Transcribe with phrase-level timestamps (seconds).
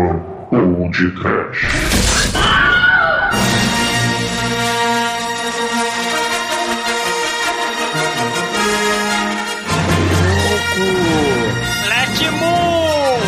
[0.00, 1.68] terror ou de trash.
[11.84, 13.20] Black Moon!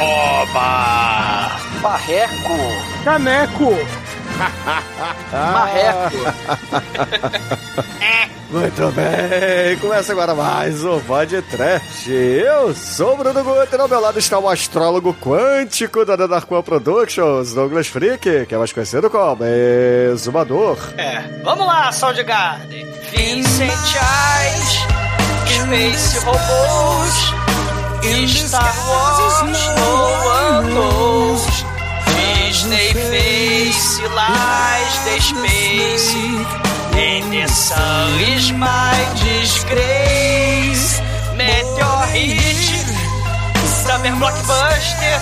[0.00, 0.70] Oba!
[1.82, 2.58] Barreco.
[3.04, 3.72] Caneco.
[5.32, 6.20] Marreco.
[8.52, 12.06] Muito bem, começa agora mais um Trash.
[12.06, 17.54] Eu sou o Bruno Guter, ao meu lado está o astrólogo quântico da Darkwan Productions,
[17.54, 19.42] Douglas Freak, que é mais conhecido como
[20.12, 20.76] Exumador.
[20.98, 22.86] É, vamos lá, Soundgarden.
[23.10, 24.86] Vincent Eyes,
[25.48, 27.34] Space Robôs,
[28.28, 29.42] Star Wars,
[29.80, 29.96] No
[30.28, 30.74] One
[32.52, 41.00] Disney Face, Lies the Space, In the Sun is my disgrace,
[41.36, 42.86] Meteor Hit,
[43.66, 45.20] Summer Blockbuster,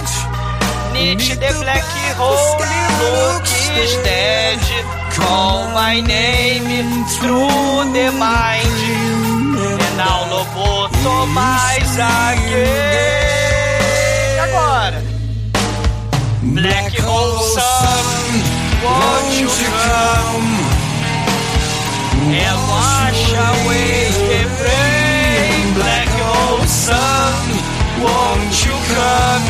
[0.93, 1.85] Nietzsche the Black
[2.19, 2.59] Hole,
[3.01, 4.59] Luke is dead.
[5.15, 8.67] Call my name through the mind.
[9.81, 13.31] E não loboto mais again.
[14.43, 15.03] Agora.
[16.43, 18.43] Black Hole Sun,
[18.83, 20.80] won't you come?
[22.33, 24.11] And wash away
[24.63, 25.75] rain.
[25.75, 27.49] Black Hole Sun,
[28.03, 29.49] won't you come?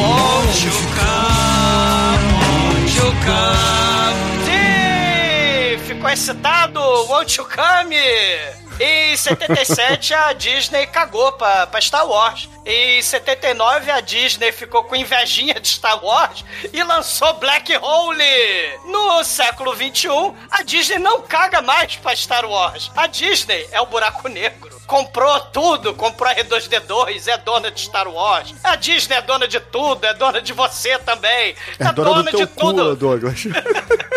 [0.00, 2.24] Won't you come?
[2.40, 4.18] Won't you come?
[4.46, 5.78] Sim!
[5.86, 7.06] Ficou excitado?
[7.08, 8.65] Won't you come?
[8.78, 12.48] Em 77 a Disney cagou pra, pra Star Wars.
[12.64, 18.78] Em 79 a Disney ficou com invejinha de Star Wars e lançou Black Hole.
[18.84, 22.90] No século 21 a Disney não caga mais pra Star Wars.
[22.94, 24.75] A Disney é o buraco negro.
[24.86, 28.54] Comprou tudo, comprou a R2D2, é dona de Star Wars.
[28.62, 31.56] A Disney é dona de tudo, é dona de você também.
[31.78, 33.44] É dona, do teu cu, Douglas.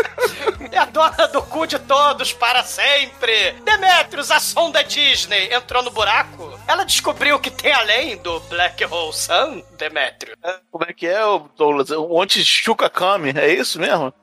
[0.72, 3.54] É a dona do cu de todos para sempre.
[3.66, 6.60] Demetrius, a sonda Disney, entrou no buraco.
[6.68, 10.38] Ela descobriu o que tem além do Black Hole Sun, Demetrius.
[10.70, 11.20] Como é que é,
[11.58, 11.90] Douglas?
[11.92, 14.14] Onde Chuca Kami, é isso mesmo?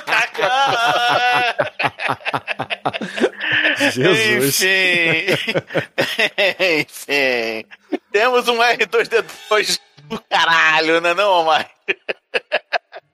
[3.78, 4.60] Jesus.
[4.60, 5.34] Enfim.
[6.80, 7.64] Enfim.
[8.12, 11.70] Temos um R2D2 do caralho, né não, Mike?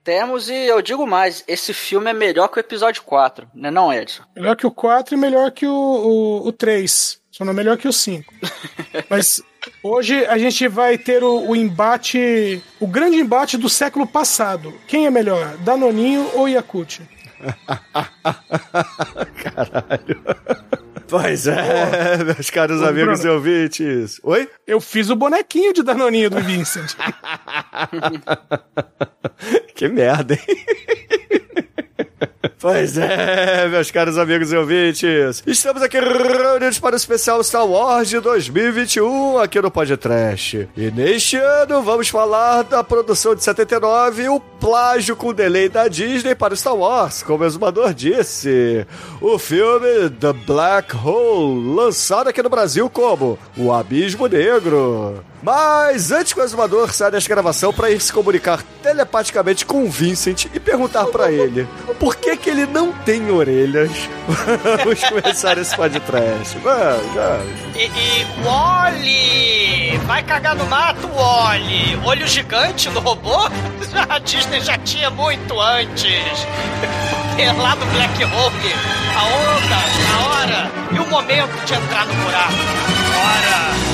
[0.03, 3.92] Temos e eu digo mais, esse filme é melhor que o episódio 4, né não,
[3.92, 4.22] Edson?
[4.36, 7.24] Melhor que o 4 e melhor que o, o, o 3.
[7.34, 8.33] Só não é melhor que o 5.
[9.11, 9.43] Mas
[9.83, 14.72] hoje a gente vai ter o, o embate, o grande embate do século passado.
[14.87, 17.03] Quem é melhor, Danoninho ou Yakut?
[19.43, 20.22] Caralho.
[21.09, 23.34] Pois é, meus caros Ô, amigos Bruno.
[23.34, 24.21] e ouvintes.
[24.22, 24.49] Oi?
[24.65, 26.95] Eu fiz o bonequinho de Danoninho do Vincent.
[29.75, 31.41] Que merda, hein?
[32.65, 35.43] Pois é, meus caros amigos e ouvintes.
[35.47, 40.67] Estamos aqui reunidos para o especial Star Wars de 2021 aqui no Podcast.
[40.75, 45.89] E neste ano vamos falar da produção de 79 e o plágio com delay da
[45.89, 48.87] Disney para Star Wars, como o exumador disse.
[49.21, 55.23] O filme The Black Hole, lançado aqui no Brasil como O Abismo Negro.
[55.44, 59.91] Mas antes que o exumador saia desta gravação para ir se comunicar telepaticamente com o
[59.91, 61.69] Vincent e perguntar para ele
[62.00, 63.91] por que que ele não tem orelhas,
[64.78, 66.56] vamos começar esse podcast.
[66.60, 67.77] Vamos, vamos.
[67.77, 69.99] E, e Wally!
[70.06, 72.00] Vai cagar no mato, Wally!
[72.06, 73.37] Olho gigante no robô?
[74.09, 76.47] A Disney já tinha muito antes.
[77.38, 78.75] É lá do Black Hole.
[79.15, 79.77] A onda,
[80.10, 82.54] a hora e o momento de entrar no buraco.
[83.12, 83.94] Bora!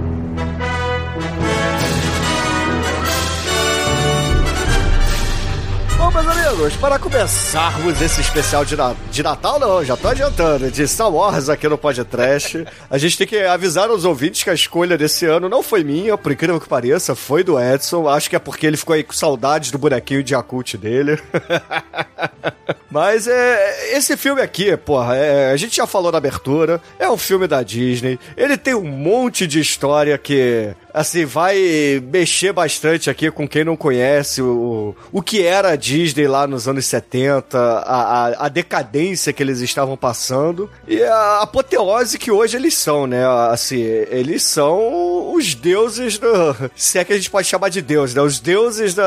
[6.69, 11.49] Para começarmos esse especial de, na- de Natal, não, já tô adiantando, de Star Wars
[11.49, 15.49] aqui no Podcast, a gente tem que avisar aos ouvintes que a escolha desse ano
[15.49, 18.07] não foi minha, por incrível que pareça, foi do Edson.
[18.07, 21.19] Acho que é porque ele ficou aí com saudades do bonequinho de Yakult dele.
[22.91, 27.17] Mas é, esse filme aqui, porra, é, a gente já falou na abertura, é um
[27.17, 31.57] filme da Disney, ele tem um monte de história que assim, vai
[32.11, 36.67] mexer bastante aqui com quem não conhece o, o que era a Disney lá nos
[36.67, 42.57] anos 70, a, a, a decadência que eles estavam passando e a apoteose que hoje
[42.57, 43.25] eles são, né?
[43.49, 46.27] Assim, eles são os deuses do.
[46.75, 48.21] Se é que a gente pode chamar de deus, né?
[48.21, 49.03] Os deuses da,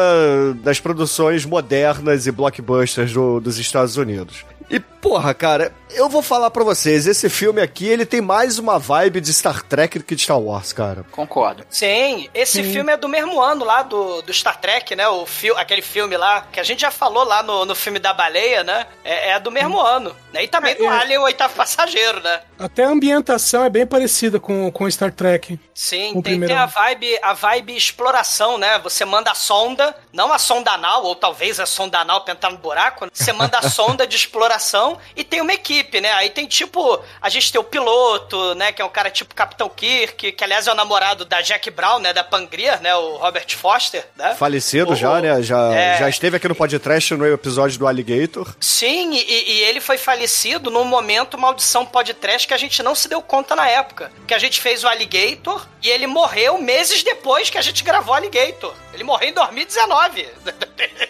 [0.62, 4.44] das produções modernas e blockbusters do, dos Estados Unidos.
[4.70, 8.78] E, porra, cara, eu vou falar pra vocês, esse filme aqui, ele tem mais uma
[8.78, 11.05] vibe de Star Trek do que de Star Wars, cara.
[11.11, 11.64] Concordo.
[11.69, 15.06] Sim, esse filme é do mesmo ano lá do, do Star Trek, né?
[15.08, 18.12] O fi aquele filme lá, que a gente já falou lá no, no filme da
[18.14, 18.87] baleia, né?
[19.05, 20.16] É, é do mesmo ano.
[20.32, 20.44] Né?
[20.44, 20.88] E também É, do é.
[20.88, 22.40] Alien, o oitavo passageiro, né?
[22.59, 25.59] Até a ambientação é bem parecida com, com Star Trek.
[25.75, 28.79] Sim, O tem, tem a vibe, a vibe exploração, né?
[28.81, 32.51] Você manda a sonda, não a sonda anal, ou talvez a sonda anal pra entrar
[32.51, 36.12] no buraco, você manda a sonda de exploração e tem uma equipe, né?
[36.12, 38.71] Aí tem tipo, a gente tem o piloto, né?
[38.73, 41.99] Que é um cara tipo Capitão Kirk, que aliás é o namorado da Jack Brown,
[41.99, 42.12] né?
[42.12, 42.95] Da Pangria, né?
[42.95, 44.35] O Robert Foster, né?
[44.35, 45.43] Falecido O- já, né?
[45.43, 45.99] Já, é.
[45.99, 48.55] já esteve aqui no podcast no episódio do Alligator.
[48.61, 53.08] Sim, e, e ele foi falecido num momento maldição podcast que a gente não se
[53.08, 54.12] deu conta na época.
[54.26, 58.14] Que a gente fez o Alligator e ele morreu meses depois que a gente gravou
[58.14, 58.75] Alligator.
[58.94, 60.29] Ele morreu em 2019,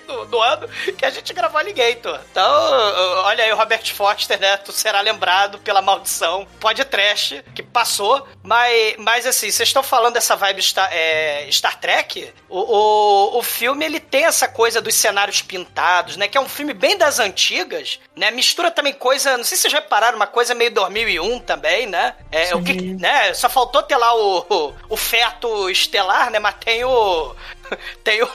[0.31, 2.19] do, ano que a gente gravou Alligator.
[2.31, 2.45] Então,
[3.25, 4.57] olha aí o Robert Foster, né?
[4.57, 8.27] Tu será lembrado pela maldição podcast que passou.
[8.43, 12.33] Mas, mas assim, vocês estão falando dessa vibe Star, é, Star Trek?
[12.49, 16.29] O, o, o filme, ele tem essa coisa dos cenários pintados, né?
[16.29, 18.31] Que é um filme bem das antigas, né?
[18.31, 19.37] Mistura também coisa...
[19.37, 22.15] Não sei se vocês repararam, uma coisa meio 2001 também, né?
[22.31, 23.35] É, o que, né?
[23.35, 26.39] Só faltou ter lá o, o, o feto estelar, né?
[26.39, 27.35] Mas tem o...
[28.03, 28.29] Tem o,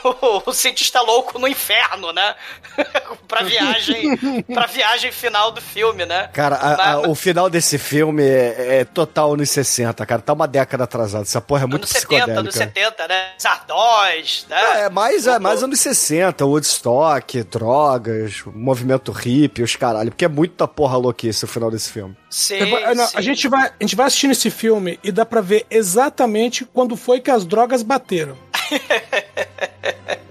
[0.46, 2.34] o cientista louco no inferno, né?
[3.28, 4.16] pra viagem
[4.52, 6.28] pra viagem final do filme, né?
[6.32, 10.20] Cara, a- a- o final desse filme é, é total anos 60, cara.
[10.22, 11.22] Tá uma década atrasado.
[11.22, 12.40] Essa porra é muito anos 70, psicodélica.
[12.40, 13.30] anos 70, né?
[13.40, 14.80] Zardós, né?
[14.84, 20.10] É, mais, é, mais anos 60, Woodstock, drogas, movimento hippie, os caralho.
[20.10, 22.16] Porque é muita porra louquice o final desse filme.
[22.30, 23.16] Sim, Eu- não, sim.
[23.16, 26.96] a, gente vai, a gente vai assistindo esse filme e dá pra ver exatamente quando
[26.96, 28.36] foi que as drogas bateram.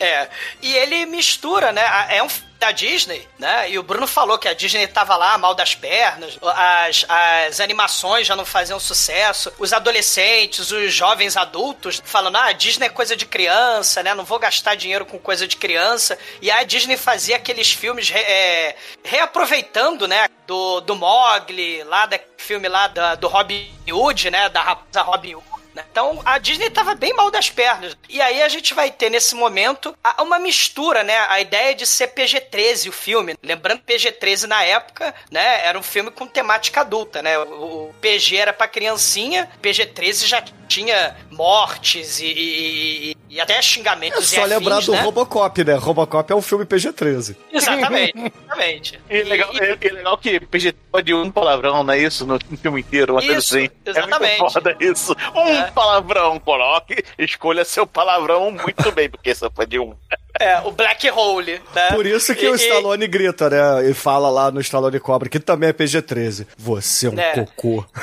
[0.00, 0.28] É.
[0.62, 1.82] E ele mistura, né?
[2.10, 2.28] É um
[2.58, 3.70] da Disney, né?
[3.70, 8.26] E o Bruno falou que a Disney tava lá mal das pernas, as, as animações
[8.26, 13.14] já não faziam sucesso, os adolescentes, os jovens adultos falando, ah, a Disney é coisa
[13.14, 14.14] de criança, né?
[14.14, 16.18] Não vou gastar dinheiro com coisa de criança.
[16.40, 20.26] E a Disney fazia aqueles filmes re- é, reaproveitando, né?
[20.46, 24.48] Do, do Mogli, lá daquele filme lá da- do Robin Hood, né?
[24.48, 25.46] Da raposa Robin Hood.
[25.76, 25.84] Né?
[25.92, 27.96] Então a Disney tava bem mal das pernas.
[28.08, 31.16] E aí a gente vai ter nesse momento uma mistura, né?
[31.28, 33.34] A ideia de ser PG-13 o filme.
[33.42, 35.64] Lembrando que PG-13 na época, né?
[35.66, 37.38] Era um filme com temática adulta, né?
[37.38, 43.62] O, PG era pra criancinha, PG-13 já tinha mortes e, e- e- e até É
[43.62, 45.00] xingamentos só e lembrar afins, do né?
[45.02, 45.74] Robocop, né?
[45.74, 47.36] Robocop é um filme PG-13.
[47.52, 48.14] Exatamente,
[48.44, 49.00] exatamente.
[49.08, 52.26] E legal, é, é legal que PG pode um palavrão, não é isso?
[52.26, 53.68] No, filme inteiro, uma coisa Isso, assim.
[53.84, 54.34] exatamente.
[54.34, 55.16] É muito foda isso.
[55.34, 55.65] Um É.
[55.72, 59.94] palavrão, coloque, escolha seu palavrão muito bem, porque só pode um.
[60.40, 61.88] É, o Black Hole, né?
[61.92, 63.88] Por isso que E- o e- Stallone grita, né?
[63.90, 66.46] E fala lá no Stallone Cobra, que também é PG-13.
[66.56, 67.32] Você é um É.
[67.32, 67.84] cocô.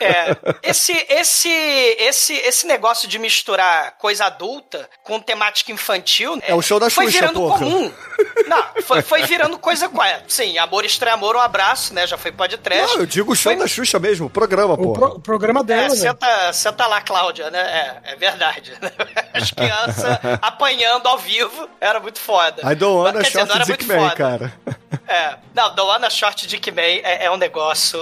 [0.00, 1.48] É, esse, esse,
[1.98, 7.06] esse, esse negócio de misturar coisa adulta com temática infantil É o show da foi
[7.06, 7.58] Xuxa, virando porra.
[7.58, 7.92] comum.
[8.46, 12.06] Não, foi, foi virando coisa é, Sim, Amor Estranho Amor, um abraço, né?
[12.06, 12.94] Já foi podcast.
[12.94, 14.92] Não, eu digo o show Foi- da Xuxa mesmo, o programa, O, pô.
[14.92, 15.96] pro- o programa É, dela, velho.
[16.00, 17.60] senta, senta lá, Cláudia, né?
[18.04, 18.72] É, é verdade.
[19.34, 22.62] As crianças apanhando ao vivo era muito foda.
[22.70, 24.14] I don't wanna short Dick Man, foda.
[24.16, 24.52] cara.
[25.06, 25.36] É.
[25.54, 27.98] Não, The One Short Dick Man é, é um negócio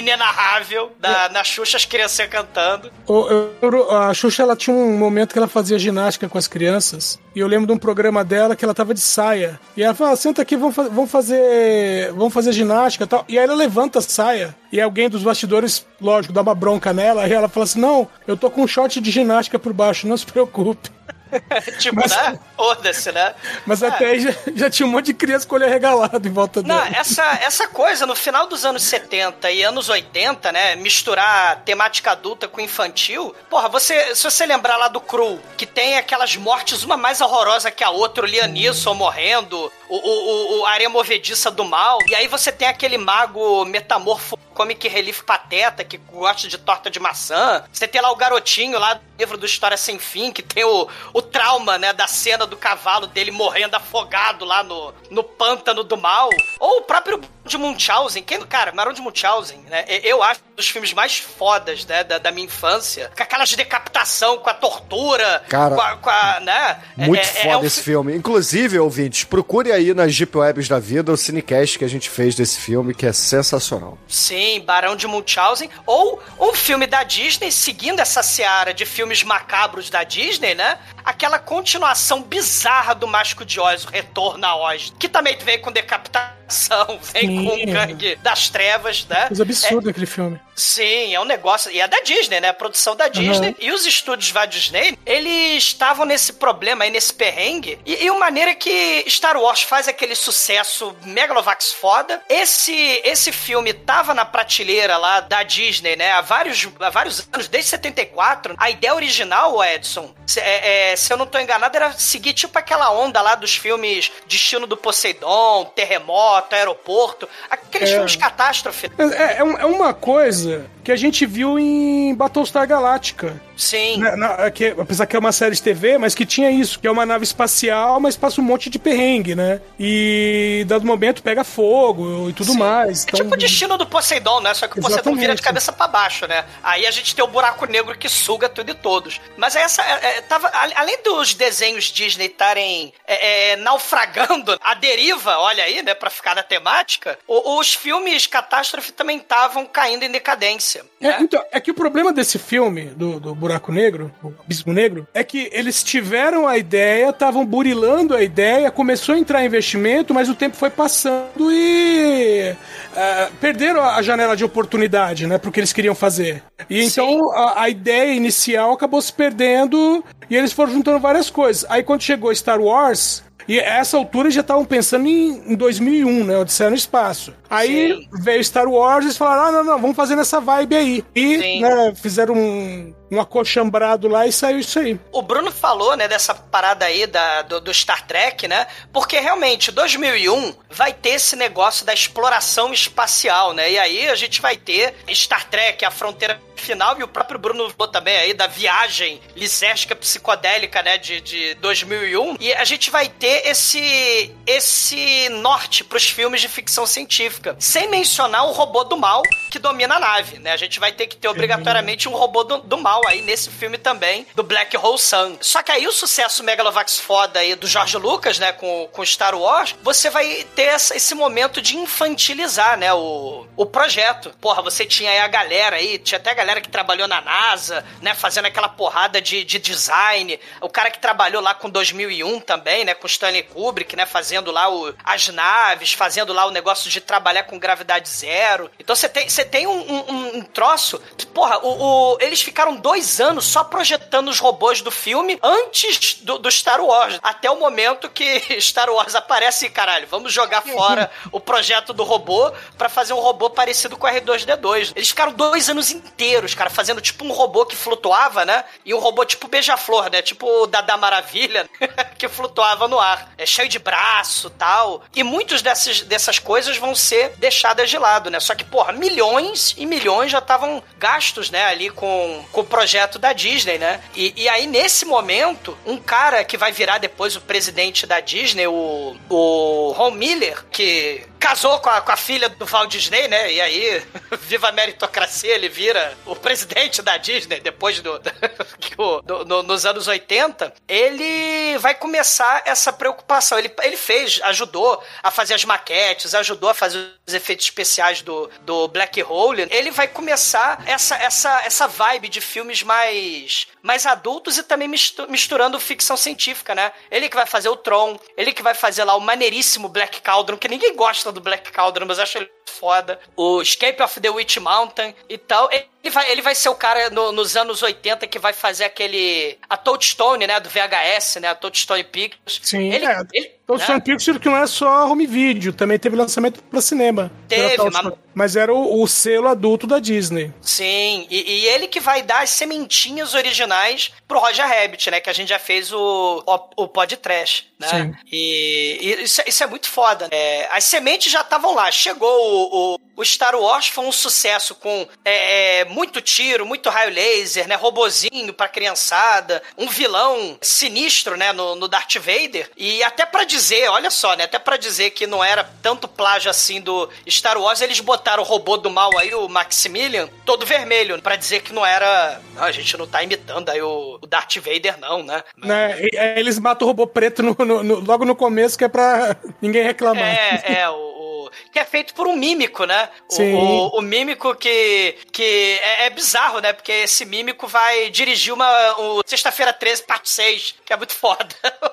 [0.00, 0.92] inenarrável.
[0.98, 2.90] Da, na Xuxa, as crianças cantando.
[3.06, 3.26] O-
[3.60, 7.18] eu- a Xuxa ela tinha um momento que ela fazia ginástica com as crianças.
[7.34, 9.58] E eu lembro de um programa dela que ela tava de saia.
[9.76, 12.12] E ela fala: senta aqui, vamos, fa- vamos fazer.
[12.12, 13.24] Vamos fazer ginástica e tal.
[13.28, 14.54] E aí ela levanta a saia.
[14.72, 17.26] E alguém dos bastidores, lógico, dá uma bronca nela.
[17.28, 20.16] E ela fala assim: Não, eu tô com um short de ginástica por baixo, não
[20.16, 20.90] se preocupe.
[21.78, 22.38] Tipo, Mas- né?
[22.56, 23.34] Foda-se, né?
[23.66, 23.88] Mas É.
[23.88, 26.62] até aí já, já tinha um monte de criança com o olho arregalado em volta
[26.62, 26.96] Não, dela.
[26.96, 30.76] essa, essa coisa, no final dos anos 70 e anos 80, né?
[30.76, 33.34] Misturar temática adulta com infantil.
[33.50, 37.70] Porra, você, se você lembrar lá do Cru, que tem aquelas mortes, uma mais horrorosa
[37.70, 41.98] que a outra, o Liam Neeson morrendo, o, o, o, o Areia Movediça do Mal.
[42.08, 46.98] E aí você tem aquele mago metamorfo Comic Relief Pateta, que gosta de torta de
[46.98, 47.62] maçã.
[47.70, 50.88] Você tem lá o garotinho lá do livro do História Sem Fim, que tem o,
[51.12, 55.96] o trauma, né, da cena do cavalo dele morrendo afogado lá no, no pântano do
[55.96, 56.30] mal.
[56.58, 59.84] Ou o próprio de Munchausen, quem, cara, Barão de Munchausen, né?
[60.02, 63.10] Eu acho um dos filmes mais fodas, né, da, da minha infância.
[63.16, 66.78] Com aquelas de decapitação, com a tortura, Cara, com a, com a, né?
[66.96, 68.14] Muito É- é- foda é um esse fi- filme.
[68.16, 72.34] Inclusive, ouvintes, procure aí nas Jeep Webs da vida o cinecast que a gente fez
[72.34, 73.96] desse filme, que é sensacional.
[74.08, 75.70] Sim, Barão de Munchausen.
[75.86, 80.78] Ou um filme da Disney, seguindo essa seara de filmes macabros da Disney, né?
[81.04, 84.92] Aquela continuação bizarra do Mágico de Oz, o Retorno a Oz.
[84.98, 86.34] Que também vem com decapitação,
[87.12, 87.66] vem Sim.
[87.66, 89.26] com gangue das trevas, né?
[89.28, 90.40] Coisa absurda aquele filme.
[90.56, 91.70] Sim, é um negócio.
[91.70, 92.48] E é da Disney, né?
[92.48, 93.54] A produção da Disney.
[93.60, 97.78] E os estúdios Walt Disney, eles estavam nesse problema aí, nesse perrengue.
[97.84, 102.22] E, e uma maneira que Star Wars faz aquele sucesso Megalovax foda.
[102.28, 102.74] Esse,
[103.04, 106.12] esse filme tava na prateleira lá da Disney, né?
[106.12, 108.54] Há vários, há vários anos, desde 74.
[108.56, 112.58] A ideia original, Edson, se, é, é, se eu não tô enganado, era seguir tipo
[112.58, 117.28] aquela onda lá dos filmes Destino do Poseidon, Terremoto, Aeroporto.
[117.50, 117.92] Aqueles É.
[117.94, 118.90] filmes catástrofe.
[118.98, 123.42] É, é um- é uma coisa que a gente viu em Battlestar Galactica.
[123.56, 123.96] Sim.
[123.98, 126.86] Na- na- que, apesar que é uma série de TV, mas que tinha isso, que
[126.86, 129.60] é uma nave espacial, mas passa um monte de perrengue, né?
[129.80, 132.58] E dado momento pega fogo e tudo Sim.
[132.58, 133.00] mais.
[133.00, 134.54] É Então, tipo o destino do Poseidon, né?
[134.54, 135.20] Só que o Poseidon Exatamente.
[135.20, 136.44] vira de cabeça pra baixo, né?
[136.62, 139.20] Aí a gente tem o buraco negro que suga tudo e todos.
[139.36, 139.82] Mas essa.
[139.82, 145.82] é, é, tava, além dos desenhos Disney estarem é, é, naufragando a deriva, olha aí,
[145.82, 145.94] né?
[145.94, 150.75] Pra ficar na temática, os filmes catástrofe também estavam caindo em decadência.
[151.00, 151.18] É, né?
[151.20, 155.22] então, é que o problema desse filme, do, do Buraco Negro, o Abismo Negro, é
[155.22, 160.34] que eles tiveram a ideia, estavam burilando a ideia, começou a entrar investimento, mas o
[160.34, 162.54] tempo foi passando e
[162.96, 166.42] ah, perderam a janela de oportunidade, né, pro que eles queriam fazer.
[166.68, 171.66] E então a, a ideia inicial acabou se perdendo e eles foram juntando várias coisas.
[171.68, 175.54] Aí quando chegou Star Wars, e a essa altura eles já estavam pensando em, em
[175.54, 176.38] 2001, né?
[176.38, 177.32] Odisseia no Espaço.
[177.48, 178.08] Aí Sim.
[178.22, 181.04] veio Star Wars e falaram: ah, não, não, vamos fazer nessa vibe aí.
[181.14, 184.98] E né, fizeram um, um acochambrado lá e saiu isso aí.
[185.12, 188.66] O Bruno falou, né, dessa parada aí da, do, do Star Trek, né?
[188.92, 193.70] Porque realmente, 2001 vai ter esse negócio da exploração espacial, né?
[193.70, 197.70] E aí a gente vai ter Star Trek, a fronteira final, e o próprio Bruno
[197.70, 202.36] falou também aí da viagem lisérgica psicodélica, né, de, de 2001.
[202.40, 207.56] E a gente vai ter esse, esse norte pros filmes de ficção científica.
[207.58, 210.52] Sem mencionar o robô do mal que domina a nave, né?
[210.52, 213.78] A gente vai ter que ter obrigatoriamente um robô do, do mal aí nesse filme
[213.78, 215.36] também, do Black Hole Sun.
[215.40, 219.34] Só que aí o sucesso Megalovax foda aí do George Lucas, né, com, com Star
[219.34, 224.30] Wars, você vai ter essa- esse momento de infantilizar, né, o, o projeto.
[224.40, 227.84] Porra, você tinha aí a galera aí, tinha até a galera que trabalhou na NASA,
[228.00, 232.84] né, fazendo aquela porrada de, de design, o cara que trabalhou lá com 2001 também,
[232.84, 237.00] né, com Stanley Kubrick, né, fazendo lá o, as naves, fazendo lá o negócio de
[237.00, 238.70] trabalhar com gravidade zero.
[238.78, 241.00] Então você tem, você tem um, um, um troço.
[241.34, 246.38] Porra, o, o- eles ficaram dois anos só projetando os robôs do filme antes do,
[246.38, 247.18] do Star Wars.
[247.20, 252.04] Até o momento que Star Wars aparece e, caralho, vamos jogar fora o projeto do
[252.04, 254.92] robô pra fazer um robô parecido com o R2D2.
[254.94, 258.64] Eles ficaram dois anos inteiros, cara, fazendo tipo um robô que flutuava, né?
[258.84, 260.22] E um robô tipo beija-flor, né?
[260.22, 261.68] Tipo o Dada Maravilha,
[262.16, 263.32] que flutuava no ar.
[263.36, 265.02] É cheio de braço tal.
[265.12, 268.38] E muitos dessas, dessas coisas vão ser deixadas de lado, né?
[268.38, 271.64] Só que, porra, milhões e milhões já estavam gastos, né?
[271.64, 274.02] Ali com, com o projeto da Disney, né?
[274.14, 278.66] E, e aí, nesse momento, um cara que vai virar depois o presidente da Disney,
[278.66, 283.52] o, o Ron Miller, que casou com a, com a filha do Walt Disney, né?
[283.52, 284.02] E aí,
[284.42, 288.20] viva a meritocracia, ele vira o presidente da Disney depois do,
[288.80, 290.72] que o- do- no- nos anos 80.
[290.88, 293.58] Ele vai começar essa preocupação.
[293.58, 298.50] Ele, ele fez, ajudou a fazer as maquetes, ajudou a fazer os efeitos especiais do,
[298.62, 299.66] do Black Hole.
[299.70, 305.30] Ele vai começar essa, essa, essa vibe de filmes mais, mais adultos e também mistu-
[305.30, 306.92] misturando ficção científica, né?
[307.08, 310.56] Ele que vai fazer o Tron, ele que vai fazer lá o maneiríssimo Black Cauldron,
[310.58, 313.18] que ninguém gosta do Black Cauldron, mas acho ele foda.
[313.36, 315.68] O Escape of the Witch Mountain e tal.
[315.72, 319.58] Ele vai, ele vai ser o cara no- nos anos 80 que vai fazer aquele.
[319.68, 320.60] A Touchstone, né?
[320.60, 321.48] Do VHS, né?
[321.48, 322.60] A Touchstone Pictures.
[322.62, 323.20] Sim, ele, é.
[323.32, 324.00] ele- Então, né?
[324.00, 327.32] Pictures que não é só home video, também teve lançamento pra cinema.
[327.48, 330.52] Teve, Era mas- mas era o, o selo adulto da Disney.
[330.60, 335.20] Sim, e, e ele que vai dar as sementinhas originais pro Roger Rabbit, né?
[335.20, 338.18] Que a gente já fez o, o, o podcast, né?
[338.30, 340.28] E, e isso, é- isso é muito foda.
[340.30, 341.90] É, as sementes já estavam lá.
[341.90, 346.90] Chegou o, o o Star Wars foi um sucesso com é, é, muito tiro, muito
[346.90, 347.74] raio laser, né?
[347.74, 351.52] Robozinho pra criançada, um vilão sinistro, né?
[351.52, 352.70] No, no Darth Vader.
[352.76, 354.44] E até para dizer, olha só, né?
[354.44, 358.46] Até para dizer que não era tanto plágio assim do Star Wars, eles botaram o
[358.46, 362.40] robô do mal aí, o Maximilian, todo vermelho, para dizer que não era.
[362.54, 365.42] Não, a gente não tá imitando aí o, o Darth Vader, não, né?
[365.56, 365.96] né?
[366.00, 369.36] E, eles matam o robô preto no, no, no, logo no começo, que é pra
[369.60, 370.22] ninguém reclamar.
[370.22, 373.05] É, é, o, que é feito por um mímico, né?
[373.28, 373.54] Sim.
[373.54, 376.72] O, o, o mímico que, que é, é, bizarro, né?
[376.72, 381.46] Porque esse mímico vai dirigir uma o Sexta-feira 13, parte 6, que é muito foda.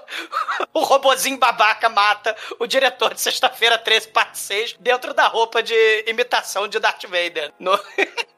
[0.73, 6.03] o robozinho babaca mata o diretor de Sexta-feira 13, parte 6, dentro da roupa de
[6.07, 7.51] imitação de Darth Vader.
[7.59, 7.79] No...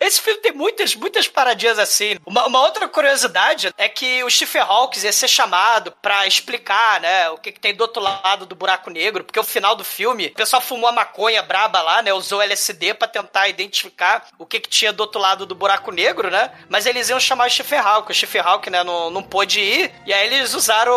[0.00, 2.16] Esse filme tem muitas, muitas paradinhas assim.
[2.26, 7.30] Uma, uma, outra curiosidade é que o Stephen Hawking ia ser chamado para explicar, né,
[7.30, 10.26] o que, que, tem do outro lado do buraco negro, porque o final do filme,
[10.28, 14.60] o pessoal fumou a maconha braba lá, né, usou LSD para tentar identificar o que,
[14.60, 17.78] que tinha do outro lado do buraco negro, né, mas eles iam chamar o Stephen
[17.78, 18.12] Hawking.
[18.12, 20.92] O Stephen Hawking, né, não, não pôde ir, e aí eles usaram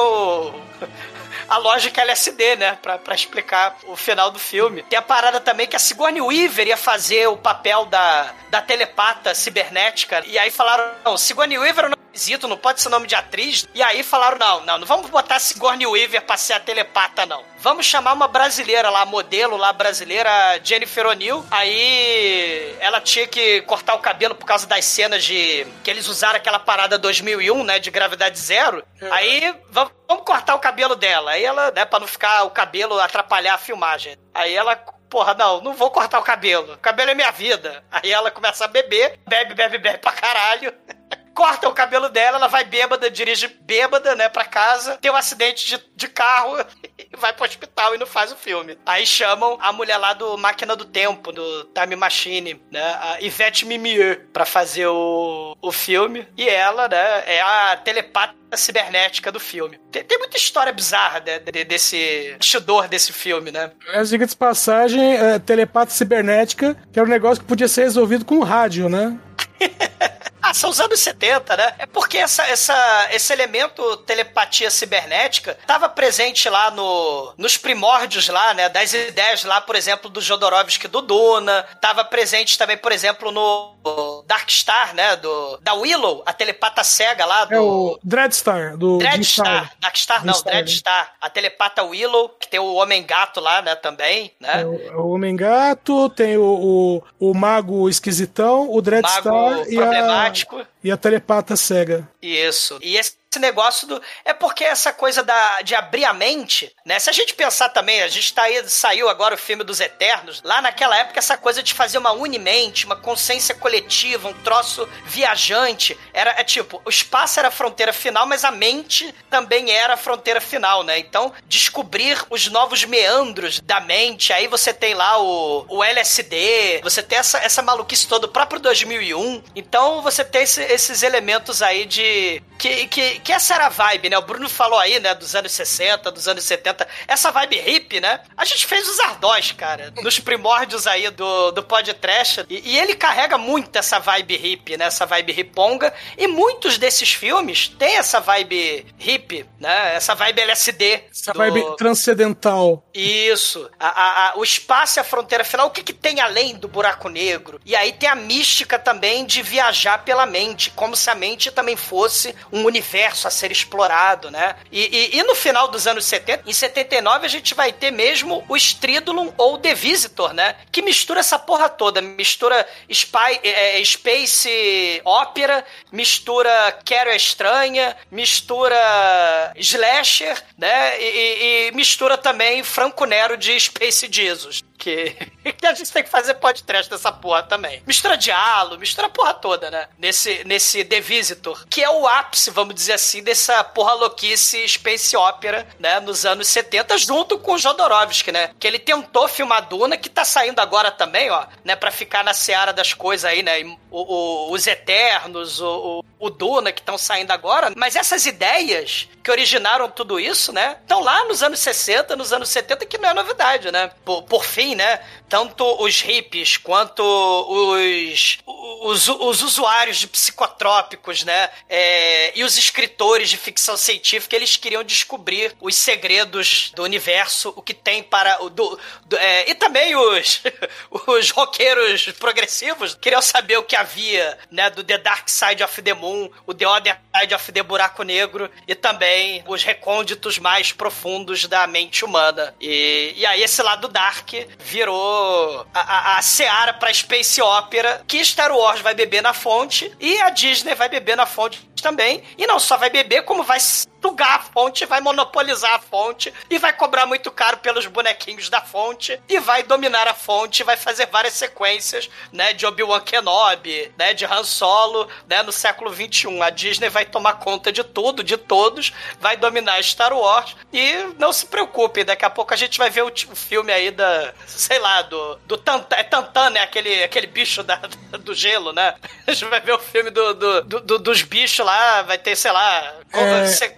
[1.48, 2.78] a lógica LSD, né?
[2.82, 4.84] Pra, pra explicar o final do filme.
[4.84, 9.34] Tem a parada também que a Sigourney Weaver ia fazer o papel da, da telepata
[9.34, 10.24] cibernética.
[10.26, 13.68] E aí falaram, não, Sigourney Weaver não esquisito, não pode ser nome de atriz.
[13.74, 17.44] E aí falaram: não, não, não vamos botar Sigourney Weaver pra ser a telepata, não.
[17.60, 20.32] Vamos chamar uma brasileira lá, modelo lá brasileira,
[20.64, 21.46] Jennifer O'Neill.
[21.52, 25.68] Aí ela tinha que cortar o cabelo por causa das cenas de.
[25.84, 28.84] que eles usaram aquela parada 2001, né, de gravidade zero.
[29.02, 29.14] Uhum.
[29.14, 31.32] Aí vamos, vamos cortar o cabelo dela.
[31.32, 34.18] Aí ela, né, pra não ficar o cabelo atrapalhar a filmagem.
[34.34, 34.76] Aí ela
[35.10, 36.74] porra, não, não vou cortar o cabelo.
[36.74, 37.84] O cabelo é minha vida.
[37.92, 40.74] Aí ela começa a beber, bebe, bebe, bebe pra caralho.
[41.36, 45.68] corta o cabelo dela, ela vai bêbada, dirige bêbada, né, pra casa, tem um acidente
[45.68, 46.58] de, de carro
[46.98, 48.78] e vai pro hospital e não faz o filme.
[48.86, 53.66] Aí chamam a mulher lá do Máquina do Tempo, do Time Machine, né, a Yvette
[53.66, 56.26] Mimieux, pra fazer o, o filme.
[56.38, 59.78] E ela, né, é a telepata cibernética do filme.
[59.92, 63.72] Tem, tem muita história bizarra de, de, desse bastidor desse filme, né?
[63.94, 68.24] As diga de passagem, é, telepata cibernética, que era um negócio que podia ser resolvido
[68.24, 69.18] com rádio, né?
[70.48, 71.74] Ah, são os anos 70, né?
[71.80, 78.54] É porque essa, essa, esse elemento telepatia cibernética estava presente lá no, nos primórdios lá,
[78.54, 78.70] né?
[78.70, 81.66] Das ideias lá, por exemplo, do Jodorowsky do Duna.
[81.74, 85.16] Estava presente também, por exemplo, no Dark Star, né?
[85.16, 87.54] Do, da Willow, a telepata cega lá do...
[87.56, 89.00] É o Dreadstar, do...
[89.00, 89.72] Dreadstar.
[89.80, 91.06] Dark Star não, Dreadstar.
[91.06, 91.10] Né?
[91.22, 93.74] A telepata Willow, que tem o Homem-Gato lá, né?
[93.74, 94.62] Também, né?
[94.62, 100.68] É o, o Homem-Gato, tem o, o, o Mago Esquisitão, o Dreadstar e a prático
[100.86, 102.08] e a telepata cega.
[102.22, 102.78] Isso.
[102.80, 104.02] E esse negócio do.
[104.24, 107.00] É porque essa coisa da, de abrir a mente, né?
[107.00, 110.42] Se a gente pensar também, a gente tá aí, saiu agora o filme dos Eternos.
[110.44, 115.98] Lá naquela época, essa coisa de fazer uma unimente, uma consciência coletiva, um troço viajante.
[116.14, 119.98] Era é tipo, o espaço era a fronteira final, mas a mente também era a
[119.98, 121.00] fronteira final, né?
[121.00, 124.34] Então, descobrir os novos meandros da mente.
[124.34, 128.60] Aí você tem lá o, o LSD, você tem essa, essa maluquice toda, o próprio
[128.60, 129.44] 2001.
[129.56, 132.42] Então, você tem esse, esses elementos aí de.
[132.58, 134.18] que, que que essa era a vibe, né?
[134.18, 138.20] O Bruno falou aí, né, dos anos 60, dos anos 70, essa vibe hippie, né?
[138.38, 142.96] A gente fez os Ardós, cara, nos primórdios aí do, do podcast, e, e ele
[142.96, 144.86] carrega muito essa vibe hippie, né?
[144.86, 149.96] Essa vibe riponga, e muitos desses filmes têm essa vibe hippie, né?
[149.96, 151.04] Essa vibe LSD.
[151.12, 151.38] Essa do...
[151.40, 152.85] vibe transcendental.
[152.96, 153.70] Isso.
[153.78, 156.68] A, a, a, o espaço e a fronteira final, o que, que tem além do
[156.68, 157.60] buraco negro?
[157.66, 161.76] E aí tem a mística também de viajar pela mente, como se a mente também
[161.76, 164.56] fosse um universo a ser explorado, né?
[164.72, 168.46] E, e, e, no final dos anos 70, em 79, a gente vai ter mesmo
[168.48, 170.56] o Stridulum ou The Visitor, né?
[170.72, 172.02] Que mistura essa porra toda.
[172.02, 181.02] Mistura spy, é, é Space Opera, mistura Quero Estranha, mistura Slasher, né?
[181.02, 185.16] E, e mistura também Franco Nero de Space Jesus que,
[185.58, 187.82] que a gente tem que fazer podcast dessa porra também.
[187.88, 189.88] Mistura diálogo, mistura a porra toda, né?
[189.98, 195.18] Nesse, nesse The Visitor, que é o ápice, vamos dizer assim, dessa porra louquice space
[195.18, 196.00] opera, né?
[196.00, 198.52] Nos anos 70, junto com o Jodorowsky, né?
[198.60, 201.76] Que ele tentou filmar Duna, que tá saindo agora também, ó, né?
[201.76, 203.64] Pra ficar na seara das coisas aí, né?
[203.90, 209.32] O, o, os Eternos, o, o Duna, que estão saindo agora, mas essas ideias que
[209.32, 213.14] originaram tudo isso, né, estão lá nos anos 60, nos anos 70, que não é
[213.14, 213.90] novidade, né?
[214.06, 221.50] Por, por fim, né, tanto os hippies quanto os, os, os usuários de psicotrópicos, né,
[221.68, 227.64] é, e os escritores de ficção científica, eles queriam descobrir os segredos do universo, o
[227.64, 230.44] que tem para o do, do é, e também os
[231.08, 235.94] os roqueiros progressivos queriam saber o que havia, né, do The Dark Side of the
[235.96, 236.05] Moon,
[236.46, 241.66] o The Other Side of the Buraco Negro e também os recônditos mais profundos da
[241.68, 242.54] mente humana.
[242.60, 248.24] E, e aí esse lado dark virou a, a, a seara pra space opera que
[248.24, 252.24] Star Wars vai beber na fonte e a Disney vai beber na fonte também.
[252.36, 256.58] E não só vai beber, como vai sugar a fonte, vai monopolizar a fonte e
[256.58, 261.06] vai cobrar muito caro pelos bonequinhos da fonte e vai dominar a fonte, vai fazer
[261.08, 266.42] várias sequências, né, de Obi-Wan Kenobi, né, de Han Solo, né, no século 21.
[266.42, 271.32] A Disney vai tomar conta de tudo, de todos, vai dominar Star Wars e não
[271.32, 274.80] se preocupe, daqui a pouco a gente vai ver o, o filme aí da, sei
[274.80, 277.78] lá, do, do Tantan, é Tantan, né, aquele, aquele bicho da,
[278.20, 278.96] do gelo, né?
[279.28, 281.75] A gente vai ver o filme do, do, do dos bichos lá,
[282.08, 283.48] vai ter, sei lá, É.
[283.48, 283.76] se-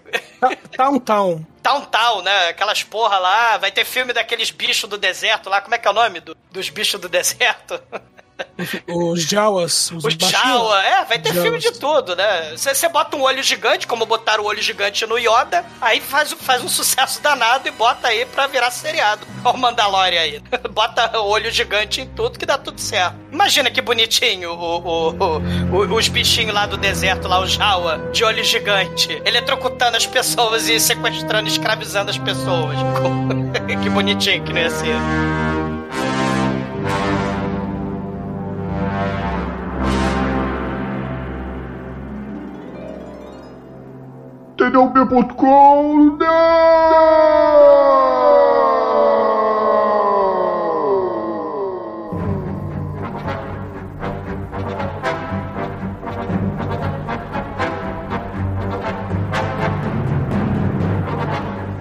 [0.75, 1.45] Town Town.
[1.63, 2.49] Town Town, né?
[2.49, 3.57] Aquelas porra lá.
[3.57, 5.60] Vai ter filme daqueles bichos do deserto lá.
[5.62, 7.81] Como é que é o nome do- dos bichos do deserto?
[8.88, 9.91] Os Jawas.
[9.91, 10.13] Os, Os.
[10.15, 10.84] Jawa.
[10.84, 11.43] É, vai ter Jawas.
[11.43, 12.54] filme de tudo, né?
[12.56, 16.63] Você bota um olho gigante, como botaram o olho gigante no Yoda, aí faz, faz
[16.63, 19.26] um sucesso danado e bota aí pra virar seriado.
[19.43, 20.41] Ó o Mandalorian aí.
[20.71, 23.15] Bota olho gigante em tudo que dá tudo certo.
[23.32, 25.10] Imagina que bonitinho o-
[25.71, 30.67] o- os bichinhos lá do deserto, lá o Jawa, de olho gigante, eletrocutando as pessoas
[30.67, 32.76] e sequestrando, escravizando as pessoas.
[33.84, 34.95] que bonitinho que não ia ser.
[44.69, 46.17] TDUB.com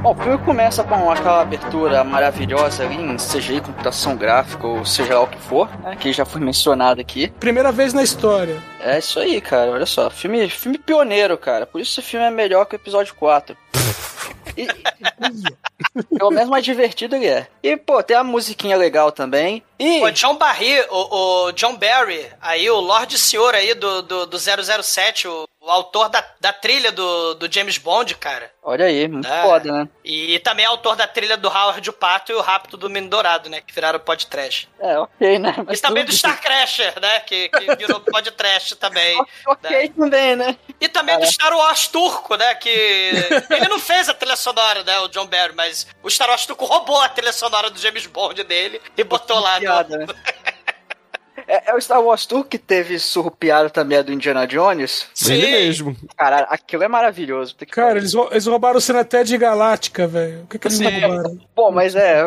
[0.06, 5.14] Bom, o filme começa com aquela abertura maravilhosa ali em CGI, computação gráfica, ou seja
[5.14, 7.26] lá o que for, né, que já foi mencionado aqui.
[7.40, 8.62] Primeira vez na história.
[8.78, 10.08] É isso aí, cara, olha só.
[10.08, 11.66] Filme, filme pioneiro, cara.
[11.66, 13.56] Por isso esse filme é melhor que o episódio 4.
[14.56, 14.68] E,
[16.16, 17.48] pelo menos mais divertido ele é.
[17.60, 19.60] E, pô, tem uma musiquinha legal também.
[19.78, 20.02] E.
[20.02, 24.38] O John Barry, o, o John Barry, aí o Lorde Senhor aí do, do, do
[24.38, 28.50] 007, o, o autor da, da trilha do, do James Bond, cara.
[28.62, 29.42] Olha aí, muito É.
[29.42, 29.88] foda, né?
[30.04, 33.10] E, também é autor da trilha do Howard o Pato e o Rapto do Menino
[33.10, 33.60] Dourado, né?
[33.60, 34.68] Que viraram podcast.
[34.80, 35.54] É, ok, né?
[35.70, 37.20] E também do Star Crasher, né?
[37.20, 39.16] Que, que virou podcast também.
[39.46, 40.56] Ok também, né?
[40.80, 42.54] E também do Star Wars turco, né?
[42.56, 42.68] Que
[43.50, 44.98] ele não fez a trilha sonora, né?
[45.00, 48.42] O John Barry, mas o Star Wars turco roubou a trilha sonora do James Bond
[48.44, 49.58] dele e botou lá.
[49.66, 50.06] Piada, né?
[51.48, 55.06] É, é o Star Wars Tour que teve surrupiado também a do Indiana Jones.
[55.28, 55.96] Ele mesmo.
[56.16, 57.54] Caralho, aquilo é maravilhoso.
[57.70, 60.42] Cara, eles, rou- eles roubaram o cena até de Galáctica, velho.
[60.42, 60.84] O que, que eles Sim.
[61.00, 61.38] roubaram?
[61.54, 62.24] Bom, mas é,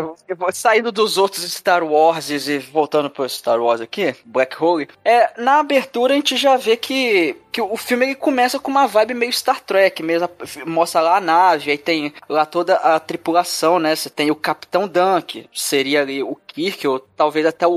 [0.54, 5.60] saindo dos outros Star Wars e voltando pro Star Wars aqui, Black Hole, é, na
[5.60, 9.34] abertura a gente já vê que, que o filme ele começa com uma vibe meio
[9.34, 10.30] Star Trek mesmo,
[10.66, 14.88] mostra lá a nave, aí tem lá toda a tripulação, né, você tem o Capitão
[14.88, 17.72] Dunk, seria ali o Kirk, ou talvez até o,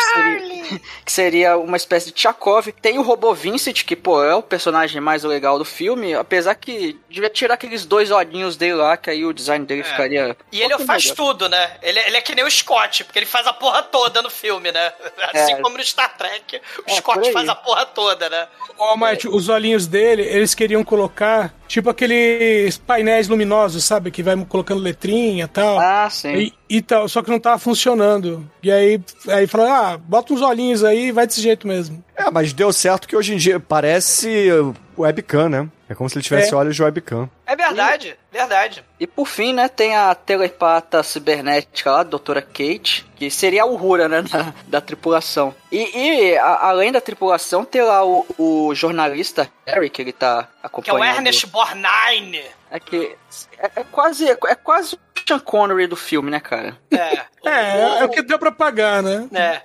[0.61, 4.35] Que seria, que seria uma espécie de Tchakov, tem o Robô Vincent, que, pô, é
[4.35, 8.95] o personagem mais legal do filme, apesar que devia tirar aqueles dois olhinhos dele lá,
[8.97, 10.35] que aí o design dele ficaria...
[10.51, 11.15] E ele faz melhor.
[11.15, 11.71] tudo, né?
[11.81, 14.71] Ele, ele é que nem o Scott, porque ele faz a porra toda no filme,
[14.71, 14.91] né?
[15.33, 15.61] Assim É.
[15.61, 18.47] como no Star Trek, o É, Scott faz a porra toda, né?
[18.77, 24.11] Ó, Mike, os olhinhos dele, eles queriam colocar, tipo aqueles painéis luminosos, sabe?
[24.11, 25.79] Que vai colocando letrinha e tal.
[25.79, 26.33] Ah, sim.
[26.35, 28.49] E, e tal, só que não tava funcionando.
[28.63, 32.03] E aí, aí falaram, ah, bota uns olhinhos aí e vai desse jeito mesmo.
[32.15, 34.49] É, mas deu certo que hoje em dia parece
[34.97, 35.69] webcam, né?
[35.89, 36.55] É como se ele tivesse É.
[36.55, 37.29] olhos de webcam.
[37.45, 38.83] É verdade, verdade.
[38.99, 43.65] E por fim, né, tem a telepata cibernética lá, a doutora Kate, que seria a
[43.65, 45.53] Uhura, né, da, da tripulação.
[45.71, 50.43] E, e, a- além da tripulação, tem lá o, o jornalista Harry, que ele tá
[50.43, 51.15] Que é o acompanhando.
[51.17, 52.41] Ernest Borgnine.
[52.69, 53.15] É que
[53.59, 54.97] é, é quase é quase
[55.33, 56.77] o Sean Connery do filme, né, cara?
[56.91, 57.21] É.
[57.43, 59.27] É, é o que deu pra pagar, né?
[59.33, 59.63] É.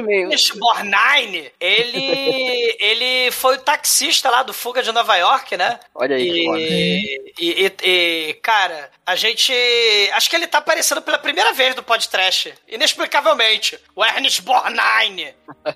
[0.00, 0.26] Meio.
[0.26, 5.80] Ernest Borgnine, ele, ele foi o taxista lá do Fuga de Nova York, né?
[5.92, 6.46] Olha aí.
[6.56, 9.52] E, e, e- e, cara, a gente.
[10.12, 12.52] Acho que ele tá aparecendo pela primeira vez no podcast.
[12.68, 13.78] Inexplicavelmente.
[13.94, 15.34] O Ernest Borgnine.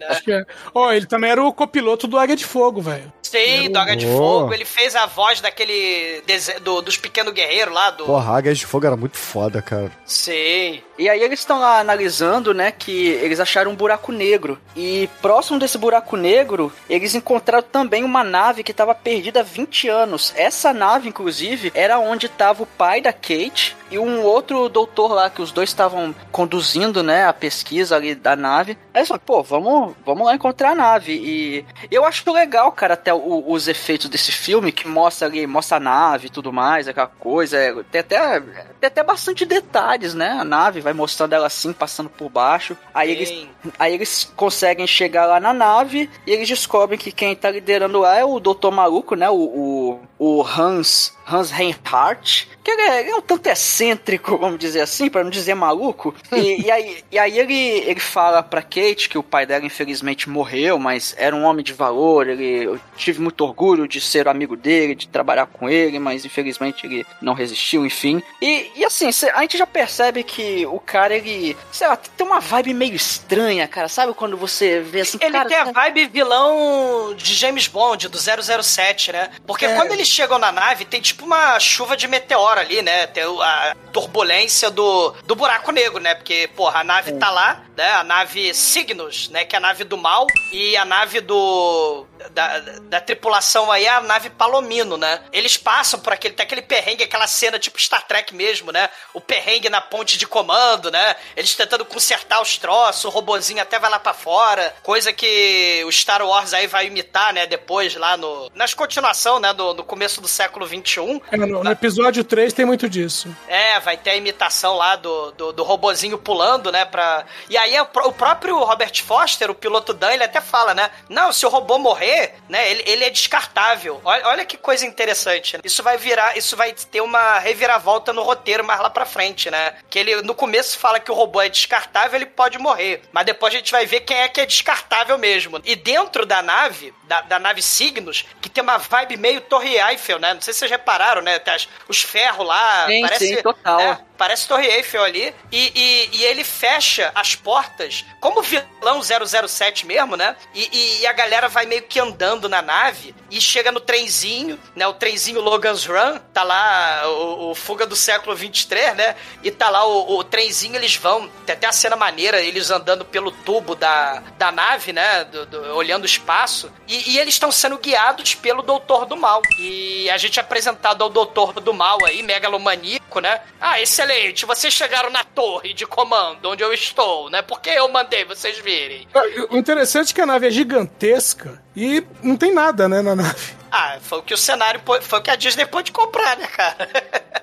[0.08, 0.44] Acho que é.
[0.74, 3.12] Ó, ele também era o copiloto do Águia de Fogo, velho.
[3.22, 4.16] Sim, do Águia de Oh.
[4.16, 4.54] Fogo.
[4.54, 6.20] Ele fez a voz daquele.
[6.26, 8.04] dese- Do, dos pequenos guerreiros lá do.
[8.04, 9.92] Porra, Águias de Fogo era muito foda, cara.
[10.04, 10.82] Sim.
[11.00, 14.58] E aí eles estão lá analisando, né, que eles acharam um buraco negro.
[14.76, 19.88] E próximo desse buraco negro, eles encontraram também uma nave que estava perdida há 20
[19.88, 20.34] anos.
[20.36, 25.28] Essa nave, inclusive, era onde estava o pai da Kate e um outro doutor lá,
[25.30, 28.72] que os dois estavam conduzindo, né, a pesquisa ali da nave.
[28.94, 31.12] Aí eles falaram, pô, vamos, vamos lá encontrar a nave.
[31.12, 35.76] E eu acho legal, cara, até o- os efeitos desse filme, que mostra ali, mostra
[35.76, 37.56] a nave e tudo mais, aquela coisa.
[37.58, 40.30] é, tem até, tem até bastante detalhes, né?
[40.40, 42.76] A nave vai mostrando ela assim, passando por baixo.
[42.94, 43.48] Aí eles, Sim.
[43.78, 48.16] aí eles conseguem chegar lá na nave e eles descobrem que quem tá liderando lá
[48.16, 49.28] é o Doutor Maluco, né?
[49.28, 51.14] O, o, o Hans.
[51.30, 55.54] Hans Reinhardt, que ele é, é um tanto excêntrico, vamos dizer assim, pra não dizer
[55.54, 56.14] maluco.
[56.32, 60.28] E, e aí, e aí ele, ele fala pra Kate que o pai dela infelizmente
[60.28, 64.56] morreu, mas era um homem de valor, ele, eu tive muito orgulho de ser amigo
[64.56, 68.22] dele, de trabalhar com ele, mas infelizmente ele não resistiu, enfim.
[68.42, 72.40] E, e assim, a gente já percebe que o cara, ele, sei lá, tem uma
[72.40, 76.06] vibe meio estranha, cara, sabe quando você vê assim, Ele cara, tem a tá- vibe
[76.08, 79.30] vilão de James Bond, do 007, né?
[79.46, 79.74] Porque É.
[79.74, 83.06] quando eles chegam na nave, tem tipo uma chuva de meteoro ali, né?
[83.06, 86.14] Tem a turbulência do, do buraco negro, né?
[86.14, 87.90] Porque, porra, a nave tá lá, né?
[87.92, 89.44] A nave Cygnus, né?
[89.44, 90.26] Que é a nave do mal.
[90.52, 92.06] E a nave do...
[92.28, 95.20] Da, da tripulação aí é a nave Palomino, né?
[95.32, 96.34] Eles passam por aquele...
[96.34, 98.88] Tem aquele perrengue, aquela cena tipo Star Trek mesmo, né?
[99.14, 101.16] O perrengue na ponte de comando, né?
[101.36, 104.74] Eles tentando consertar os troços, o robozinho até vai lá pra fora.
[104.82, 107.46] Coisa que o Star Wars aí vai imitar, né?
[107.46, 108.50] Depois, lá no...
[108.54, 109.52] Nas continuação, né?
[109.52, 111.22] No, no começo do século XXI.
[111.30, 113.34] É, no, no episódio 3 tem muito disso.
[113.48, 116.84] É, vai ter a imitação lá do, do, do robozinho pulando, né?
[116.84, 117.24] Pra...
[117.48, 120.90] E aí o próprio Robert Foster, o piloto Dan, ele até fala, né?
[121.08, 122.09] Não, se o robô morrer,
[122.48, 122.70] né?
[122.70, 124.00] Ele, ele é descartável.
[124.04, 125.56] Olha, olha que coisa interessante.
[125.56, 125.62] né?
[125.64, 129.74] Isso vai virar, isso vai ter uma reviravolta no roteiro mais lá pra frente, né?
[129.88, 133.02] Que ele no começo fala que o robô é descartável, ele pode morrer.
[133.12, 135.60] Mas depois a gente vai ver quem é que é descartável mesmo.
[135.64, 140.20] E dentro da nave, da, da nave Cygnus, que tem uma vibe meio Torre Eiffel,
[140.20, 140.32] né?
[140.32, 141.40] Não sei se vocês repararam, né?
[141.40, 142.86] Tem as- os ferros lá.
[142.86, 143.78] Sim, parece, sim, total.
[143.78, 143.98] né?
[144.16, 145.34] Parece Torre Eiffel ali.
[145.50, 150.36] E, e, e ele fecha as portas, como vilão 007 mesmo, né?
[150.54, 154.58] E, e- e a galera vai meio que andando na nave e chega no trenzinho,
[154.76, 154.86] né?
[154.86, 159.16] O trenzinho Logan's Run, tá lá o, o Fuga do século 23, né?
[159.42, 161.28] E tá lá o, o trenzinho, eles vão.
[161.46, 165.24] Tem até a cena maneira, eles andando pelo tubo da, da nave, né?
[165.24, 166.70] do- do- olhando o espaço.
[166.86, 169.42] E, e eles estão sendo guiados pelo Doutor do Mal.
[169.58, 173.40] E a gente é apresentado ao Doutor do Mal aí, megalomaníaco, né?
[173.60, 177.42] Ah, excelente, vocês chegaram na torre de comando onde eu estou, né?
[177.42, 179.06] Porque eu mandei vocês virem.
[179.50, 183.54] O interessante é que a nave é gigantesca e não tem nada, né, na nave.
[183.70, 186.88] Ah, foi o que o cenário, foi o que a Disney pôde comprar, né, cara?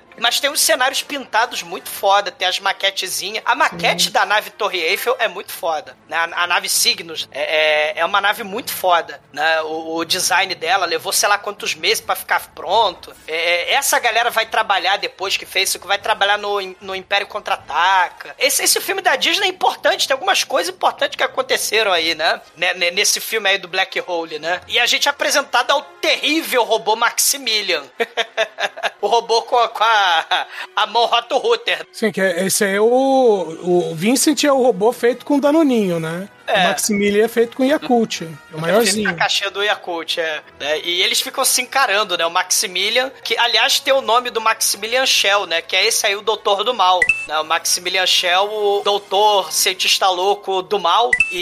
[0.20, 3.42] Mas tem uns cenários pintados muito foda, tem as maquetezinhas.
[3.46, 5.96] A maquete da nave Torre Eiffel é muito foda.
[6.08, 6.16] Né?
[6.16, 9.20] A, a nave Cygnus é, é, é uma nave muito foda.
[9.32, 9.60] Né?
[9.62, 13.14] O, o design dela levou sei lá quantos meses pra ficar pronto.
[13.26, 17.26] É, essa galera vai trabalhar depois que fez isso, que vai trabalhar no, no Império
[17.26, 18.34] Contra-Ataca.
[18.38, 22.40] Esse, esse filme da Disney é importante, tem algumas coisas importantes que aconteceram aí, né?
[22.56, 24.60] Né- né- Nesse filme aí do Black Hole, né?
[24.66, 27.84] E a gente é apresentado ao terrível robô Maximilian.
[29.00, 29.88] o robô com a, com a,
[30.76, 31.86] a mão Roto-Router.
[31.92, 32.84] Sim, que é, esse aí é o.
[32.84, 36.28] O Vincent é o robô feito com Danoninho, né?
[36.48, 36.64] É.
[36.64, 38.22] O Maximilian é feito com Yakult.
[38.22, 39.04] É o Feito maiorzinho.
[39.10, 40.42] na caixinha do Yakult, é.
[40.58, 40.80] né?
[40.80, 42.24] E eles ficam se encarando, né?
[42.24, 45.60] O Maximilian, que aliás tem o nome do Maximilian Shell, né?
[45.60, 47.00] Que é esse aí, o Doutor do Mal.
[47.26, 47.38] Né?
[47.38, 51.10] O Maximilian Shell, o doutor cientista louco do mal.
[51.30, 51.38] E,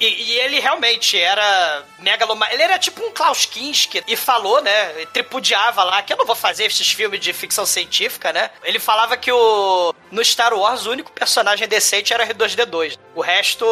[0.00, 2.48] e, e- e ele realmente era megaloma...
[2.52, 4.02] Ele era tipo um Klaus Kinski.
[4.08, 5.06] E falou, né?
[5.12, 8.50] Tripudiava lá, que eu não vou fazer esses filmes de ficção científica, né?
[8.64, 9.94] Ele falava que o...
[10.10, 12.98] No Star Wars, o único personagem decente era R2-D2.
[13.14, 13.66] O resto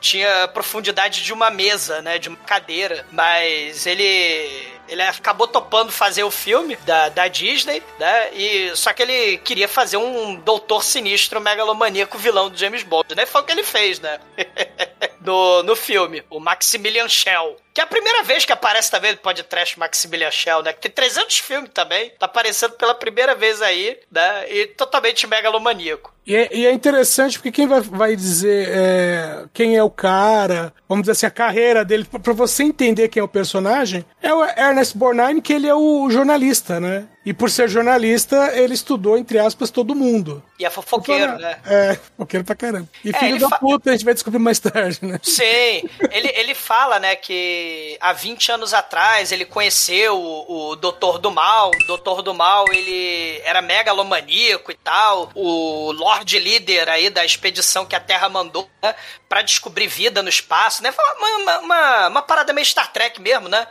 [0.00, 2.18] tinha profundidade de uma mesa, né?
[2.18, 3.06] De uma cadeira.
[3.10, 4.77] Mas ele.
[4.88, 8.30] Ele acabou topando fazer o filme da, da Disney, né?
[8.32, 13.26] E, só que ele queria fazer um doutor sinistro, megalomaníaco vilão do James Bond, né?
[13.26, 14.20] Foi o que ele fez, né?
[15.20, 17.56] no, no filme, o Maximilian Schell.
[17.74, 20.72] Que é a primeira vez que aparece também no podcast Maximilian Shell, né?
[20.72, 22.10] Que tem 300 filmes também.
[22.18, 24.50] Tá aparecendo pela primeira vez aí, né?
[24.50, 26.12] E totalmente megalomaníaco.
[26.28, 30.74] E é, e é interessante porque quem vai, vai dizer é, quem é o cara,
[30.86, 34.44] vamos dizer assim, a carreira dele, pra você entender quem é o personagem, é o
[34.44, 37.06] Ernest Borgnine, que ele é o jornalista, né?
[37.28, 40.42] E por ser jornalista, ele estudou, entre aspas, todo mundo.
[40.58, 41.58] E é fofoqueiro, né?
[41.66, 42.88] É, fofoqueiro pra caramba.
[43.04, 45.20] E É, filho da fa- puta, a gente vai descobrir mais tarde, né?
[45.22, 45.42] Sim,
[46.10, 51.30] ele, ele fala, né, que há 20 anos atrás ele conheceu o, o Doutor do
[51.30, 51.70] Mal.
[51.82, 55.30] O Doutor do Mal, ele era megalomaníaco e tal.
[55.34, 58.94] O Lorde Líder aí da expedição que a Terra mandou, né,
[59.28, 60.90] pra descobrir vida no espaço, né?
[60.92, 63.66] Foi Uma, uma, uma, uma parada meio Star Trek mesmo, né?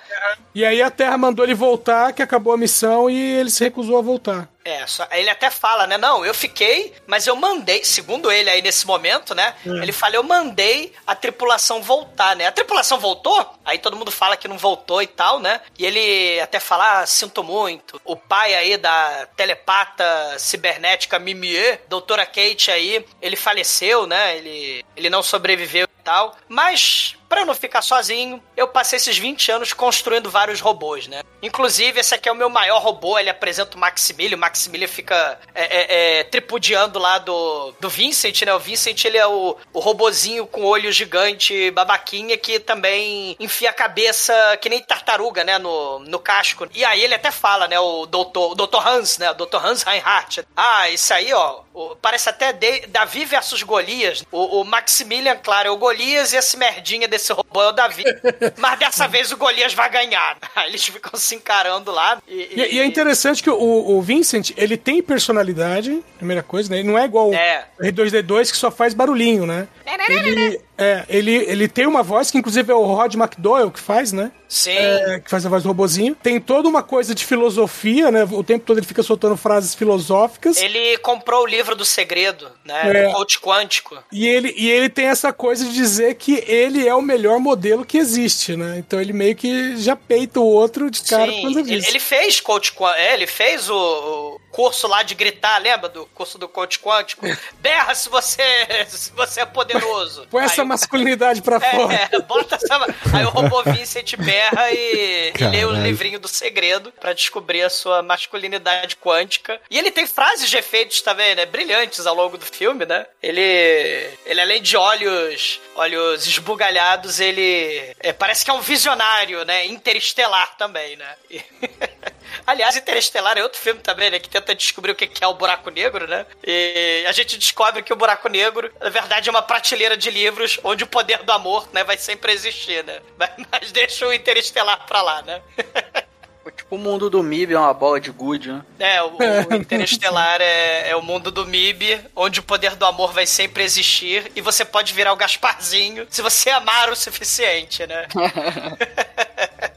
[0.54, 3.98] E aí a Terra mandou ele voltar, que acabou a missão, e ele se recusou
[3.98, 4.50] a voltar.
[4.64, 5.98] É, só, ele até fala, né?
[5.98, 9.56] Não, eu fiquei, mas eu mandei, segundo ele aí nesse momento, né?
[9.66, 12.48] Ele fala, eu mandei a tripulação voltar, né?
[12.48, 13.54] A tripulação voltou?
[13.64, 15.62] Aí todo mundo fala que não voltou e tal, né?
[15.80, 18.02] E ele até fala, ah, sinto muito.
[18.04, 24.38] O pai aí da telepata cibernética Mimie, doutora Kate aí, ele faleceu, né?
[24.38, 26.36] Ele, ele não sobreviveu e tal.
[26.50, 31.22] Mas, pra eu não ficar sozinho, eu passei esses 20 anos construindo vários robôs, né?
[31.42, 35.40] Inclusive, esse aqui é o meu maior robô, ele apresenta o Maximilian, o Maximilian fica
[35.54, 38.54] é, é, é, tripudiando lá do, do Vincent, né?
[38.54, 43.74] O Vincent, ele é o, o robozinho com olho gigante, babaquinha, que também enfia a
[43.74, 45.58] cabeça que nem tartaruga, né?
[45.58, 46.68] No, no casco.
[46.74, 47.80] E aí ele até fala, né?
[47.80, 49.32] O doutor, o doutor Hans, né?
[49.32, 50.44] O doutor Hans Reinhardt.
[50.56, 54.24] Ah, isso aí, ó, o- parece até de- Davi versus Golias.
[54.32, 58.04] O, o Maximilian, claro, é o Golias e esse merdinha desse robô é o Davi.
[58.58, 60.38] Mas dessa vez o Golias vai ganhar.
[60.56, 62.18] Aí eles ficam se encarando lá.
[62.28, 63.56] E, E, e é interessante que o,
[63.98, 66.80] o Vincent, ele tem personalidade, primeira coisa, né?
[66.80, 67.66] Ele não é igual É.
[67.80, 69.68] o R2D2 que só faz barulhinho, né?
[70.10, 74.12] Ele, é, ele, ele tem uma voz que inclusive é o Rod McDowell que faz,
[74.12, 74.32] né?
[74.48, 74.78] Sim.
[74.78, 76.16] É, que faz a voz do robozinho.
[76.16, 78.24] Tem toda uma coisa de filosofia, né?
[78.32, 80.58] O tempo todo ele fica soltando frases filosóficas.
[80.58, 82.90] Ele comprou o livro do segredo, né?
[82.90, 83.08] É.
[83.08, 83.98] Do coach quântico.
[84.12, 87.86] E ele, e ele tem essa coisa de dizer que ele é o melhor modelo
[87.86, 88.78] que existe, né?
[88.78, 91.90] Então ele meio que já peita o outro de cara Sim, quando ele, disso.
[91.90, 92.88] ele fez coach quântico.
[92.88, 97.24] É, ele fez o, o curso lá de gritar, lembra do curso do coach quântico?
[97.62, 98.42] Berra se você,
[98.88, 100.26] se você é poderoso.
[100.32, 102.10] Põe essa Aí masculinidade pra fora.
[102.12, 102.76] É, bota essa.
[103.14, 107.70] Aí o robô Vincent berra e, e lê o livrinho do segredo pra descobrir a
[107.70, 109.62] sua masculinidade quântica.
[109.70, 111.46] E ele tem frases de efeitos também, né?
[111.46, 113.06] Brilhantes ao longo do filme, né?
[113.22, 119.68] Ele, ele além de olhos, olhos esbugalhados, ele é, parece que é um visionário, né?
[119.68, 121.14] Interestelar também, né?
[121.30, 121.42] E-
[122.46, 124.20] Aliás, Interestelar é outro filme também, né?
[124.20, 126.26] Que tenta descobrir o que é o buraco negro, né?
[126.44, 130.60] E a gente descobre que o buraco negro, na verdade, é uma prateleira de livros
[130.64, 133.00] onde o poder do amor, né, vai sempre existir, né?
[133.18, 135.42] Mas, mas deixa o Interestelar pra lá, né?
[136.56, 138.64] Tipo, o mundo do MIB é uma bola de gude, né?
[138.80, 143.12] É, o, o Interestelar é, é o mundo do MIB, onde o poder do amor
[143.12, 148.08] vai sempre existir e você pode virar o Gasparzinho se você amar o suficiente, né?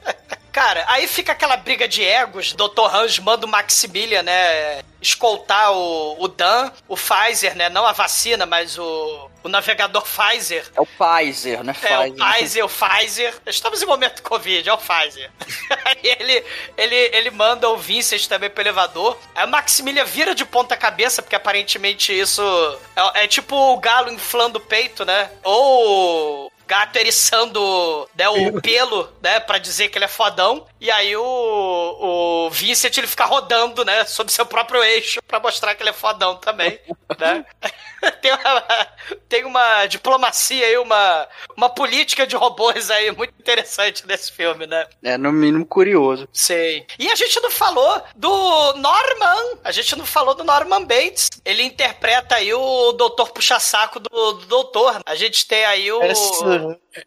[0.61, 2.53] Cara, aí fica aquela briga de egos.
[2.53, 2.95] Dr.
[2.95, 4.83] Hans manda o Maximilian, né?
[5.01, 7.71] Escoltar o, o Dan, o Pfizer, né?
[7.71, 10.71] Não a vacina, mas o, o navegador Pfizer.
[10.77, 11.75] É o Pfizer, né?
[11.83, 12.15] É, o Pfizer.
[12.15, 13.35] Pfizer, o Pfizer.
[13.47, 15.31] Estamos em momento Covid, é o Pfizer.
[15.83, 16.45] Aí ele,
[16.77, 19.17] ele, ele manda o Vincent também pro elevador.
[19.35, 22.43] Aí o Maximilian vira de ponta cabeça, porque aparentemente isso
[22.95, 25.31] é, é tipo o galo inflando o peito, né?
[25.43, 30.65] Ou gato eriçando né, o pelo, né, pra dizer que ele é fodão.
[30.81, 31.23] E aí o,
[32.47, 35.93] o Vincent, ele fica rodando, né, sobre seu próprio eixo pra mostrar que ele é
[35.93, 36.79] fodão também,
[37.19, 37.45] né?
[38.23, 38.87] tem, uma,
[39.29, 44.87] tem uma diplomacia aí, uma, uma política de robôs aí muito interessante nesse filme, né?
[45.03, 46.29] É, no mínimo curioso.
[46.33, 46.87] Sei.
[46.99, 49.59] E a gente não falou do Norman.
[49.65, 51.29] A gente não falou do Norman Bates.
[51.45, 55.01] Ele interpreta aí o doutor puxa-saco do, do doutor.
[55.05, 56.01] A gente tem aí o.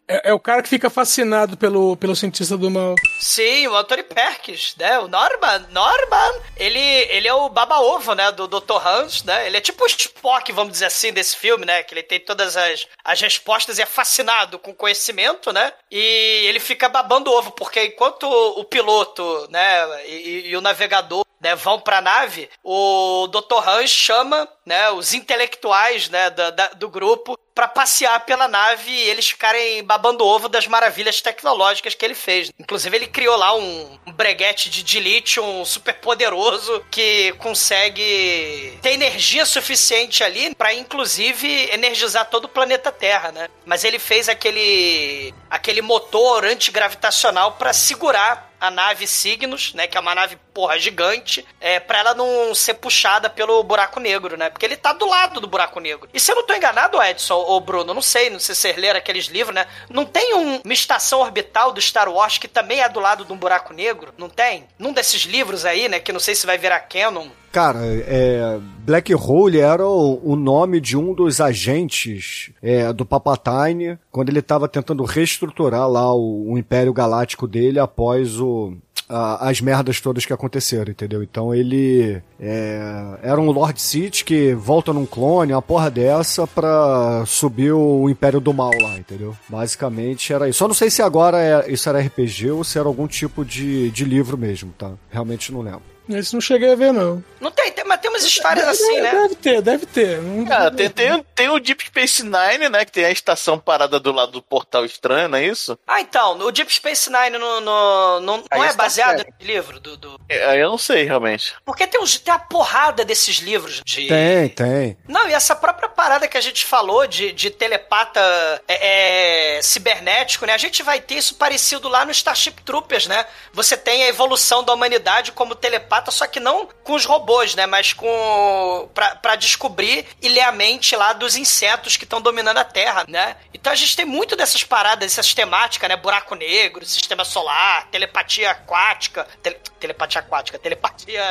[0.08, 2.94] É, é o cara que fica fascinado pelo, pelo cientista do mal.
[3.20, 4.98] Sim, o Anthony Perkins, né?
[4.98, 5.66] O Norman.
[5.70, 8.32] Norman, ele, ele é o baba-ovo, né?
[8.32, 8.86] Do Dr.
[8.86, 9.46] Hans, né?
[9.46, 11.82] Ele é tipo o Spock, vamos dizer assim, desse filme, né?
[11.82, 15.72] Que ele tem todas as, as respostas e é fascinado com conhecimento, né?
[15.90, 20.06] E ele fica babando ovo, porque enquanto o piloto, né?
[20.06, 23.68] E, e o navegador né, vão pra nave, o Dr.
[23.68, 29.08] Hans chama, né, os intelectuais, né, da- da- do grupo pra passear pela nave e
[29.10, 32.50] eles ficarem babando ovo das maravilhas tecnológicas que ele fez.
[32.58, 39.44] Inclusive, ele criou lá um, um breguete de, lítio super poderoso que consegue ter energia
[39.46, 43.48] suficiente ali pra, inclusive, energizar todo o planeta Terra, né?
[43.64, 50.00] Mas ele fez aquele, aquele motor antigravitacional pra segurar a nave Cygnus, né, que é
[50.00, 54.48] uma nave, porra, gigante, é, pra ela não ser puxada pelo buraco negro, né?
[54.54, 56.08] Porque ele tá do lado do buraco negro.
[56.14, 58.76] E se eu não tô enganado, Edson ou Bruno, não sei, não sei se vocês
[58.76, 59.66] leram aqueles livros, né?
[59.90, 63.32] Não tem um- uma estação orbital do Star Wars que também é do lado de
[63.32, 64.14] um buraco negro?
[64.16, 64.64] Não tem?
[64.78, 67.26] Num desses livros aí, né, que não sei se vai virar canon.
[67.52, 73.98] Cara, é, Black Hole era o, o nome de um dos agentes é, do Papatine
[74.10, 78.74] quando ele estava tentando reestruturar lá o, o Império Galáctico dele após o,
[79.08, 81.22] as merdas todas que aconteceram, entendeu?
[81.22, 87.24] Então ele é, era um Lord Sith que volta num clone, uma porra dessa, pra
[87.26, 89.36] subir o Império do Mal lá, entendeu?
[89.48, 90.58] Basicamente era isso.
[90.58, 93.90] Só não sei se agora é- isso era RPG ou se era algum tipo de,
[93.90, 94.92] de livro mesmo, tá?
[95.10, 95.93] Realmente não lembro.
[96.08, 97.22] Esse não cheguei a ver, não.
[97.40, 99.10] Não tem, tem- mas tem umas histórias assim, né?
[99.12, 100.20] Deve ter, deve ter.
[100.20, 102.84] Não- Cara, tem, tem, tem o Deep Space Nine, né?
[102.84, 105.78] Que tem a estação parada do lado do portal estranho, não é isso?
[105.86, 109.34] Ah, então, o Deep Space Nine no, no- não, Aí não é está baseado certo.
[109.40, 111.54] no livro do, do- É, eu não sei, realmente.
[111.64, 114.06] Porque tem, uns, tem a porrada desses livros de.
[114.08, 114.96] Tem, tem.
[115.08, 118.20] Não, e essa própria parada que a gente falou de, de telepata
[118.68, 120.52] é, é, cibernético, né?
[120.54, 123.26] A gente vai ter isso parecido lá no Starship Troopers, né?
[123.52, 127.66] Você tem a evolução da humanidade como telepata, só que não com os robôs, né?
[127.66, 128.88] Mas com.
[128.94, 133.04] Pra, pra descobrir e ler a mente lá dos insetos que estão dominando a Terra,
[133.08, 133.36] né?
[133.52, 135.96] Então a gente tem muito dessas paradas, essas temáticas, né?
[135.96, 139.26] Buraco negro, sistema solar, telepatia aquática.
[139.42, 141.22] tele- telepatia aquática, telepatia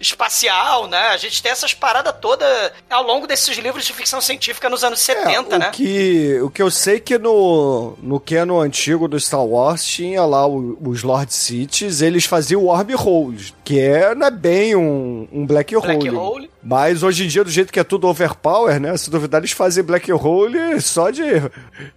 [0.00, 1.08] espacial, né?
[1.08, 5.00] A gente tem essas paradas todas ao longo desses livros de ficção científica nos anos
[5.00, 5.68] 70, É, né?
[5.68, 10.24] o Que, o que eu sei que no, no canon antigo do Star Wars tinha
[10.24, 15.46] lá o- os Lord Cities, eles faziam wormholes, que é, não é bem um, um
[15.46, 15.86] black hole.
[15.98, 16.50] Black hole.
[16.66, 18.96] Mas hoje em dia, do jeito que é tudo overpower, né?
[18.96, 21.22] Se duvidar, eles fazem black hole só de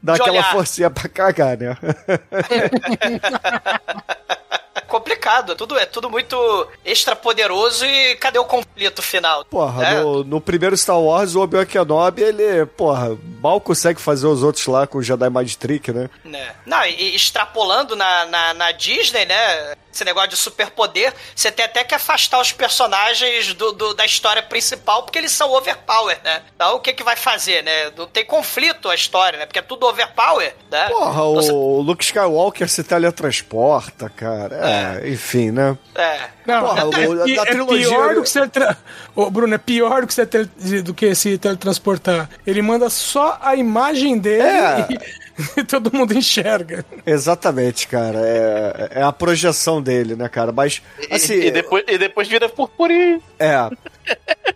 [0.04, 0.52] dar De aquela olhar.
[0.52, 1.78] forcinha pra cagar, né?
[4.88, 9.44] É complicado, é tudo, é tudo muito extra poderoso e cadê o conflito final?
[9.44, 10.00] Porra, É.
[10.00, 14.66] no, no primeiro Star Wars, o Obi-Wan Kenobi, ele, porra, mal consegue fazer os outros
[14.66, 16.10] lá com o Jedi Mind Trick, né?
[16.24, 16.56] Né?
[16.66, 19.76] Não, e extrapolando na, na, na Disney, né?
[19.94, 24.44] Esse negócio de superpoder, você tem até que afastar os personagens do, do- da história
[24.44, 26.44] principal, porque eles são overpower, né?
[26.56, 27.92] Então o que que vai fazer, né?
[27.98, 29.46] Não tem conflito a história, né?
[29.48, 30.88] Porque é tudo overpower, né?
[30.90, 34.56] Porra, Então, você- o Luke Skywalker se teletransporta, cara.
[34.56, 35.78] É, enfim, né?
[35.96, 36.20] É.
[36.46, 38.78] Não, Porra, é, o- é da trilogia- pior do que você tra...
[39.16, 40.50] Ô, Bruno, é pior do que, você tele-
[40.84, 42.30] do que se teletransportar.
[42.46, 44.88] Ele manda só a imagem dele É.
[44.90, 45.00] e,
[45.62, 46.86] e todo mundo enxerga.
[47.06, 48.20] Exatamente, cara.
[48.20, 50.52] É, é a projeção dele, né, cara?
[50.52, 51.34] Mas, assim.
[51.34, 53.20] e, e depois, e depois vira purpurina.
[53.40, 53.70] É.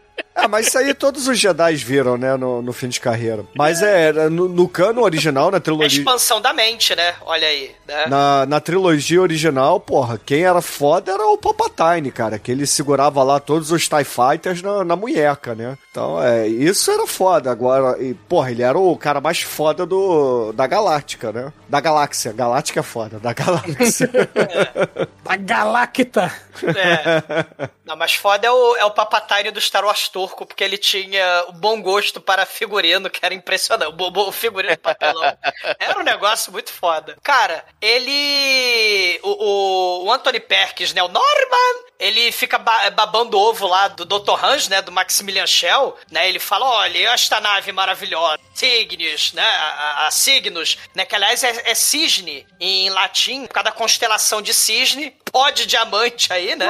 [0.42, 3.46] É, mas isso aí todos os Jedi viram, né, no, no fim de carreira.
[3.56, 6.00] Mas é, no, no cano original, na É a trilogia.
[6.00, 7.16] expansão da mente, né?
[7.22, 7.72] Olha aí.
[7.88, 8.06] Né?
[8.08, 13.22] Na, na trilogia original, porra, quem era foda era o Palpatine, cara, que ele segurava
[13.24, 15.78] lá todos os TIE Fighters na, na munheca, né?
[15.92, 17.52] Então, é, isso era foda.
[17.52, 21.52] Agora, e, porra, ele era o cara mais foda do, da Galáctica, né?
[21.68, 22.32] Da Galáxia.
[22.34, 24.10] Galáctica é foda, da Galáxia.
[25.24, 26.32] Da Galacta.
[26.64, 27.70] É.
[27.86, 31.46] Não, mas foda é o, é o Papatine do Star Wars turco, porque ele tinha
[31.50, 33.94] o bom gosto para figurino, que era impressionante.
[33.98, 35.38] O, figurino papelão.
[35.78, 37.18] Era um negócio muito foda.
[37.24, 39.20] Cara, ele.
[39.24, 41.04] O, o, o Anthony Perkins, né?
[41.04, 44.44] O Norman, ele fica ba- babando o ovo lá do Dr.
[44.44, 44.82] Hans, né?
[44.82, 46.28] Do Maximilian Schell, né?
[46.28, 49.44] Ele fala: olha, esta nave maravilhosa, Cygnus, né?
[49.48, 51.06] A, a- Cygnus, né?
[51.06, 55.66] Que aliás é, é cisne em latim, por causa da constelação de cisne, pó de
[55.66, 56.66] diamante aí, né?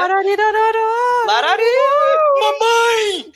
[1.25, 1.63] Larari!
[2.41, 3.31] Mamãe!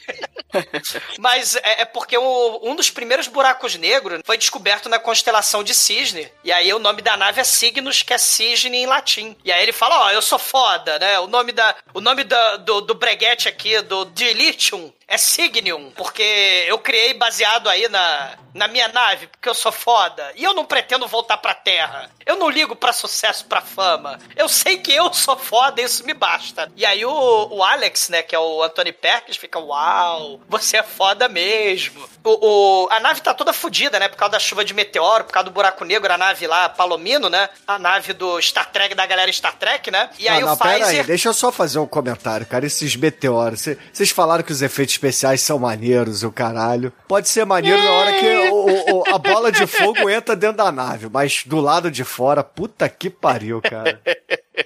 [1.19, 5.73] Mas é, é porque o- um dos primeiros buracos negros foi descoberto na constelação de
[5.73, 6.31] Cisne.
[6.43, 9.35] E aí o nome da nave é Cygnus, que é cisne em latim.
[9.43, 11.19] E aí ele fala, ó, eu sou foda, né?
[11.19, 16.65] O nome, da, o nome da- do, do breguete aqui, do Dilithium, é Signium, porque
[16.67, 20.31] eu criei baseado aí na, na minha nave, porque eu sou foda.
[20.35, 22.09] E eu não pretendo voltar pra Terra.
[22.25, 24.17] Eu não ligo pra sucesso, pra fama.
[24.35, 26.71] Eu sei que eu sou foda, isso me basta.
[26.75, 30.83] E aí o, o Alex, né, que é o Anthony Perkins, fica, uau, você é
[30.83, 32.07] foda mesmo.
[32.23, 35.33] O, o, a nave tá toda fodida, né, por causa da chuva de meteoro, por
[35.33, 39.05] causa do buraco negro, a nave lá, Palomino, né, a nave do Star Trek, da
[39.05, 40.79] galera Star Trek, né, e aí não, não, o Pfizer...
[40.79, 44.63] pera aí, deixa eu só fazer um comentário, cara, esses meteoros, vocês falaram que os
[44.63, 46.91] efeitos especiais são maneiros, o caralho.
[47.07, 50.71] Pode ser maneiro na hora que o, o, a bola de fogo entra dentro da
[50.71, 54.01] nave, mas do lado de fora, puta que pariu, cara.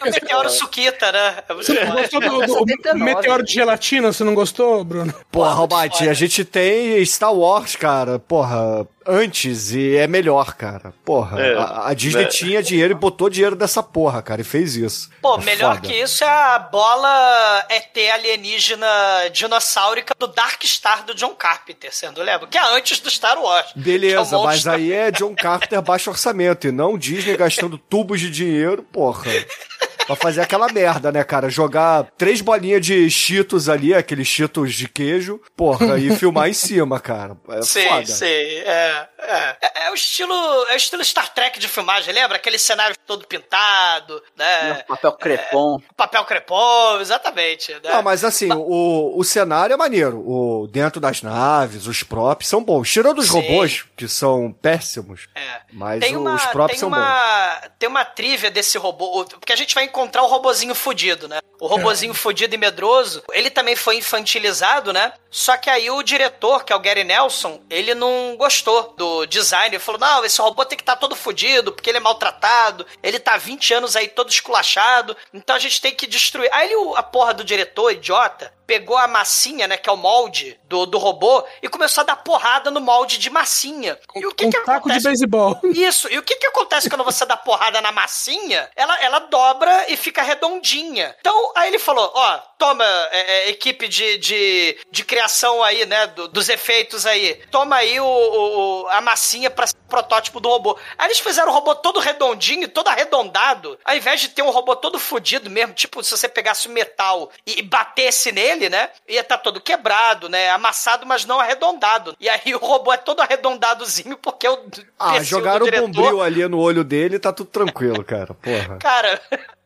[0.02, 1.44] O meteoro suquita, né?
[1.48, 3.04] É Você não gostou do, do- do 79.
[3.04, 4.14] meteoro de gelatina?
[4.14, 5.14] Você não gostou, Bruno?
[5.32, 5.56] Porra,
[6.04, 6.12] foda.
[6.12, 10.94] a gente tem Star Wars, cara, porra, antes e é melhor, cara.
[11.04, 12.28] Porra, É, a, a Disney é.
[12.28, 15.10] tinha dinheiro e botou dinheiro dessa porra, cara, e fez isso.
[15.22, 15.88] Pô, É melhor foda.
[15.88, 18.88] que isso é a bola ET alienígena
[19.34, 22.48] dinossáurica do Dark Star do John Carpenter, sendo lembra?
[22.48, 23.68] Que é antes do Star Wars.
[23.76, 28.20] É Beleza, o mas aí é John Carpenter baixo orçamento e não Disney gastando tubos
[28.20, 29.30] de dinheiro, porra.
[30.10, 31.50] Pra fazer aquela merda, né, cara?
[31.50, 37.00] Jogar três bolinhas de cheetos ali, aqueles cheetos de queijo, porra, e filmar em cima,
[37.00, 37.38] cara.
[37.50, 38.06] É Sim, foda.
[38.08, 39.58] sim, é, é.
[39.62, 40.34] É, é o estilo,
[40.70, 42.38] é o estilo Star Trek de filmagem, lembra?
[42.38, 44.84] Aquele cenário todo pintado, né?
[44.88, 45.80] Papel crepom.
[45.96, 47.72] Papel crepom, exatamente.
[47.74, 47.80] Né?
[47.84, 50.18] Não, mas assim, o, o cenário é maneiro.
[50.28, 52.90] O, dentro das naves, os props são bons.
[52.92, 53.42] Tirando os Sim.
[53.42, 55.28] robôs, que são péssimos.
[55.36, 55.62] É.
[55.72, 56.98] Mas Tem o- uma, os props tem são bons.
[56.98, 61.40] uma, Tem uma trivia desse robô, porque a gente vai encontrar o robozinho fudido, né?
[61.60, 65.12] O robozinho fudido e medroso, ele também foi infantilizado, né?
[65.32, 69.76] Só que aí o diretor, que é o Gary Nelson, ele não gostou do design.
[69.76, 73.20] Ele falou: não, esse robô tem que estar todo fudido, porque ele é maltratado, ele
[73.20, 76.50] tá há 20 anos aí todo esculachado, então a gente tem que destruir.
[76.52, 80.60] Aí ele, a porra do diretor, idiota, pegou a massinha, né, que é o molde
[80.66, 83.98] do, do robô, e começou a dar porrada no molde de massinha.
[84.16, 85.08] E o que um que taco de acontece?
[85.08, 85.60] beisebol.
[85.64, 88.70] Isso, e o que que acontece quando você dá porrada na massinha?
[88.76, 91.16] Ela, ela dobra e fica redondinha.
[91.20, 95.19] Então, aí ele falou, ó, toma, é, é, equipe de, de, de criação
[95.64, 99.90] aí, né, do- dos efeitos aí, toma aí o, o- a massinha pra ser o
[99.90, 100.78] protótipo do robô.
[100.98, 104.76] Aí eles fizeram o robô todo redondinho, todo arredondado, ao invés de ter um robô
[104.76, 109.22] todo fudido mesmo, tipo, se você pegasse o metal e, e batesse nele, né, ia
[109.22, 112.16] estar todo quebrado, né, amassado, mas não arredondado.
[112.20, 114.60] E aí o robô é todo arredondadozinho porque o
[114.98, 118.34] Ah, jogaram o bombril ali no olho dele e tá tudo tranquilo, cara.
[118.34, 118.78] Porra.
[118.80, 119.22] Cara,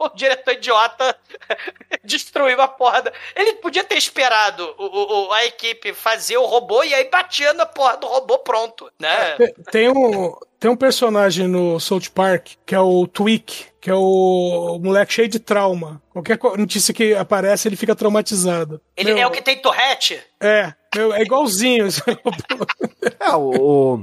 [0.13, 1.15] o diretor idiota
[2.03, 3.01] destruiu a porra.
[3.03, 7.53] da- Ele podia ter esperado o, o- a equipe fazer o robô e aí batia
[7.53, 9.35] na porra do robô pronto, né?
[9.37, 13.95] Te- Tem um, tem um personagem no South Park que é o Tweak, que é
[13.95, 16.01] o moleque cheio de trauma.
[16.11, 18.79] Qualquer notícia que aparece, ele fica traumatizado.
[18.95, 20.21] Ele Meu, é o que tem torrete?
[20.41, 21.87] É, meu, é igualzinho.
[23.19, 23.97] É, o,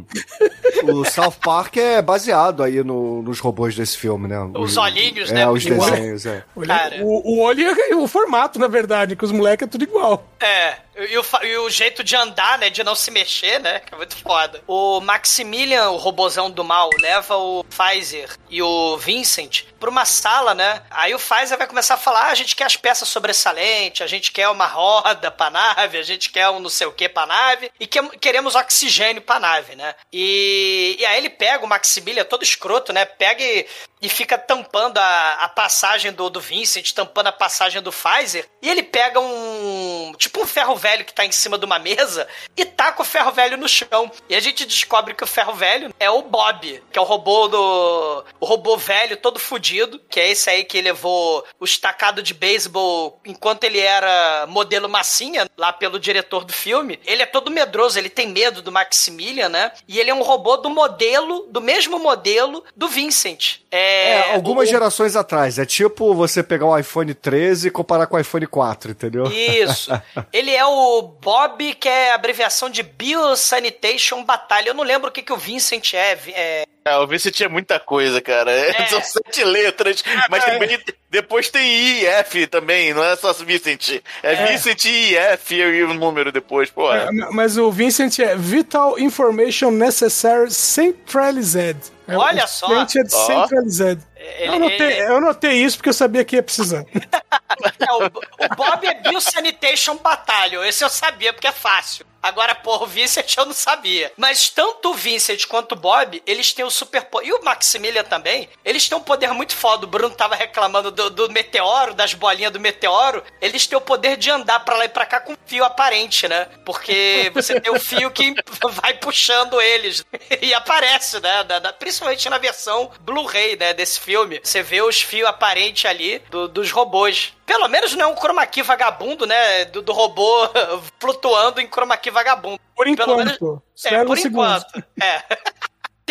[0.85, 4.39] o, o South Park é baseado aí no- nos robôs desse filme, né?
[4.55, 5.49] Os olhinhos, é, né?
[5.49, 5.91] os Igual.
[5.91, 6.45] desenhos, é.
[6.67, 6.97] Cara.
[7.03, 10.27] o, o olho e o formato, na verdade, que os moleques é tudo igual.
[10.41, 10.77] É,
[11.09, 13.97] e o, e o jeito de andar, né, de não se mexer, né, que é
[13.97, 14.63] muito foda.
[14.67, 20.55] O Maximilian, o robozão do mal, leva o Pfizer e o Vincent pra uma sala,
[20.55, 24.03] né, aí o Pfizer vai começar a falar, ah, a gente quer as peças sobressalentes,
[24.03, 27.09] a gente quer uma roda pra nave, a gente quer um não sei o que
[27.09, 29.95] pra nave, e que- queremos oxigênio pra nave, né.
[30.13, 33.67] E, e aí ele pega o Maximilian, todo escroto, né, pega e,
[34.01, 38.69] e fica tampando a, a passagem do, do Vincent, tampando a passagem do Pfizer, e
[38.69, 42.27] ele pega um, tipo um ferro velho que tá em cima de uma mesa
[42.57, 44.11] e taca o ferro velho no chão.
[44.29, 47.49] E a gente descobre que o ferro velho é o Bob, que é o robô
[47.49, 48.25] do.
[48.39, 53.21] O robô velho, todo fudido, que é esse aí que levou o estacado de beisebol
[53.25, 56.99] enquanto ele era modelo massinha, lá pelo diretor do filme.
[57.05, 59.73] Ele é todo medroso, ele tem medo do Maximilian, né?
[59.87, 63.61] E ele é um robô do modelo, do mesmo modelo do Vincent.
[63.71, 65.59] É, É, algumas o- gerações atrás.
[65.59, 69.25] É tipo você pegar um iPhone 13 e comparar com o iPhone 4, entendeu?
[69.25, 69.91] Isso.
[70.33, 74.69] Ele é o Bob, que é a abreviação de Biosanitation Batalha.
[74.71, 76.19] Eu não lembro o que, que o Vincent é.
[76.29, 78.51] é É, o Vincent é muita coisa, cara.
[78.51, 78.87] É, É.
[78.87, 80.79] São sete letras, mas também
[81.11, 84.01] depois tem I e F também, não é só Vincent.
[84.23, 86.93] É, Vincent I e F e o número depois, pô.
[86.93, 91.81] É, Mas o Vincent é Vital Information Necessary Centralized.
[92.07, 92.69] É, Olha o só.
[92.69, 93.09] Vincent é.
[93.09, 94.03] Centralized.
[94.17, 96.85] Ele, Eu anotei, ele- eu anotei isso porque eu sabia que ia precisar.
[96.95, 100.63] é, o, o Bob é Biosanitation Battalion.
[100.65, 102.07] Esse eu sabia porque é fácil.
[102.23, 104.13] Agora, porra, o Vincent eu não sabia.
[104.15, 107.29] Mas tanto o Vincent quanto o Bob, eles têm o super poder.
[107.29, 109.87] E o Maximilian também, eles têm um poder muito foda.
[109.87, 113.23] O Bruno tava reclamando do, do meteoro, das bolinhas do meteoro.
[113.41, 116.47] Eles têm o poder de andar pra lá e pra cá com fio aparente, né?
[116.65, 118.35] Porque você tem o fio que
[118.73, 120.05] vai puxando eles.
[120.43, 121.45] E aparece, né?
[121.45, 123.73] Da- da- principalmente na versão Blu-ray, né?
[123.73, 124.41] Desse filme.
[124.43, 127.33] Você vê os fios aparentes ali do- dos robôs.
[127.47, 129.65] Pelo menos não é um chroma key vagabundo, né?
[129.65, 130.49] Do, do robô
[131.01, 132.61] flutuando em chroma key vagabundo.
[132.77, 133.63] Por Pelo menos- enquanto.
[133.63, 134.47] É, Espera por um segundo.
[134.47, 134.85] enquanto.
[135.03, 135.23] É.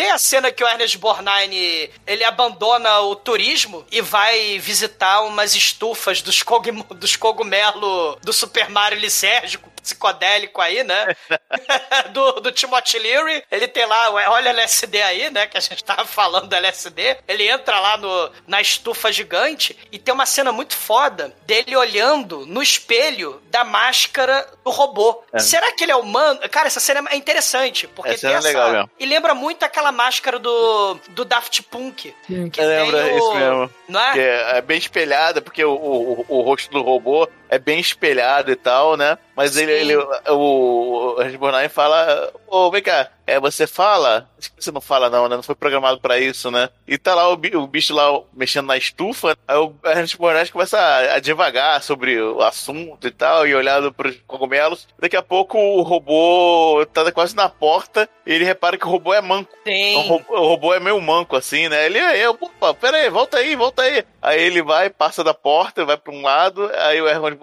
[0.00, 5.54] Tem a cena que o Ernest Borgnine, ele abandona o turismo e vai visitar umas
[5.54, 11.14] estufas dos, cogum dos cogumelos do Super Mario lisérgico, psicodélico aí, né?
[12.12, 13.42] do, do Timothy Leary.
[13.50, 15.46] Ele tem lá, olha o LSD aí, né?
[15.46, 17.18] Que a gente tava falando do LSD.
[17.26, 22.46] Ele entra lá no, na estufa gigante e tem uma cena muito foda dele olhando
[22.46, 25.22] no espelho da máscara do robô.
[25.38, 26.40] Será que ele é humano?
[26.50, 28.90] Cara, essa cena é interessante, porque Essa tem cena é legal mesmo.
[28.98, 32.14] E lembra muito aquela máscara do, do Daft Punk.
[32.26, 33.70] Que Lembra, tem o- isso mesmo.
[33.88, 34.12] Não é?
[34.12, 38.50] Que é, é bem espelhada, porque o, o, o rosto do robô é bem espelhado
[38.52, 39.18] e tal, né?
[39.36, 39.80] Mas ele, Sim.
[39.80, 39.96] ele,
[40.28, 44.28] o, Borgnine fala, ô, vem cá, é, você fala?
[44.38, 45.36] Acho que você não fala não, né?
[45.36, 46.68] Não foi programado pra isso, né?
[46.86, 50.78] E tá lá o, o bicho lá mexendo na estufa, aí o Ernest Borgnine começa
[50.78, 54.88] a, a devagar sobre o assunto e tal, e olhando pros cogumelos.
[54.98, 59.14] Daqui a pouco o robô tá quase na porta, e ele repara que o robô
[59.14, 59.52] é manco.
[59.64, 59.96] Tem.
[59.96, 61.86] O robô, o robô é meio manco, assim, né?
[61.86, 64.04] Ele é, eu, opa, pera aí, volta aí, volta aí.
[64.20, 67.38] Aí ele vai, passa da porta, vai pra um lado, aí o Herman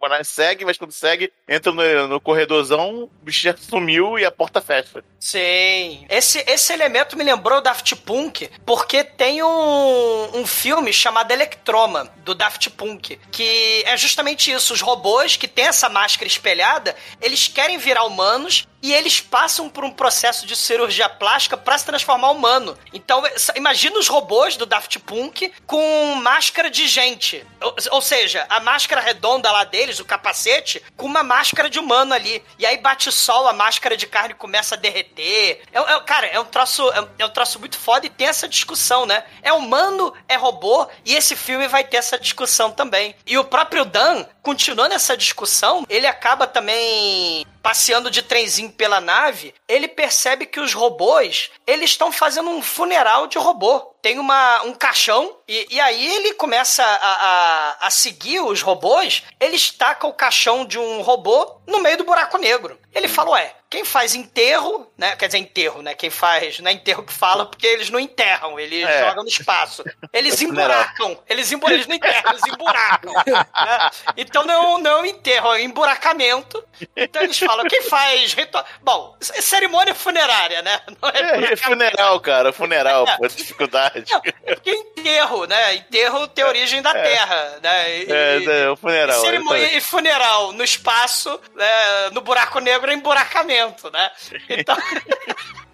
[0.00, 4.30] Bonai segue, mas quando segue, entra no, no corredorzão, o bicho já sumiu e a
[4.30, 5.02] porta fecha.
[5.18, 6.06] Sim.
[6.08, 12.34] Esse, esse elemento me lembrou Daft Punk, porque tem um, um filme chamado Electroma, do
[12.34, 14.74] Daft Punk, que é justamente isso.
[14.74, 19.84] Os robôs que têm essa máscara espelhada, eles querem virar humanos e eles passam por
[19.84, 22.76] um processo de cirurgia plástica para se transformar humano.
[22.92, 23.22] Então,
[23.54, 27.44] imagina os robôs do Daft Punk com máscara de gente.
[27.60, 32.14] Ou, ou seja, a máscara redonda lá deles, o capacete, com uma máscara de humano
[32.14, 32.42] ali.
[32.58, 35.62] E aí bate sol, a máscara de carne começa a derreter.
[35.72, 38.48] É, é- cara, é um troço, é, é um troço muito foda e tem essa
[38.48, 39.24] discussão, né?
[39.42, 43.14] É humano, é robô, e esse filme vai ter essa discussão também.
[43.26, 49.52] E o próprio Dan, continuando essa discussão, ele acaba também passeando de trenzinho pela nave,
[49.66, 53.80] ele percebe que os robôs, eles estão fazendo um funeral de robô.
[54.00, 59.24] Tem uma, um caixão, e, e aí ele começa a, a, a seguir os robôs,
[59.40, 62.78] ele estaca o caixão de um robô no meio do buraco negro.
[62.94, 65.16] Ele fala, ué, quem faz enterro, né?
[65.16, 65.94] Quer dizer, enterro, né?
[65.94, 69.00] Quem faz, não é enterro que fala, porque eles não enterram, eles É.
[69.06, 69.82] jogam no espaço.
[70.12, 70.80] Eles funeral.
[70.82, 73.12] emburacam, eles, embu eles não enterram, eles emburacam.
[73.12, 73.90] né?
[74.16, 76.64] Então não, não é enterro, é emburacamento.
[76.96, 78.64] Então eles falam, quem faz ritual...
[78.82, 80.80] Bom, é cerimônia funerária, né?
[81.02, 84.04] Não é É, é funeral, cara, funeral, pô, dificuldade.
[84.10, 85.74] Não, é porque enterro, né?
[85.76, 87.98] Enterro tem origem da Terra, né?
[87.98, 89.18] E- É, é, o funeral.
[89.18, 93.55] e cerimônia e funeral no espaço, né, no buraco negro é emburacamento,
[93.90, 94.10] né?
[94.48, 94.76] Então.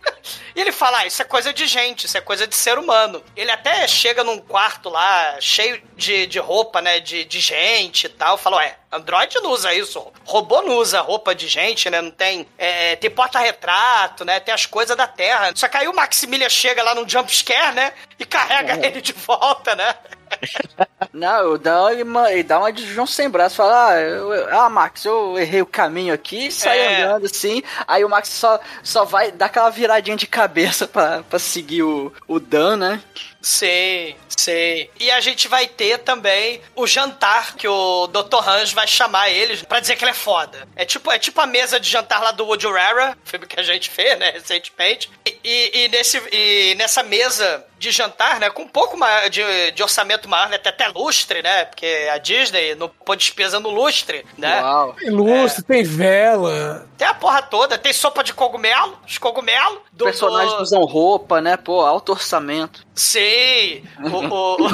[0.55, 3.23] E ele fala, ah, isso é coisa de gente, isso é coisa de ser humano.
[3.35, 8.09] Ele até chega num quarto lá, cheio de, de roupa, né, de, de gente e
[8.09, 12.11] tal, fala, ué, Android não usa isso, robô não usa roupa de gente, né, não
[12.11, 15.53] tem, é, tem porta-retrato, né, tem as coisas da Terra.
[15.55, 19.75] Só que aí o Maximilian chega lá num jumpscare, né, e carrega ele de volta,
[19.75, 19.95] né.
[21.13, 24.71] Não, o Dan, ele, ele dá uma de João sem braço, fala, ah, eu- ah,
[24.71, 27.03] Max, eu errei o caminho aqui, sai É.
[27.03, 31.39] andando assim, aí o Max só, só vai dar aquela viradinha de cabeça pra, pra
[31.39, 33.01] seguir o, o Dan, né?
[33.41, 34.89] Sei, sei.
[35.01, 38.49] E a gente vai ter também o jantar que o Dr.
[38.49, 40.67] Hans vai chamar eles pra dizer que ele é foda.
[40.77, 43.63] É tipo, é tipo a mesa de jantar lá do Woody Rara, filme que a
[43.65, 45.11] gente fez, né, recentemente.
[45.27, 49.43] E, e- e nesse, e nessa mesa de jantar, né, com um pouco ma- de,
[49.73, 53.71] de orçamento maior, né, tem até lustre, né, porque a Disney não põe despesa no
[53.71, 54.61] lustre, né.
[54.63, 54.95] Uau.
[54.95, 56.87] Tem lustre, tem vela.
[56.97, 59.81] Tem a porra toda, tem sopa de cogumelo, os cogumelos.
[59.93, 61.57] Do, Personagens do- usam roupa, né?
[61.57, 62.87] Pô, alto orçamento.
[62.95, 63.83] Sei.
[64.01, 64.69] O, o,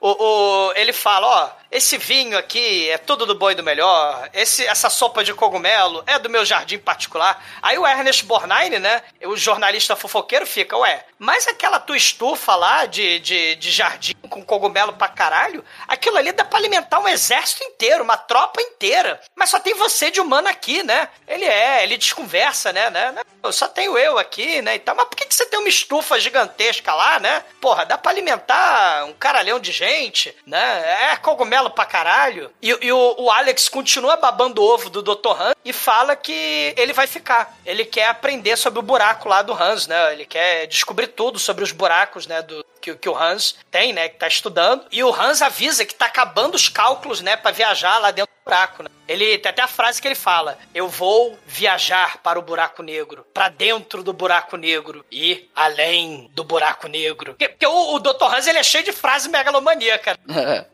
[0.00, 4.30] o, o- ele fala, ó, esse vinho aqui é tudo do bom e do melhor.
[4.32, 7.44] Esse, essa sopa de cogumelo é do meu jardim particular.
[7.60, 12.86] Aí o Ernest Borgnine, né, o jornalista fofoqueiro fica, ué, mas aquela tua estufa lá
[12.86, 17.64] de, de, de jardim com cogumelo pra caralho, aquilo ali dá pra alimentar um exército
[17.64, 19.20] inteiro, uma tropa inteira.
[19.34, 21.08] Mas só tem você de humano aqui, né?
[21.26, 23.10] Ele é, É, ele desconversa, né, né?
[23.12, 24.94] né, Eu só tenho eu aqui, né, e tal.
[24.94, 27.42] Mas por que, que você tem uma estufa gigantesca lá, né?
[27.60, 31.12] Porra, dá pra alimentar um caralhão de gente, né?
[31.12, 32.50] É cogumelo pra caralho.
[32.62, 35.40] E, e o, o Alex continua babando o ovo do Dr.
[35.40, 37.56] Han e fala que ele vai ficar.
[37.64, 40.12] Ele quer aprender sobre o buraco lá do Hans, né?
[40.12, 44.10] Ele quer descobrir tudo sobre os buracos, né, do, que, que o Hans tem, né,
[44.10, 44.84] que tá estudando.
[44.92, 48.44] E o Hans avisa que tá acabando os cálculos, né, pra viajar lá dentro do
[48.44, 48.90] buraco, né?
[49.06, 53.24] Ele tem até a frase que ele fala: Eu vou viajar para o buraco negro,
[53.34, 57.32] para dentro do buraco negro e além do buraco negro.
[57.32, 58.24] Porque, porque o, o Dr.
[58.24, 60.18] Hans ele é cheio de frase megalomaníaca.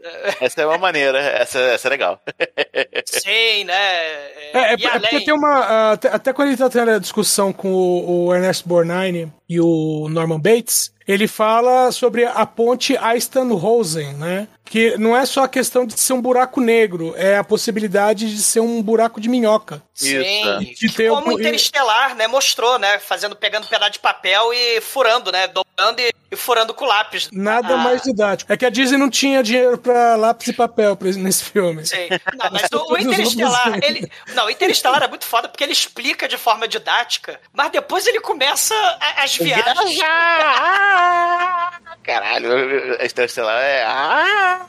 [0.40, 2.20] Essa é uma maneira, essa, essa é legal.
[3.04, 3.74] Sim, né?
[3.74, 5.92] É, é, e é porque tem uma.
[5.92, 10.08] até, até quando ele tá tendo a discussão com o, o Ernest Borgnine e o
[10.08, 14.48] Norman Bates, ele fala sobre a ponte Einstein-Rosen, né?
[14.70, 18.40] Que não é só a questão de ser um buraco negro, é a possibilidade de
[18.40, 19.82] ser um buraco de minhoca.
[19.92, 23.98] Sim, De ter como um- o Interestelar, né, mostrou, né, fazendo, pegando um pedaço de
[23.98, 27.28] papel e furando, né, dobrando e, e furando com lápis.
[27.32, 28.50] Nada Ah, mais didático.
[28.52, 31.84] É que a Disney não tinha dinheiro pra lápis e papel pra- nesse filme.
[31.84, 32.08] Sim.
[32.38, 34.08] Não, mas o, o Interestelar, ele.
[34.34, 38.20] Não, o Interestelar é muito foda porque ele explica de forma didática, mas depois ele
[38.20, 39.90] começa a- as viagens.
[39.90, 41.80] Viajar!
[42.04, 43.84] Caralho, a Interestelar é.
[43.84, 44.59] Ah!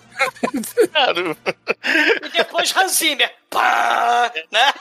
[0.91, 1.37] Claro.
[2.23, 3.33] E depois Hans Zimmer.
[3.49, 4.73] Pá, né?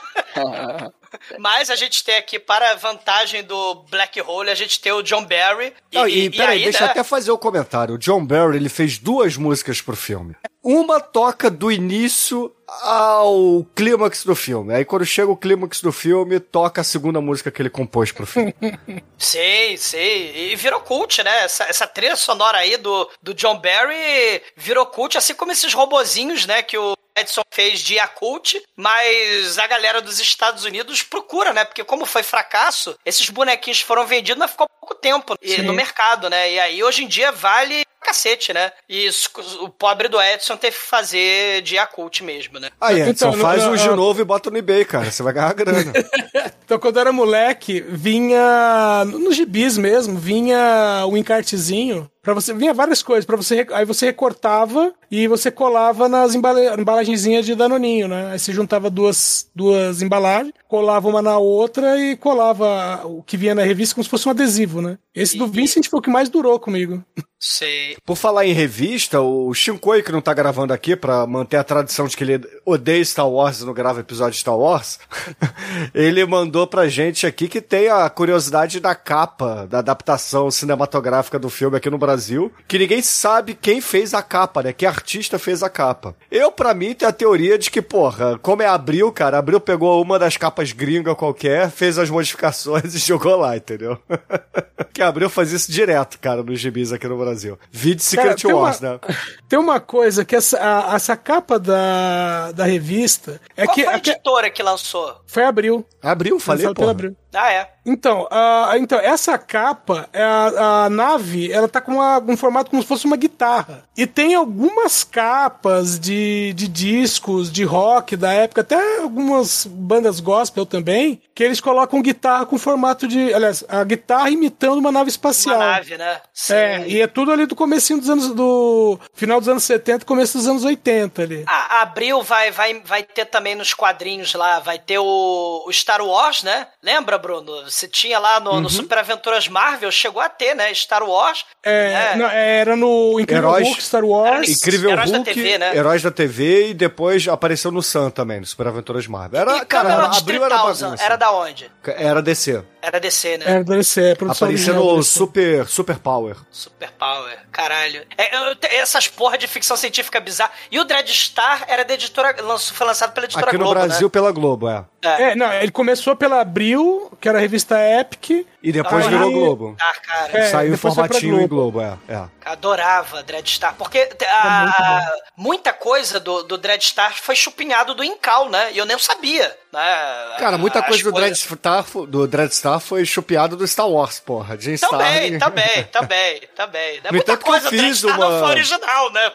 [1.39, 5.01] Mas a gente tem aqui, para a vantagem do Black Hole, a gente tem o
[5.01, 5.73] John Barry.
[5.91, 6.91] E, Não, e, e- peraí, aí, deixa eu né?
[6.91, 7.95] até fazer o comentário.
[7.95, 10.35] O John Barry, ele fez duas músicas pro filme.
[10.63, 14.73] Uma toca do início ao clímax do filme.
[14.73, 18.25] Aí quando chega o clímax do filme, toca a segunda música que ele compôs pro
[18.25, 18.53] filme.
[19.17, 20.51] Sei, sei.
[20.51, 21.43] E virou cult, né?
[21.43, 26.45] Essa, essa trilha sonora aí do, do John Barry virou cult, assim como esses robozinhos,
[26.47, 26.63] né?
[26.63, 31.65] Que o Edson fez de Yakult, mas a galera dos Estados Unidos procura, né?
[31.65, 35.61] Porque como foi fracasso, esses bonequinhos foram vendidos, mas ficou pouco tempo Sim.
[35.61, 36.51] no mercado, né?
[36.53, 38.71] E aí hoje em dia vale cacete, né?
[38.89, 39.29] E isso,
[39.61, 42.69] o pobre do Edson teve que fazer de Yakult mesmo, né?
[42.81, 45.11] Aí, Edson, Então, faz um de no- novo e bota no eBay, cara.
[45.11, 45.93] Você vai ganhar grana.
[46.71, 52.73] Então, quando eu era moleque, vinha nos gibis mesmo, vinha um encartezinho para você, vinha
[52.73, 58.07] várias coisas para você, aí você recortava e você colava nas embala, embalagenzinhas de danoninho,
[58.07, 58.29] né?
[58.31, 63.55] Aí você juntava duas duas embalagens, colava uma na outra e colava o que vinha
[63.55, 64.99] na revista como se fosse um adesivo, né?
[65.15, 67.03] Esse do E- Vincent foi o que mais durou comigo.
[67.43, 67.97] Sei.
[68.05, 72.05] Por falar em revista, o Shinkoi, que não tá gravando aqui pra manter a tradição
[72.05, 74.99] de que ele odeia Star Wars e não grava episódio de Star Wars,
[75.91, 81.49] ele mandou pra gente aqui que tem a curiosidade da capa, da adaptação cinematográfica do
[81.49, 84.71] filme aqui no Brasil, que ninguém sabe quem fez a capa, né?
[84.71, 86.15] Que artista fez a capa.
[86.29, 89.99] Eu, pra mim, tenho a teoria de que, porra, como é Abril, cara, Abril pegou
[89.99, 93.97] uma das capas gringa qualquer, fez as modificações e jogou lá, entendeu?
[94.93, 97.30] que Abril faz isso direto, cara, nos gibis aqui no Brasil.
[97.71, 98.99] Vide Cara, Secret tem uma- Wars, né?
[99.49, 103.91] Tem uma coisa que essa, a- essa capa da, da revista é Qual que, foi
[103.93, 105.21] a é editora que lançou?
[105.27, 105.85] foi abril.
[106.01, 106.87] Abril, falei, pô.
[106.87, 107.15] Abril.
[107.33, 107.69] Ah, é.
[107.85, 112.69] Então, a- então, essa capa, é a, a nave, ela tá com uma- um formato
[112.69, 113.83] como se fosse uma guitarra.
[113.97, 120.65] E tem algumas capas de, de discos, de rock da época, até algumas bandas gospel
[120.65, 123.33] também, que eles colocam guitarra com formato de.
[123.33, 125.55] Aliás, a guitarra imitando uma nave espacial.
[125.55, 126.21] Uma nave, né?
[126.33, 126.53] Sim.
[126.53, 128.29] É, e é tudo ali do comecinho dos anos.
[128.33, 131.43] do final dos anos 70 começo dos anos 80 ali.
[131.47, 135.71] A a Abril vai, vai, vai ter também nos quadrinhos lá, vai ter o, o
[135.73, 136.67] Star Wars, né?
[136.83, 137.70] Lembra, Bruno?
[137.71, 140.73] Você tinha lá no, no Super Aventuras Marvel, chegou a ter, né?
[140.73, 141.45] Star Wars.
[141.63, 142.15] É, É.
[142.17, 144.49] não, era no Incrível Heróis- Hulk, Star Wars.
[144.49, 145.75] Incrível Heróis da Hulk, TV, né?
[145.75, 149.39] Heróis da TV e depois apareceu no Sun também, no Super Aventuras Marvel.
[149.39, 151.03] Era, e cara, Camelot Abril era 3000, bagunça.
[151.05, 151.71] era da onde?
[151.85, 152.63] Era DC.
[152.81, 153.45] Era DC, né?
[153.47, 155.09] Era DLC, é, produção Apareceu no DC.
[155.09, 156.35] Super, Super Power.
[156.49, 158.03] Super Power, caralho.
[158.17, 160.51] É, eu- essas porra de ficção científica bizarra.
[160.71, 162.35] E o Dreadstar era da editora.
[162.41, 164.11] lançou- Foi lançado pela editora Aqui no Globo, Brasil, né?
[164.11, 164.83] pela Globo, é.
[165.03, 168.47] É, não, ele começou pela Abril, que era a revista Epic.
[168.63, 169.75] E depois Aí- virou Globo.
[169.81, 170.37] Ah, cara.
[170.39, 171.79] É, Saiu formatinho em Globo.
[171.79, 172.13] Globo, é.
[172.13, 172.23] é.
[172.45, 178.71] Adorava Dreadstar, porque te- a- muita coisa do, do Dreadstar foi chupinhado do Incal, né?
[178.73, 180.35] E eu nem sabia, né?
[180.39, 184.55] Cara, muita As coisa do coisas- Dreadstar, do Dreadstar foi chupiado do Star Wars, porra.
[184.59, 185.39] Jim Também, Starlin.
[185.39, 186.95] também, também, também.
[187.01, 187.09] Né?
[187.09, 189.31] No Muita eu coisa do fiz Dreadstar uma- não foi original, né?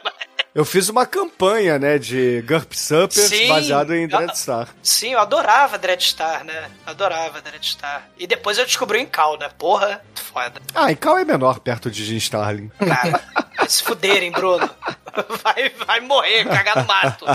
[0.56, 3.46] Eu fiz uma campanha, né, de GURP Suppers Sim.
[3.46, 4.08] baseado em.
[4.08, 4.68] Dreadstar.
[4.82, 6.70] Sim, eu adorava Dreadstar, né?
[6.86, 8.08] Adorava Dreadstar.
[8.16, 9.50] E depois eu descobri o Incal, né?
[9.58, 10.62] Porra, foda.
[10.74, 12.70] Ah, e Cal é menor perto de Jim Starlin.
[12.78, 13.20] Cara,
[13.54, 14.70] vai se fuderem, Bruno.
[15.44, 17.26] vai, vai morrer, cagar no mato.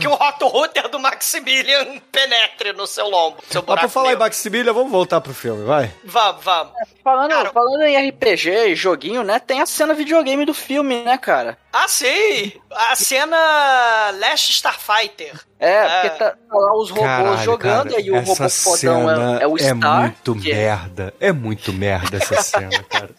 [0.00, 3.38] que o Roto Router do Maximilian penetre no seu lombo.
[3.48, 4.24] Seu Mas por falar em negro.
[4.24, 5.92] Maximilian, vamos voltar pro filme, vai.
[6.04, 6.72] Vamos, vamos.
[7.02, 9.38] Falando, Cara, falando em RPG e joguinho, né?
[9.38, 11.58] Tem a cena videogame do filme, né, cara?
[11.72, 12.52] Ah, sim!
[12.70, 15.32] A cena Last Starfighter.
[15.58, 16.00] É, É.
[16.02, 19.42] porque tá, tá lá os robôs Caralho, jogando cara, e o robô fodão cena é,
[19.44, 20.00] é o Star.
[20.00, 21.14] muito que é- merda.
[21.20, 23.10] É muito merda essa cena, cara.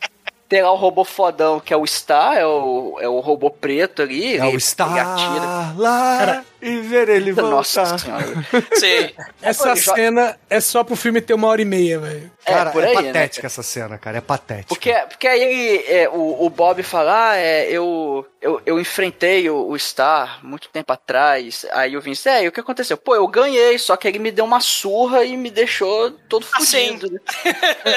[0.50, 4.02] Tem lá o robô fodão que é o Star, é o, é o robô preto
[4.02, 4.36] ali.
[4.38, 5.74] É o estar ele atira.
[5.78, 8.00] lá e ver ele Nossa voltar.
[8.00, 8.26] senhora.
[8.76, 9.10] Sim.
[9.42, 12.32] Essa cena é só pro filme ter uma hora e meia, velho.
[12.46, 13.04] Cara, é, por é, aí, né?
[13.04, 14.18] patética essa cena, cara.
[14.18, 14.68] É patética.
[14.68, 19.50] Porque, porque aí ele, é, o, o Bob fala, ah, é, eu, eu, eu enfrentei
[19.50, 21.66] o, o Star muito tempo atrás.
[21.72, 22.98] Aí o Vince, é, e o que aconteceu?
[22.98, 27.00] Pô, eu ganhei, só que ele me deu uma surra e me deixou todo Assim.
[27.00, 27.20] fudido.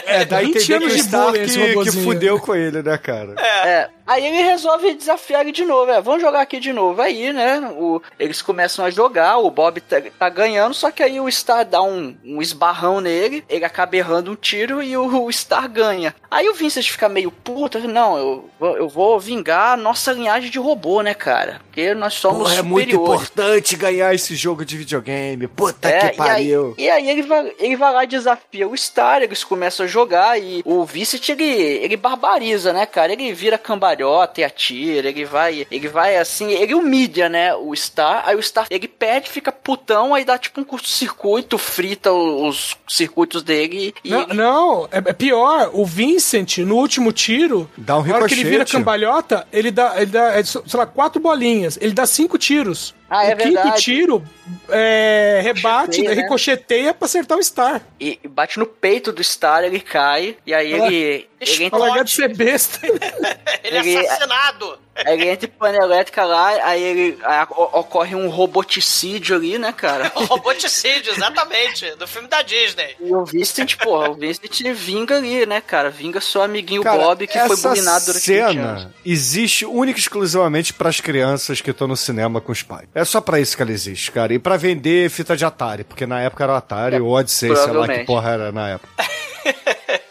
[0.07, 2.83] É, dá a 20 entender que o anos de esse que, que fudeu com ele,
[2.83, 3.35] né, cara?
[3.39, 7.01] É, aí ele resolve desafiar ele de novo, é, vamos jogar aqui de novo.
[7.01, 11.21] Aí, né, o, eles começam a jogar, o Bob tá, tá ganhando, só que aí
[11.21, 15.33] o Star dá um, um esbarrão nele, ele acaba errando um tiro e o, o
[15.33, 16.15] Star ganha.
[16.31, 20.51] Aí o Vincent fica meio puto, não, eu, vou- eu vou vingar a nossa linhagem
[20.51, 21.61] de robô, né, cara?
[21.67, 23.23] Porque nós somos Porra, é muito superiores.
[23.23, 25.47] importante ganhar esse jogo de videogame.
[25.49, 26.75] Puta É, que pariu.
[26.79, 29.85] E aí, e aí ele, vai, ele vai lá e desafia o Star, eles começam
[29.85, 33.13] a jogar e o Vincent, ele, ele barbariza, né, cara?
[33.13, 33.59] Ele vira
[33.95, 38.43] cambalhota e atira, ele vai, ele vai assim, ele humilha, né, o Star, aí o
[38.43, 44.11] Star, ele perde, fica putão, aí dá tipo um curto-circuito, frita os circuitos dele e...
[44.11, 45.71] Não, não, é, é pior.
[45.73, 49.95] O Vincent, no último tiro, Dá um na hora que ele vira cambalhota, ele dá,
[49.97, 51.79] ele dá, é, sei lá, quatro bolinhas.
[51.81, 52.95] Ele dá cinco tiros.
[53.09, 53.83] Ah, é o quinto verdade.
[53.83, 54.25] tiro
[54.69, 56.23] é, rebate, Ricocheteia, né?
[56.23, 57.83] ricocheteia pra acertar o Star.
[58.01, 61.29] e bate no peito do Star, ele cai, e aí Ela- ele...
[61.53, 62.81] ele Pra largar de ser besta.
[63.65, 64.79] Ele é assassinado.
[64.95, 69.59] Aí ele entra em pane elétrica lá, aí ele aí o- ocorre um roboticídio ali,
[69.59, 70.13] né, cara?
[70.15, 71.91] O roboticídio, exatamente.
[71.97, 72.95] Do filme da Disney.
[73.01, 75.91] E o Vincent, porra, o Vincent vinga ali, né, cara?
[75.91, 78.55] Vinga seu amiguinho Cara, Bob que foi bulinado durante 20 anos.
[78.83, 82.87] cena existe única e exclusivamente pras crianças que estão no cinema com os pais.
[82.95, 84.33] É só pra isso que ela existe, cara.
[84.35, 87.57] E pra vender fita de Atari, porque na época era o Atari, É, ou Odyssey,
[87.57, 88.89] sei lá que porra era na época.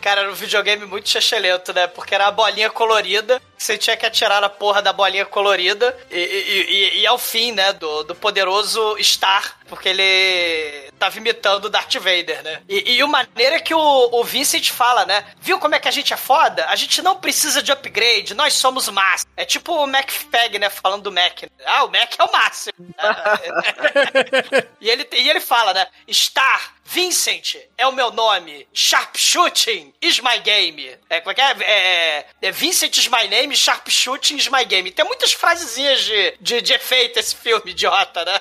[0.00, 1.86] Cara, era um videogame muito chechelento, né?
[1.86, 6.18] Porque era a bolinha colorida, você tinha que atirar na porra da bolinha colorida, e,
[6.18, 11.68] e, e, e ao fim, né, do, do poderoso Star, porque ele tava imitando o
[11.68, 12.62] Darth Vader, né?
[12.68, 15.24] E, e o maneiro é que o, o Vincent fala, né?
[15.40, 16.66] Viu como é que a gente é foda?
[16.68, 19.26] A gente não precisa de upgrade, nós somos massa.
[19.36, 20.70] É tipo o MacFag, né?
[20.70, 21.42] Falando do Mac.
[21.66, 22.74] Ah, o Mac é o máximo.
[24.80, 25.86] E ele, e ele fala, né?
[26.10, 28.66] Star, Vincent é o meu nome.
[28.72, 30.94] Sharpshooting is my game.
[31.08, 31.56] É, como é que é?
[31.62, 34.90] É, é Vincent is my name, Sharpshooting is my game.
[34.90, 38.38] Tem muitas frasezinhas de, de, de efeito esse filme, idiota, né?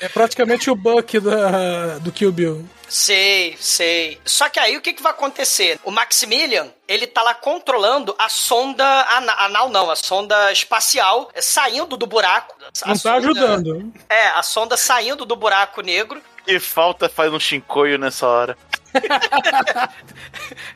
[0.00, 2.68] É praticamente o Buck da, do Kill Bill.
[2.88, 4.20] Sei, sei.
[4.24, 5.78] Só que aí o que, que vai acontecer?
[5.84, 8.84] O Maximilian, ele tá lá controlando a sonda
[9.16, 12.54] ana- anal, não, a sonda espacial é, saindo do buraco.
[12.82, 13.92] A Não tá sonda- ajudando.
[14.08, 16.22] É, a sonda saindo do buraco negro.
[16.44, 18.56] Que falta faz um chincoio nessa hora.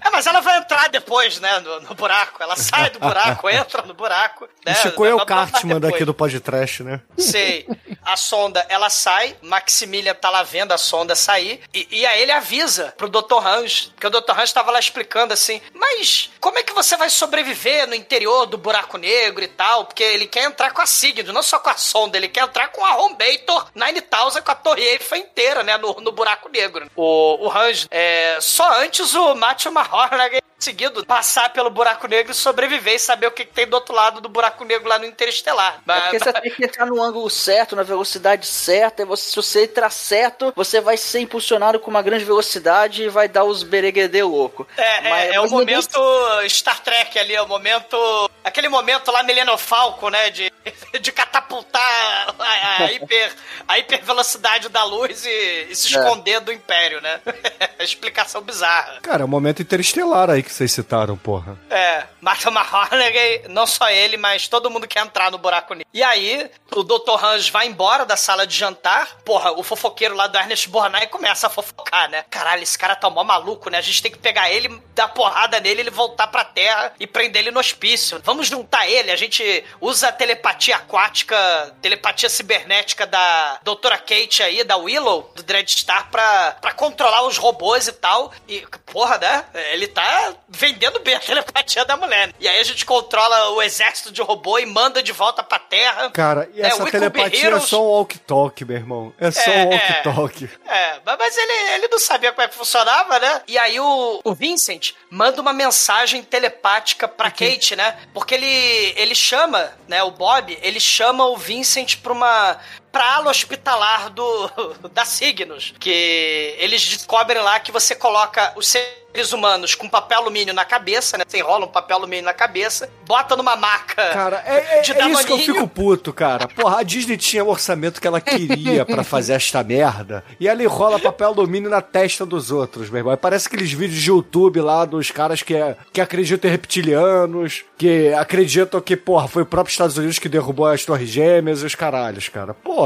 [0.01, 2.43] É, mas ela vai entrar depois, né, no, no buraco.
[2.43, 4.49] Ela sai do buraco, entra no buraco.
[4.65, 7.01] Né, O Chico é o Cartman daqui do podcast, né?
[7.17, 7.67] Sei.
[8.03, 12.33] A sonda, ela sai, Maximilian tá lá vendo a sonda sair, e, e aí ele
[12.33, 13.45] avisa pro Dr.
[13.45, 14.39] Hans, porque o Dr.
[14.39, 18.57] Hans tava lá explicando assim, mas como é que você vai sobreviver no interior do
[18.57, 19.85] buraco negro e tal?
[19.85, 22.69] Porque ele quer entrar com a Sigrid, não só com a sonda, ele quer entrar
[22.69, 26.91] com a Hombator 9000, com a Torre Eiffel inteira, né, no, no buraco negro.
[26.97, 28.08] O, o Hans, é,
[28.41, 33.31] só antes o Matthew McConaughey conseguido passar pelo buraco negro e sobreviver e saber o
[33.31, 35.81] que, que tem do outro lado do buraco negro lá no Interestelar.
[35.89, 39.37] É porque você tem que entrar no ângulo certo, na velocidade certa, e você, se
[39.37, 43.63] você entrar certo, você vai ser impulsionado com uma grande velocidade e vai dar os
[43.63, 44.67] bereguedê louco.
[44.77, 47.97] É, Mas- é, é o ninguém- momento Star Trek ali, é o momento.
[48.43, 50.31] Aquele momento lá, Millennium Falcon, né?
[50.31, 50.53] De,
[51.01, 53.33] de catapultar a, a hiper,
[53.69, 56.01] a hipervelocidade da luz e, e se É.
[56.01, 57.21] esconder do Império, né?
[57.79, 58.99] Explicação bizarra.
[59.03, 61.59] Cara, é o momento interestelar aí que vocês citaram, porra.
[61.71, 65.89] É, Martha McConaughey, não só ele, mas todo mundo quer entrar no buraco negro.
[65.93, 67.23] E aí, o Dr.
[67.23, 69.19] Hans vai embora da sala de jantar.
[69.25, 72.25] Porra, o fofoqueiro lá do Ernest Borgnine começa a fofocar, né?
[72.31, 73.79] Caralho, esse cara tá mó maluco, né?
[73.79, 77.43] A gente tem que pegar ele, dar porrada nele, ele voltar pra terra e prender
[77.43, 78.21] ele no hospício.
[78.25, 81.37] Vamos juntar ele, a gente usa a telepatia aquática
[81.81, 87.89] telepatia cibernética da doutora Kate aí, da Willow, do Dreadstar, pra, pra controlar os robôs
[87.89, 88.33] e tal.
[88.49, 89.45] E, porra, né?
[89.73, 92.33] Ele tá vendendo bem a telepatia da mulher.
[92.39, 96.11] E aí a gente controla o exército de robô e manda de volta pra Terra.
[96.11, 97.65] Cara, e É, essa Be telepatia é Heroes.
[97.65, 99.13] só um walk-talk, meu irmão.
[99.19, 100.03] É só É, um é.
[100.05, 100.51] walk-talk.
[100.67, 103.43] É, mas- mas ele, ele não sabia como é que funcionava, né?
[103.47, 107.97] E aí o, o Vincent manda uma mensagem telepática pra Kate, né?
[108.15, 112.59] Porque ele, ele chama, né, o Bob, ele chama o Vincent pra uma
[112.93, 114.51] pra ala hospitalar do
[114.93, 120.55] da Signos, que eles descobrem lá que você coloca os seres humanos com papel alumínio
[120.55, 121.25] na cabeça, né?
[121.27, 125.27] Você enrola um papel alumínio na cabeça, bota numa maca Cara, é, é- é isso
[125.27, 126.47] que eu fico puto, cara.
[126.47, 130.23] Porra, a Disney tinha o orçamento que ela queria pra fazer esta merda.
[130.39, 133.13] E ela enrola papel alumínio na testa dos outros, meu irmão.
[133.13, 137.65] E parece aqueles vídeos de YouTube lá dos caras que, é, que acreditam em reptilianos,
[137.77, 141.67] que acreditam que, porra, foi o próprio Estados Unidos que derrubou as Torres Gêmeas e
[141.67, 142.55] os caralhos, cara.
[142.55, 142.78] Porra.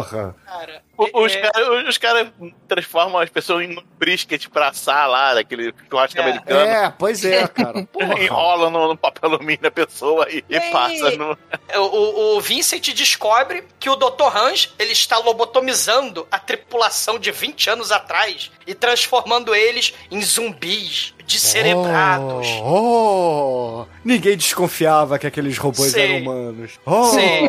[0.47, 2.33] Cara, O- Os é- caras os cara
[2.69, 6.23] transformam as pessoas em um brisket pra assar lá, daquele churrasco É.
[6.23, 6.61] americano.
[6.61, 7.87] É, pois é, cara.
[8.21, 11.37] Enrola no, no papel alumínio da pessoa e, e passa no.
[11.75, 14.37] O, o, o Vincent descobre que o Dr.
[14.37, 21.15] Hans ele está lobotomizando a tripulação de 20 anos atrás e transformando eles em zumbis
[21.27, 22.47] descerebrados.
[22.63, 23.87] Oh, oh.
[24.05, 26.01] ninguém desconfiava que aqueles robôs Sim.
[26.01, 26.73] eram humanos.
[26.85, 27.05] Oh.
[27.05, 27.49] Sim.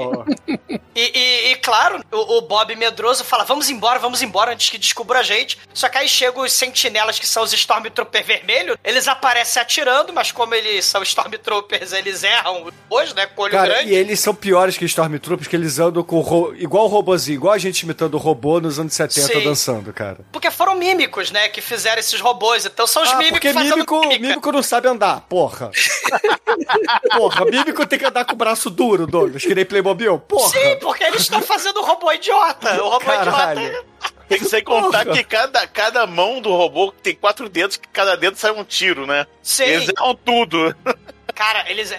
[0.96, 4.78] E, e- e, claro, o, o Bob medroso fala: vamos embora, vamos embora antes que
[4.78, 5.58] descubra a gente.
[5.74, 8.78] Só que aí chegam os sentinelas, que são os Stormtrooper vermelhos.
[8.84, 13.26] Eles aparecem atirando, mas como eles são Stormtroopers, eles erram hoje, né?
[13.28, 13.92] Com olho Cara, grande.
[13.92, 16.54] e eles são piores que Stormtroopers, que eles andam com ro...
[16.56, 19.44] igual o robozinho, igual a gente imitando o robô nos anos 70 Sim.
[19.44, 20.20] dançando, cara.
[20.32, 21.48] Porque foram mímicos, né?
[21.50, 22.66] Que fizeram esses robôs.
[22.66, 24.28] Então são os Ah, mímicos porque fazendo mímico, mímica.
[24.28, 25.72] mímico não sabe andar, porra.
[27.16, 30.50] porra, mímico tem que andar com o braço duro, Douglas, que nem Playmobil, porra.
[30.50, 32.82] Sim, porque eles estão fazendo o robô idiota.
[32.84, 33.32] O robô Caralho.
[33.34, 33.86] Idiota.
[34.28, 35.18] Tem que sem contar Porra.
[35.18, 39.06] que cada, cada mão do robô tem quatro dedos, que cada dedo sai um tiro,
[39.06, 39.28] né?
[39.42, 39.64] Sim.
[39.64, 40.76] Eles erram tudo.
[41.36, 41.94] Cara, eles,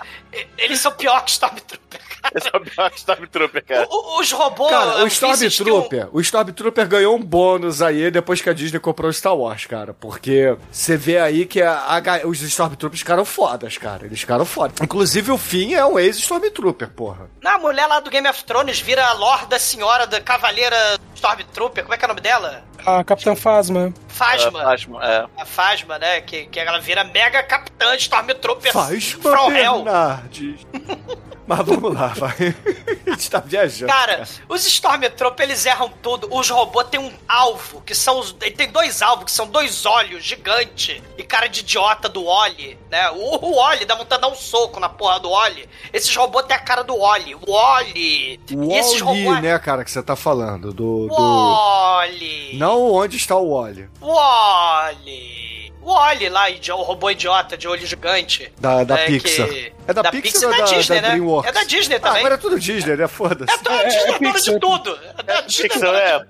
[0.56, 2.00] eles são pior que Stormtrooper.
[2.34, 3.86] Esse é o pior Stormtrooper, cara.
[3.90, 4.70] O- Os robôs.
[4.70, 8.78] Cara, o que um- Stormtrooper, o Stormtrooper ganhou um bônus aí depois que a Disney
[8.80, 9.92] comprou o Star Wars, cara.
[9.92, 11.78] Porque você vê aí que a-
[12.22, 14.06] a os Stormtroopers ficaram fodas, cara.
[14.06, 14.80] Eles ficaram fodas.
[14.80, 17.28] Inclusive o Finn é um ex-Stormtrooper, porra.
[17.42, 21.82] Na mulher lá do Game of Thrones vira a Lorda Senhora da Cavaleira Stormtrooper.
[21.84, 22.64] Como é que é o nome dela?
[22.84, 23.92] A Capitã Fasma.
[24.08, 24.60] Fasma.
[24.60, 25.26] É, Fasma, é.
[25.40, 26.20] A Fasma, né?
[26.20, 29.84] Que, que ela vira mega capitã Stormtrooper Faz from hell.
[31.46, 32.32] Mas vamos lá, vai.
[33.06, 33.92] A gente tá viajando.
[33.92, 36.28] Cara, os Stormtroopers, eles erram tudo.
[36.34, 38.32] Os robôs têm um alvo, que são os...
[38.32, 41.02] Tem dois alvos, que são dois olhos gigantes.
[41.18, 43.10] E cara de idiota do Oli, né?
[43.10, 45.68] O, o Oli dá vontade de dar um soco na porra do Oli.
[45.92, 47.34] Esses robôs têm a cara do Oli.
[47.34, 48.40] O Oli.
[48.50, 49.42] O E Wally, robôs...
[49.42, 50.72] né, cara, que você tá falando.
[50.72, 51.08] Do.
[51.08, 51.14] do...
[51.14, 52.56] Wally.
[52.56, 53.88] Não onde está o Wally.
[54.00, 55.53] Wally.
[55.84, 58.50] O Wally lá, o robô idiota de olho gigante.
[58.58, 59.46] Da, da É Pixar.
[59.48, 61.08] que- É da, da Pixar, Pixar ou da, da Disney, da né?
[61.14, 61.48] DreamWorks?
[61.50, 62.18] É da Disney Ah, também.
[62.20, 63.06] agora é tudo Disney, né?
[63.06, 63.52] Foda-se.
[63.52, 64.98] É, a Disney é dona de tudo.
[65.28, 66.18] A Disney, é Pixar, dona é.
[66.18, 66.24] de...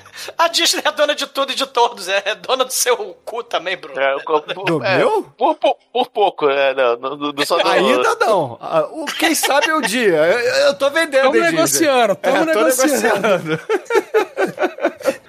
[0.38, 2.08] a Disney é dona de tudo e de todos.
[2.08, 4.00] É dona do seu cu também, Bruno.
[4.00, 5.22] É, o- por- Do é, meu?
[5.36, 8.56] Por, por, por pouco, é, não, do, do, só do, Ainda não.
[8.62, 10.16] Ah, o- Quem sabe um dia.
[10.16, 11.50] Eu, eu tô vendendo, Disney?
[11.52, 13.28] negociando, tamo É, tô negociando.
[13.28, 13.60] negociando.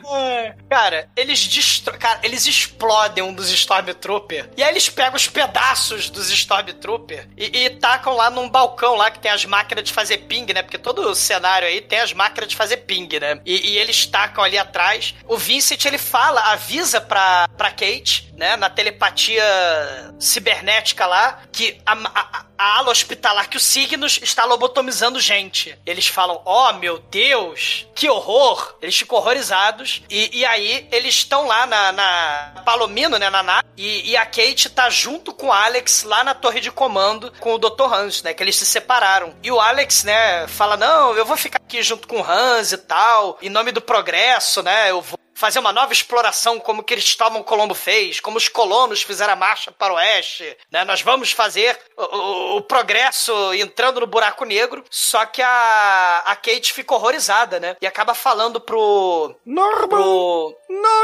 [0.70, 1.98] Cara, eles destro...
[1.98, 4.50] Cara, eles explodem um dos Stormtrooper.
[4.58, 9.12] E aí eles pegam os pedaços dos Stormtrooper e, e tacam lá num balcão lá
[9.12, 10.62] que tem as máquinas de fazer ping, né?
[10.62, 13.40] Porque todo o cenário aí tem as máquinas de fazer ping, né?
[13.46, 15.16] E, e eles tacam ali atrás.
[15.28, 18.56] O Vincent, ele fala, avisa pra, pra Kate, né?
[18.56, 19.44] Na telepatia
[20.20, 25.78] cibernética lá, que a, a, a ala hospitalar, que o Signos está lobotomizando gente.
[25.86, 28.76] Eles falam, oh meu Deus, que horror!
[28.82, 30.01] Eles ficam horrorizados.
[30.10, 34.26] E, e aí eles estão lá na, na Palomino, né, na nave, e, e a
[34.26, 37.94] Kate tá junto com o Alex lá na torre de comando com o Dr.
[37.94, 39.34] Hans, né, que eles se separaram.
[39.42, 42.78] E o Alex, né, fala, não, eu vou ficar aqui junto com o Hans e
[42.78, 47.74] tal, em nome do progresso, né, eu vou fazer uma nova exploração como Cristóvão Colombo
[47.74, 50.86] fez, como os colonos fizeram a marcha para o oeste, né?
[50.86, 56.36] Nós vamos fazer o, o- o progresso entrando no buraco negro, só que a, a
[56.36, 57.76] Kate fica horrorizada, né?
[57.82, 59.36] E acaba falando pro...
[59.44, 59.88] Norman!
[59.88, 60.56] pro...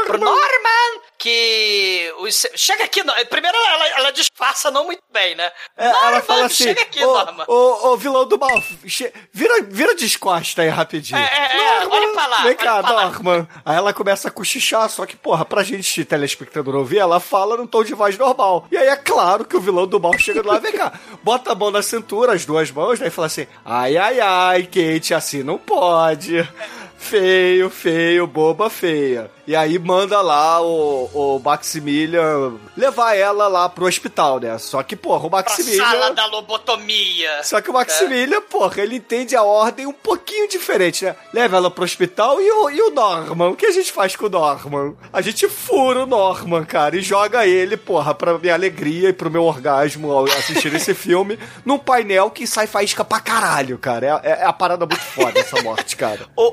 [0.06, 0.24] pro Norman!
[0.24, 2.12] Norman que...
[2.20, 5.50] os- chega aqui, primeiro ela, ela disfarça não muito bem, né?
[5.76, 7.44] É, ela Norman, fala assim: chega aqui, ô, Norman.
[7.48, 11.18] ô, ô, vilão do mal, che- vira, vira de costa aí rapidinho.
[11.18, 13.04] É, é, é, olha pra lá, Vem cá, lá.
[13.06, 13.48] Norman.
[13.64, 17.66] Aí ela começa a cochichar, só que, porra, pra gente, telespectador ouvir, ela fala num
[17.66, 18.66] tom de voz normal.
[18.70, 20.92] E aí é claro que o vilão do mal chega lá, vem cá,
[21.22, 24.62] bota a mão na cintura, as duas mãos, né, e fala assim, ai, ai, ai,
[24.64, 26.48] Kate, assim não pode.
[26.96, 29.30] Feio, feio, boba feia.
[29.48, 34.58] E aí manda lá o, o Maximilian levar ela lá pro hospital, né?
[34.58, 35.84] Só que, porra, o Pra Maximilian.
[35.84, 37.42] sala da lobotomia.
[37.42, 41.16] Só que o Maximilian, porra, ele entende a ordem um pouquinho diferente, né?
[41.32, 43.48] Leva ela pro hospital e o, e o Norman.
[43.48, 44.94] O que a gente faz com o Norman?
[45.10, 49.30] A gente fura o Norman, cara, e joga ele, porra, pra minha alegria e pro
[49.30, 54.20] meu orgasmo ao assistir esse filme, num painel que sai faísca pra caralho, cara.
[54.22, 56.28] É, é, é a parada muito foda essa morte, cara.
[56.36, 56.52] O,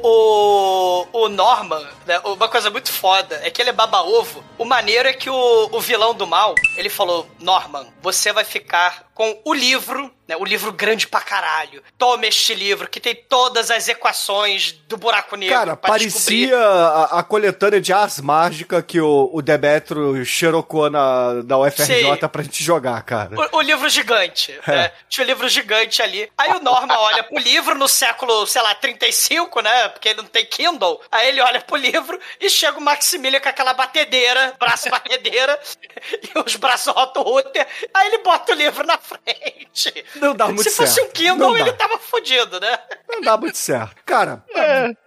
[1.11, 4.43] o, o Norman, né, uma coisa muito foda é que ele é baba-ovo.
[4.57, 9.04] O maneiro é que o, o vilão do mal, ele falou: Norman, você vai ficar
[9.15, 11.81] com o livro, né, o livro grande pra caralho.
[11.97, 15.55] Toma este livro que tem todas as equações do buraco negro.
[15.55, 21.57] Cara, parecia a, a coletânea de Ars Mágica que o, o Demetrio xerocou na, da
[21.57, 22.27] UFRJ Sim.
[22.27, 23.31] pra gente jogar, cara.
[23.53, 24.91] O, o livro gigante, né?
[25.07, 26.29] Tinha o livro gigante ali.
[26.37, 29.87] Aí o Norman olha pro livro no século, sei lá, 35, né?
[29.87, 30.99] Porque ele não tem Kindle.
[31.09, 35.57] Aí ele olha pro livro e chega o Maximilian com aquela batedeira, braço batedeira,
[36.35, 37.65] e os braços Otto Rutter.
[37.93, 40.05] Aí ele bota o livro na frente.
[40.15, 41.07] Não dá muito Se fosse certo.
[41.07, 42.77] um Kindle, ele tava fudido, né?
[43.09, 43.95] Não dá muito certo.
[44.05, 44.43] Cara,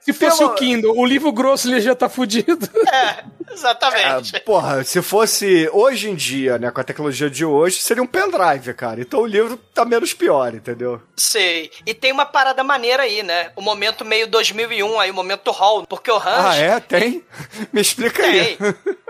[0.00, 2.68] Se fosse Pelo- o Kindle, o livro grosso ele já tá fudido.
[2.90, 4.34] É, exatamente.
[4.36, 8.06] Ah, porra, se fosse hoje em dia, né, com a tecnologia de hoje, seria um
[8.06, 9.00] pendrive, cara.
[9.00, 11.00] Então o livro tá menos pior, entendeu?
[11.16, 11.70] Sei.
[11.86, 13.50] E tem uma parada maneira aí, né?
[13.56, 16.24] O momento meio 2001, aí o momento Hall, porque o Hans...
[16.26, 16.80] Ah, é?
[16.80, 17.22] Tem?
[17.72, 18.56] Me explica aí.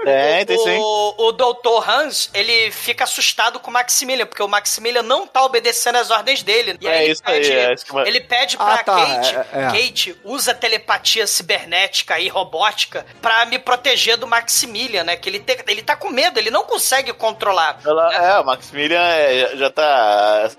[0.04, 0.78] Tem, sim.
[0.78, 5.44] O, o doutor Hans, ele fica assustado com o Maximilian, porque o Maximilian não tá
[5.44, 6.76] obedecendo as ordens dele.
[6.80, 9.46] E É isso aí, pede, é isso que ele pede pra Ah, tá, Kate, é,
[9.52, 9.66] é.
[9.86, 15.16] Kate, usa telepatia cibernética e robótica pra me proteger do Maximilian, né?
[15.16, 17.78] Que ele, te- ele tá com medo, ele não consegue controlar.
[17.84, 20.50] Ela, é, o Maximilian é, já tá,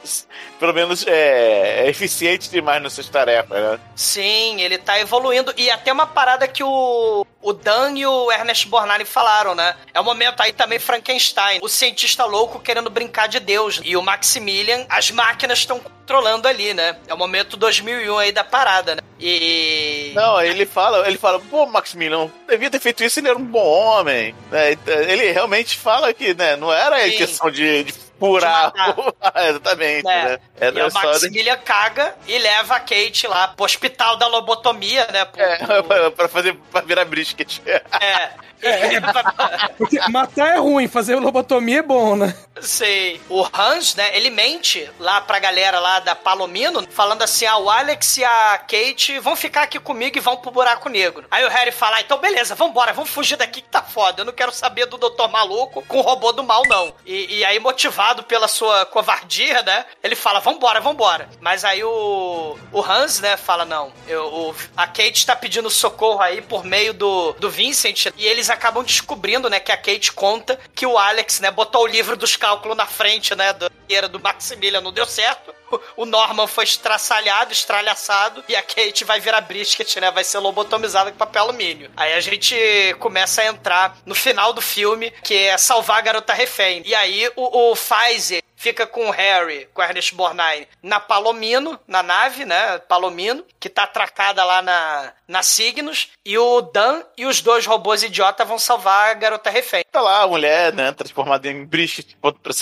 [0.59, 3.79] pelo menos, é, é eficiente demais nessas tarefas, né?
[3.95, 5.53] Sim, ele tá evoluindo.
[5.57, 9.75] E até uma parada que o, o Dan e o Ernest Borgnine falaram, né?
[9.93, 13.79] É o momento aí também Frankenstein, o cientista louco querendo brincar de Deus.
[13.83, 16.97] E o Maximilian, as máquinas estão controlando ali, né?
[17.07, 19.01] É o momento 2001 aí da parada, né?
[19.19, 20.11] E...
[20.15, 23.65] Não, ele fala, ele fala, pô, Maximilian, devia ter feito isso, ele era um bom
[23.65, 24.35] homem.
[24.51, 24.77] né?
[25.07, 27.15] Ele realmente fala que, né, não era a Sim.
[27.15, 28.37] intenção de, de o-
[29.49, 30.23] Exatamente, né?
[30.23, 30.39] né?
[30.59, 31.07] E Era o só de...
[31.07, 35.25] Maximilian caga e leva a Kate lá pro hospital da lobotomia, né?
[35.25, 37.61] Pro- é, pra- pra fazer, pra virar brisket.
[37.65, 38.29] é.
[39.77, 42.35] Porque matar é ruim, fazer lobotomia é bom, né?
[42.61, 43.21] Sei.
[43.29, 47.69] O Hans, né, ele mente lá pra galera lá da Palomino, falando assim: ah, o
[47.69, 51.25] Alex e a Kate vão ficar aqui comigo e vão pro buraco negro.
[51.31, 54.21] Aí o Harry fala: ah, então beleza, vambora, vamos fugir daqui que tá foda.
[54.21, 56.93] Eu não quero saber do Doutor Maluco com o robô do mal, não.
[57.05, 61.29] E, e aí, motivado pela sua covardia, né, ele fala: vambora, vambora.
[61.39, 66.21] Mas aí o, o Hans, né, fala: não, eu, o- a Kate tá pedindo socorro
[66.21, 70.59] aí por meio do, do Vincent e eles acabam descobrindo, né, que a Kate conta
[70.73, 73.69] que o Alex, né, botou o livro dos cálculos na frente, né, do,
[74.09, 75.53] do Maximilian, não deu certo.
[75.95, 81.11] O Norman foi estraçalhado, estralhaçado, e a Kate vai virar brisket, né, vai ser lobotomizada
[81.11, 81.91] com papel alumínio.
[81.95, 82.55] Aí a gente
[82.99, 86.81] começa a entrar no final do filme, que é salvar a garota refém.
[86.85, 91.79] E aí o, o Pfizer fica com o Harry, com o Ernest Borgnine, na Palomino,
[91.87, 92.77] na nave, né?
[92.79, 98.03] Palomino, que tá atracada lá na, na Signos, e o Dan e os dois robôs
[98.03, 99.85] idiota vão salvar a garota refém.
[99.89, 102.17] Tá lá a mulher, né, transformada em brisket,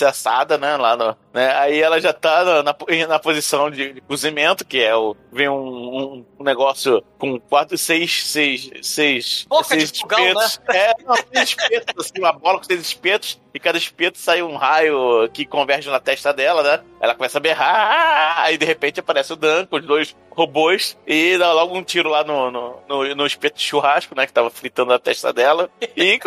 [0.06, 1.16] assada, né, lá no...
[1.38, 2.76] Né, aí ela já tá na, na,
[3.06, 5.14] na posição de, cozimento, que é o...
[5.30, 9.46] Vem um, um, negócio com quatro, seis, seis, seis...
[9.48, 10.60] Boca seis de fogão, espetos.
[10.74, 14.54] É, não, seis espetos, assim, uma bola com seis espetos, e cada espeto sai um
[14.54, 16.80] raio que converge na testa dela, né?
[17.00, 21.36] Ela começa a berrar, aí de repente aparece o Dan com os dois robôs e
[21.36, 24.26] dá logo um tiro lá no, no, no, no espeto de churrasco, né?
[24.26, 25.68] Que tava fritando a testa dela.
[25.96, 26.20] E,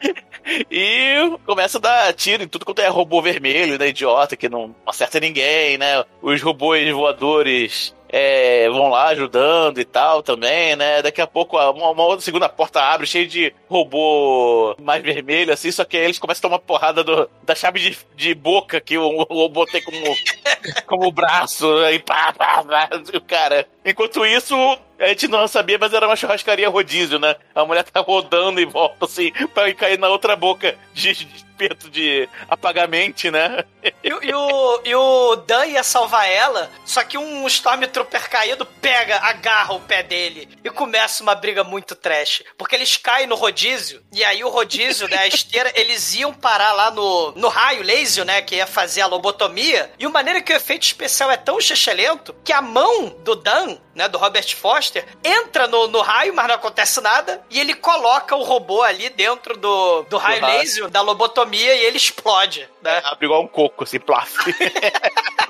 [0.70, 3.88] e começa a dar tiro em tudo quanto é robô vermelho, né?
[3.88, 6.02] Idiota, que não acerta ninguém, né?
[6.22, 11.00] Os robôs voadores é, vão lá ajudando e tal também, né?
[11.00, 15.72] Daqui a pouco uma, uma outra segunda porta abre, cheio de robô mais vermelho, assim,
[15.72, 18.98] só que aí eles começam a tomar porrada do, da chave de, de boca que
[18.98, 19.96] o, o robô tem como,
[20.86, 23.66] como braço, e pá, pá, pá, o cara.
[23.84, 24.54] Enquanto isso,
[25.02, 27.34] A gente não sabia, mas era uma churrascaria rodízio, né?
[27.52, 31.88] A mulher tá rodando e volta assim pra cair na outra boca de, de espeto
[31.90, 33.64] de apagamento, né?
[34.02, 39.18] E, e o, e o Dan ia salvar ela, só que um Stormtrooper caído pega,
[39.18, 42.42] agarra o pé dele e começa uma briga muito trash.
[42.56, 46.72] Porque eles caem no rodízio, e aí o rodízio, né, a esteira, eles iam parar
[46.72, 50.52] lá no, no raio laser, né, que ia fazer a lobotomia, e o maneira que
[50.52, 54.91] o efeito especial é tão chechelento que a mão do Dan, né, do Robert Foster,
[55.24, 59.56] entra no, no raio, mas não acontece nada, e ele coloca o robô ali dentro
[59.56, 63.00] do, do raio laser, da lobotomia, e ele explode, né?
[63.04, 64.32] Abre igual um coco, assim, plaf.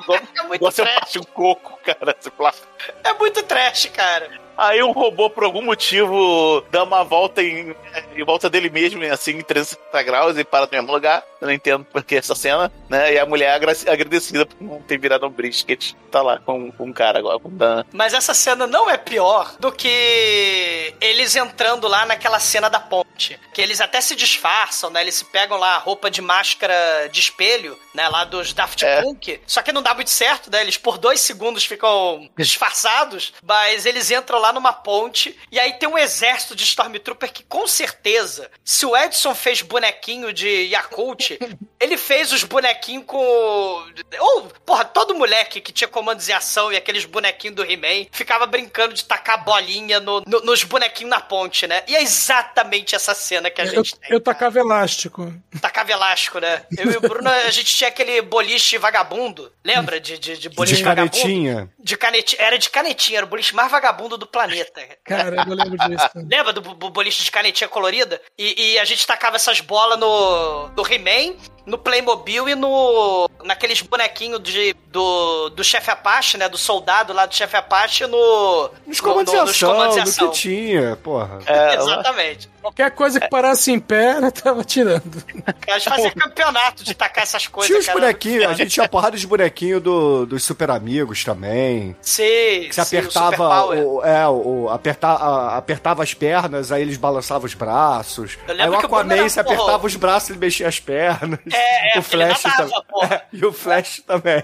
[0.02, 1.16] É muito igual trash.
[1.16, 2.58] um coco, cara, assim, plaf.
[3.04, 4.41] É muito trash, cara.
[4.56, 7.74] Aí um robô, por algum motivo, dá uma volta em,
[8.14, 11.22] em volta dele mesmo, assim, em 360 graus e para no mesmo lugar.
[11.40, 13.14] Eu não entendo por que essa cena, né?
[13.14, 15.94] E a mulher é agra- agradecida por não ter virado um brisket.
[16.10, 17.84] Tá lá com, com um cara agora, com o Dan.
[17.92, 23.38] Mas essa cena não é pior do que eles entrando lá naquela cena da ponte.
[23.52, 25.00] Que eles até se disfarçam, né?
[25.00, 28.08] Eles se pegam lá a roupa de máscara de espelho, né?
[28.08, 29.02] Lá dos Daft É.
[29.02, 29.40] Punk.
[29.46, 30.60] Só que não dá muito certo, né?
[30.60, 35.88] Eles por dois segundos ficam disfarçados, mas eles entram lá numa ponte e aí tem
[35.88, 41.38] um exército de Stormtrooper que com certeza, se o Edson fez bonequinho de Yakult,
[41.80, 43.18] ele fez os bonequinhos com.
[44.18, 48.46] Ou, porra, todo moleque que tinha comandos em ação e aqueles bonequinhos do He-Man ficava
[48.46, 51.82] brincando de tacar bolinha no- no- nos bonequinhos na ponte, né?
[51.86, 54.10] E é exatamente essa cena que a Eu, gente tem.
[54.10, 54.34] eu cara.
[54.34, 55.32] tacava elástico.
[55.60, 56.64] Tacava elástico, né?
[56.76, 59.52] Eu e o Bruno, a gente tinha aquele boliche vagabundo.
[59.64, 61.12] Lembra de, de, de boliche De vagabundo?
[61.12, 61.70] canetinha.
[61.78, 62.42] De canetinha.
[62.42, 64.80] Era de canetinha, era o boliche mais vagabundo do planeta.
[65.04, 66.08] Caramba, eu lembro disso.
[66.28, 68.20] Lembra do bo- boliche de canetinha colorida?
[68.38, 73.28] E, e a gente tacava essas bolas no, no He-Man, no Playmobil e no.
[73.44, 76.48] naqueles bonequinhos de, do, do chefe Apache, né?
[76.48, 78.70] Do soldado lá do chefe Apache no.
[78.86, 80.30] Nos no- comandos de no- nos comandos de do ação.
[80.30, 81.38] que tinha, porra.
[81.46, 82.50] É, Exatamente.
[82.62, 85.22] Qualquer coisa que parasse em pé, ela tava tirando.
[85.66, 87.98] A gente fazia campeonato de tacar essas coisas, Tinha os cara.
[88.00, 91.96] bonequinhos, a gente tinha porrada de bonequinho do, dos super amigos também.
[92.00, 92.22] Sim,
[92.68, 93.78] Que você sim, o apertava, Superpower.
[93.86, 98.38] o, é, o, aperta, a- apertava as pernas, aí eles balançavam os braços.
[98.46, 100.78] Eu Aí o que o Aquaman, era, você porra, apertava os braços, ele mexia as
[100.78, 101.40] pernas.
[101.52, 102.82] É, é, o Flash nadava, também.
[102.88, 103.22] porra.
[103.32, 104.42] e o Flash também.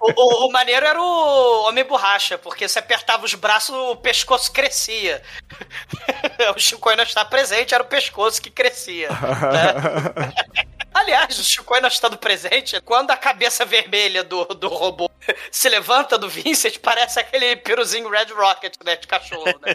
[0.00, 0.10] O,
[0.44, 5.22] o- o maneiro era o Homem Borracha, porque você apertava os braços, o pescoço crescia.
[6.54, 9.08] o Chico não está presente, era o pescoço que crescia.
[9.10, 10.32] né?
[10.94, 15.10] Aliás, o Chico não estando presente, quando a cabeça vermelha do, do robô
[15.50, 18.94] se levanta do Vincent, parece aquele piruzinho Red Rocket, né?
[18.94, 19.74] De cachorro, né?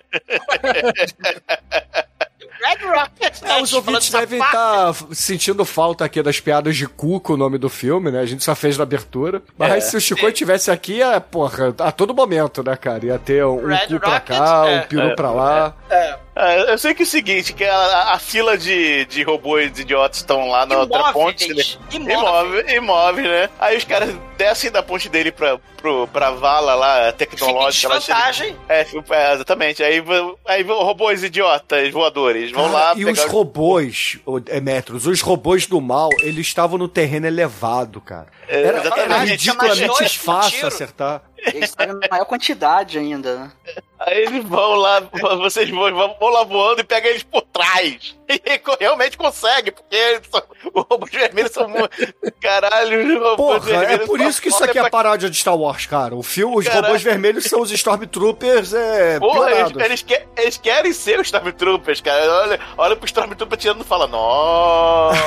[2.62, 3.60] Red Rocket, né?
[3.60, 7.58] É, os ouvintes devem estar sentindo falta aqui das piadas de cu com o nome
[7.58, 8.22] do filme, né?
[8.22, 9.42] A gente só fez na abertura.
[9.58, 13.06] Mas se o Chico estivesse aqui, é, porra, a todo momento, né, cara?
[13.06, 14.80] Ia ter um Red cu pra Rocket, cá, é.
[14.80, 15.76] um peru pra lá.
[15.90, 16.18] É.
[16.40, 20.20] É, eu sei que é o seguinte, que a, a fila de, de robôs idiotas
[20.20, 21.54] estão lá na outra ponte.
[21.54, 21.64] Né?
[21.92, 22.18] Imóveis.
[22.18, 23.50] Imóvel, imóvel, né?
[23.60, 27.90] Aí os caras descem da ponte dele pra, pro, pra vala lá em tecnológica.
[27.90, 28.56] lá, desvantagem.
[28.70, 29.84] É, é, exatamente.
[29.84, 30.02] Aí,
[30.48, 35.82] aí robôs idiotas voadores vão lá Cara, e os robôs, ô, Demetrius, os robôs do
[35.82, 38.28] mal, eles estavam no terreno elevado, cara.
[38.48, 39.32] É, Era, era exatamente.
[39.32, 41.22] ridiculamente fácil acertar.
[41.54, 43.52] Eles na maior quantidade ainda, né?
[44.00, 45.00] Aí eles vão lá,
[45.38, 48.18] vocês vão, vão lá voando e pegam eles por trás.
[48.30, 51.90] E realmente consegue, porque os robôs vermelhos são muito.
[52.40, 55.58] Caralho, os robôs Porra, é por isso que isso aqui é pra paródia de Star
[55.58, 56.16] Wars, cara.
[56.16, 56.86] O filme, os Caralho.
[56.86, 62.02] robôs vermelhos são os Stormtroopers é, Porra, eles, eles, que- eles querem ser os Stormtroopers,
[62.02, 62.32] cara.
[62.44, 65.20] Olha, olha pro Stormtrooper tirando e fala, nossa.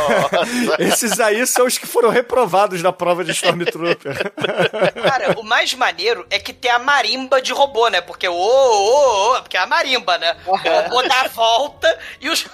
[0.78, 4.32] Esses aí são os que foram reprovados na prova de Stormtrooper.
[5.02, 8.00] Cara, o mais maneiro é que tem a marimba de robô, né?
[8.00, 10.36] Porque o ô, ô, ô, porque é a marimba, né?
[10.46, 12.46] O robô dá a volta e os.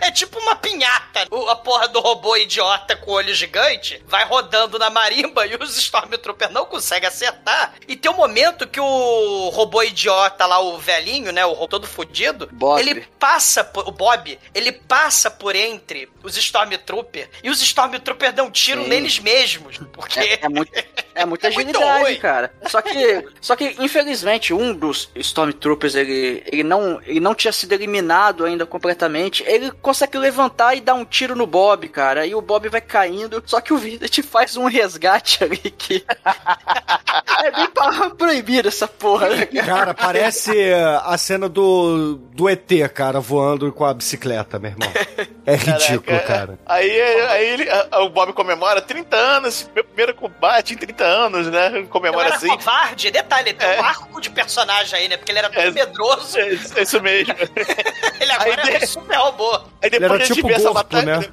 [0.00, 1.26] É tipo uma pinhata.
[1.30, 5.76] O- a porra do robô idiota com olho gigante vai rodando na marimba e os
[5.78, 7.74] Stormtroopers não conseguem acertar.
[7.88, 11.44] E tem um momento que o robô idiota lá, o velhinho, né?
[11.46, 12.78] O robô todo fudido, Bob.
[12.80, 13.88] ele passa por.
[13.88, 18.88] O Bob, ele passa por entre os Stormtroopers e os Stormtroopers dão tiro Sim.
[18.88, 19.78] neles mesmos.
[19.92, 20.20] Porque.
[20.20, 20.70] É, é muito,
[21.14, 22.16] é muita É muito agilidade, ruim.
[22.18, 22.52] cara.
[22.68, 27.72] Só que, só que, infelizmente, um dos Stormtroopers, ele, ele, não, ele não tinha sido
[27.72, 29.42] eliminado ainda completamente.
[29.46, 32.24] Ele consegue levantar e dar um tiro no Bob, cara.
[32.26, 33.42] E o Bob vai caindo.
[33.44, 36.04] Só que o Videt faz um resgate ali que.
[37.44, 39.66] é bem pra proibir essa porra, né, cara?
[39.66, 44.88] Cara, parece eh, a cena do, do ET, cara, voando com a bicicleta, meu irmão.
[45.44, 46.58] É ridículo, Caraca, cara.
[46.66, 51.04] Aí, aí ele, a- o Bob comemora 30 anos, meu primeiro combate em 30 30
[51.04, 51.70] anos, né?
[51.74, 52.48] Eu Comemora era assim.
[52.48, 53.10] covarde.
[53.10, 53.80] Detalhe, tem É.
[53.80, 55.16] um arco de personagem aí, né?
[55.16, 55.70] Porque ele era todo É.
[55.70, 56.38] medroso.
[56.38, 57.32] É isso é isso mesmo.
[58.20, 59.58] Ele agora Aí é de- super robô.
[59.82, 61.18] Aí depois a gente tipo vê essa batalha.
[61.18, 61.26] né?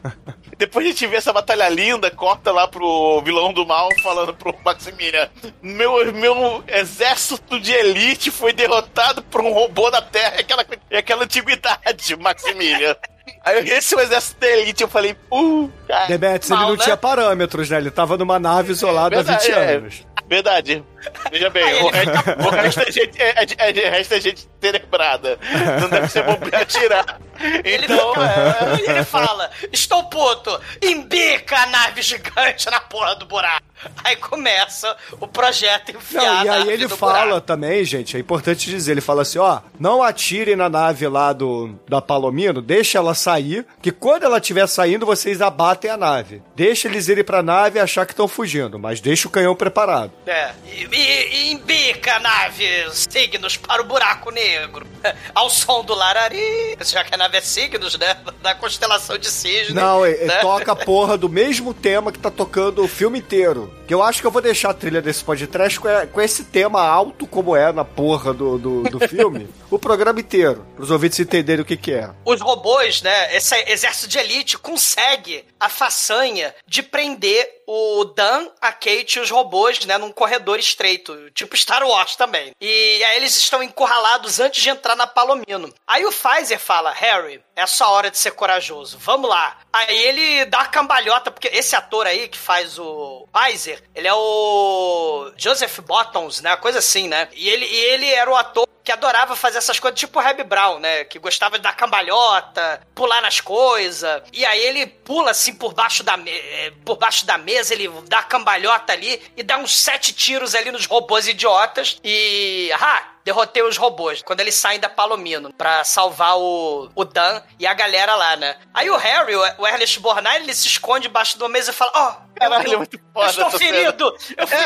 [0.58, 4.54] Depois a gente vê essa batalha linda, corta lá pro vilão do mal falando pro
[4.64, 5.30] Maximilian:
[5.62, 11.24] Meu, meu exército de elite foi derrotado por um robô da Terra e aquela, aquela
[11.24, 12.96] antiguidade, Maximilian.
[13.44, 16.08] Aí esse é o exército da elite, eu falei, uh, cara.
[16.08, 16.84] Debetes, ele não né?
[16.84, 17.78] tinha parâmetros, né?
[17.78, 19.76] Ele tava numa nave isolada há 20 Verdade, é.
[19.76, 20.06] anos.
[20.28, 20.84] Verdade.
[21.32, 22.12] Veja bem, o, resto,
[22.46, 25.40] o resto é gente, é, é, é, resto é gente cerebrada.
[25.82, 27.20] Não deve ser bom pra atirar.
[27.64, 28.92] Ele, Então, fica- é.
[28.96, 33.64] ele fala: Estou puto, embica a nave gigante na porra do buraco.
[34.04, 37.42] Aí começa o projeto enfiar Não, a e aí ele fala buraco.
[37.42, 41.80] também, gente, é importante dizer, ele fala assim, ó, não atirem na nave lá do
[41.88, 46.42] da Palomino, deixa ela sair, que quando ela estiver saindo, vocês abatem a nave.
[46.58, 50.12] Deixa eles irem pra nave e achar que estão fugindo, mas deixa o canhão preparado.
[50.28, 54.88] É, e, e, e embica a nave signos para o buraco negro.
[55.34, 56.78] Ao som do Larari.
[56.82, 58.18] Já que a nave é signos, né?
[58.42, 59.76] Da constelação de cisne.
[59.76, 60.40] Não, é, é, né?
[60.40, 63.79] toca a porra do mesmo tema que tá tocando o filme inteiro.
[63.90, 66.44] Que eu acho que eu vou deixar a trilha desse podcast com, é- com esse
[66.44, 71.20] tema alto como é na porra do, do, do filme, o programa inteiro, pros ouvintes
[71.20, 72.12] entenderem o que que é.
[72.24, 73.36] os robôs, né?
[73.36, 79.30] Esse exército de elite consegue a façanha de prender o Dan, a Kate e os
[79.30, 82.52] robôs, né, num corredor estreito, tipo Star Wars também.
[82.60, 85.72] E aí eles estão encurralados antes de entrar na Palomino.
[85.88, 89.58] Aí o Pfizer fala: Harry, é sua hora de ser corajoso, vamos lá.
[89.72, 94.14] Aí ele dá a cambalhota, porque esse ator aí que faz o Pfizer, ele é
[94.14, 97.28] o Joseph Bottoms, né, coisa assim, né?
[97.34, 100.44] E ele, e ele era o ator que adorava fazer essas coisas, tipo o Reb
[100.44, 101.04] Brown, né?
[101.04, 104.24] Que gostava de dar cambalhota, pular nas coisas.
[104.34, 107.88] E aí ele pula assim por baixo da, me eh, por baixo da mesa, ele
[108.08, 112.00] dá cambalhota ali e dá uns sete tiros ali nos robôs idiotas.
[112.04, 112.72] E.
[112.80, 113.19] Ah!
[113.30, 114.24] Derrotei os robôs.
[114.24, 118.56] Quando eles saem da Palomino pra salvar o, o Dan e a galera lá, né?
[118.74, 121.92] Aí o Harry, o, Ernest Borgnine, ele se esconde debaixo de uma mesa e fala:
[121.94, 124.16] Ó, oh, Caralho, é muito eu foda estou ferido!
[124.38, 124.58] Eu fui.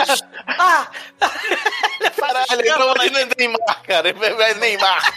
[0.48, 0.88] Ah!
[2.00, 2.46] Ele faz Caralho,
[2.92, 3.08] ali.
[3.08, 4.14] ele é Neymar, cara.
[4.14, 5.14] Vai Neymar.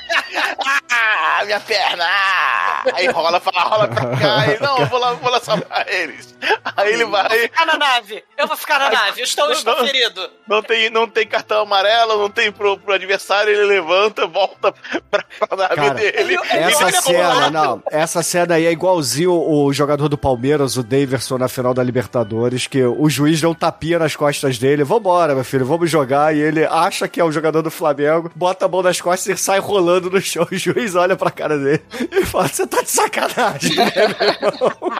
[0.90, 2.04] Ah, minha perna.
[2.08, 2.82] Ah.
[2.94, 4.46] Aí rola, fala, rola pra cá.
[4.46, 6.34] E, não, eu vou lá, vou lá salvar eles.
[6.76, 7.28] Aí ele vai.
[7.40, 8.24] ficar na nave.
[8.36, 9.20] Eu vou ficar na nave.
[9.20, 9.86] Eu estou, eu estou Não.
[9.86, 10.30] ferido.
[10.46, 14.72] Não tem, não tem cartão amarelo, não tem pro, pro adversário, ele levanta, volta
[15.10, 16.16] pra, pra nave Cara, dele.
[16.16, 21.36] ele- Essa cena, não, essa cena aí é igualzinho o jogador do Palmeiras, o Daverson,
[21.38, 25.44] na final da Libertadores, que o juiz dá um tapinha nas costas dele, vambora, meu
[25.44, 28.82] filho, vamos jogar, e ele acha que é o jogador do Flamengo, bota a mão
[28.82, 31.82] nas costas e sai rolando no chão, o juiz olha pra cara dele
[32.12, 34.92] e fala, você tá de sacanagem, né, meu irmão?"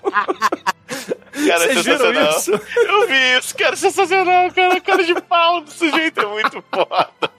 [1.47, 2.31] Cara, é Vocês sensacional.
[2.39, 2.51] isso?
[2.53, 4.81] Eu vi isso, cara, sensacional, cara.
[4.81, 7.31] Cara de pau do sujeito é muito foda.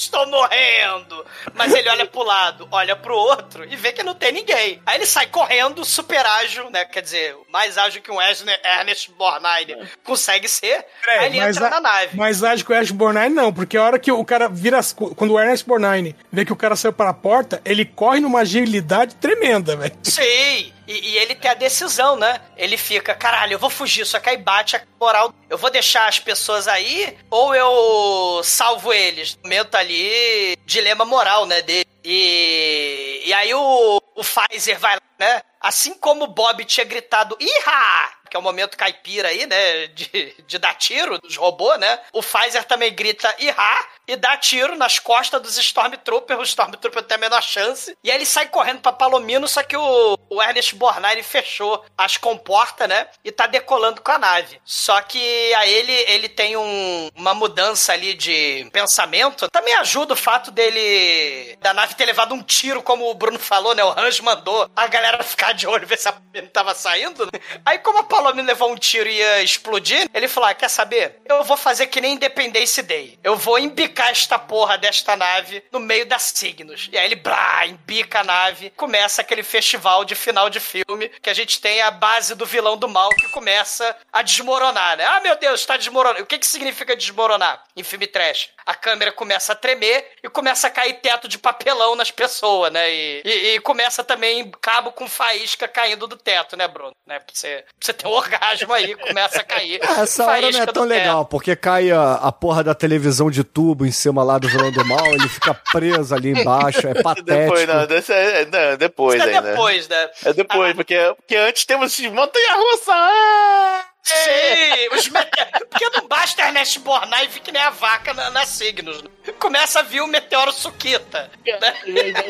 [0.00, 1.26] Estou morrendo.
[1.54, 4.80] Mas ele olha pro lado, olha pro outro e vê que não tem ninguém.
[4.86, 6.84] Aí ele sai correndo, super ágil, né?
[6.86, 10.84] Quer dizer, mais ágil que um Ernest Ernest Borgnine consegue ser.
[11.06, 12.16] aí ele entra a- na nave.
[12.16, 14.78] Mais ágil que o Ernest Borgnine, não, porque a hora que o cara vira.
[14.78, 18.20] as Quando o Ernest Borgnine vê que o cara saiu para a porta, ele corre
[18.20, 19.94] numa agilidade tremenda, velho.
[20.02, 22.40] Sim, e, e ele tem a decisão, né?
[22.56, 25.32] Ele fica, caralho, eu vou fugir, só que aí bate a moral.
[25.48, 29.38] Eu vou deixar as pessoas aí ou eu salvo eles?
[29.40, 31.86] Momento ali, dilema moral, né, dele.
[32.04, 35.42] E, e aí o, o Pfizer vai lá, né?
[35.60, 38.19] Assim como o Bob tinha gritado, Iha!
[38.30, 39.86] Que é o momento caipira aí, né?
[39.88, 41.98] De, de dar tiro dos robôs, né?
[42.12, 43.86] O Pfizer também grita Iha!
[44.06, 46.40] E dá tiro nas costas dos Stormtroopers.
[46.40, 47.96] O Stormtrooper tem a menor chance.
[48.02, 52.16] E aí ele sai correndo pra Palomino, só que o, o Ernest Borgnine fechou as
[52.16, 53.06] comportas, né?
[53.24, 54.60] E tá decolando com a nave.
[54.64, 59.48] Só que aí ele, ele tem um- uma mudança ali de pensamento.
[59.50, 61.56] Também ajuda o fato dele.
[61.60, 63.84] da nave ter levado um tiro, como o Bruno falou, né?
[63.84, 67.26] O Hans mandou a galera ficar de olho, ver se a Palomino tava saindo.
[67.26, 67.40] né?
[67.64, 71.20] Aí, como a levou um tiro e ia explodir, ele falou: ah, quer saber?
[71.24, 73.18] Eu vou fazer que nem Independence Day.
[73.22, 76.88] Eu vou embicar esta porra desta nave no meio das signos.
[76.92, 78.70] E aí ele, blá, embica a nave.
[78.76, 82.76] Começa aquele festival de final de filme que a gente tem a base do vilão
[82.76, 85.04] do mal que começa a desmoronar, né?
[85.04, 86.22] Ah, meu Deus, está desmoronando.
[86.22, 88.50] O que que significa desmoronar em filme trash?
[88.70, 92.88] A câmera começa a tremer e começa a cair teto de papelão nas pessoas, né?
[92.92, 96.92] E, e- e começa também cabo com faísca caindo do teto, né, Bruno?
[97.06, 97.18] Né?
[97.18, 99.80] Pra você, pra você ter um orgasmo aí, começa a cair.
[99.82, 100.98] Ah, Essa hora não é tão do teto.
[101.00, 104.70] legal, porque cai a, a porra da televisão de tubo em cima lá do vilão
[104.70, 107.26] do mal, ele fica preso ali embaixo, é patético.
[107.50, 109.50] Depois, não, desse é, não, depois Isso é ainda.
[109.50, 110.10] depois, né?
[110.24, 112.92] É depois, porque, porque antes temos montanha-russa.
[112.92, 113.84] Ah!
[114.02, 115.60] Sim, os meteoros.
[115.68, 119.02] Porque não basta Ernest Bornai vir que nem a vaca na, na Signos.
[119.38, 121.30] Começa a vir o meteoro Suquita.
[121.44, 121.74] Né?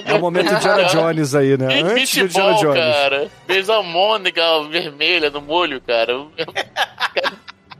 [0.07, 1.69] É o momento Indiana Jones aí, né?
[1.69, 2.75] Que Antes do meatball, Jones.
[2.97, 3.31] cara.
[3.47, 6.15] Fez a almôndega vermelha no molho, cara.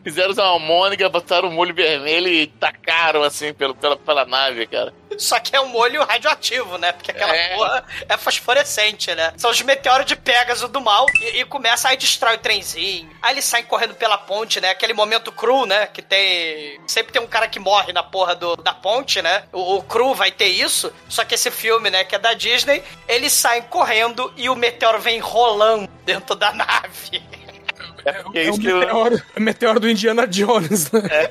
[0.03, 4.95] Fizeram uma almôndega, botaram o molho vermelho e tacaram assim pelo, pela, pela nave, cara.
[5.21, 6.93] Só que é um molho radioativo, né?
[6.93, 7.55] Porque aquela É.
[7.55, 9.33] porra é fosforescente, né?
[9.37, 13.11] São os meteoros de Pégaso do mal e, e começa aí destrói o trenzinho.
[13.21, 14.71] Aí eles saem correndo pela ponte, né?
[14.71, 15.87] Aquele momento cru, né?
[15.87, 16.81] Que tem.
[16.87, 19.45] Sempre tem um cara que morre na porra do, da ponte, né?
[19.53, 20.91] O, o cru vai ter isso.
[21.09, 22.03] Só que esse filme, né?
[22.05, 27.11] Que é da Disney, eles saem correndo e o meteoro vem rolando dentro da nave.
[27.13, 28.79] E é É o isso que eu.
[28.79, 31.03] meteoro, é o meteoro do Indiana Jones, né?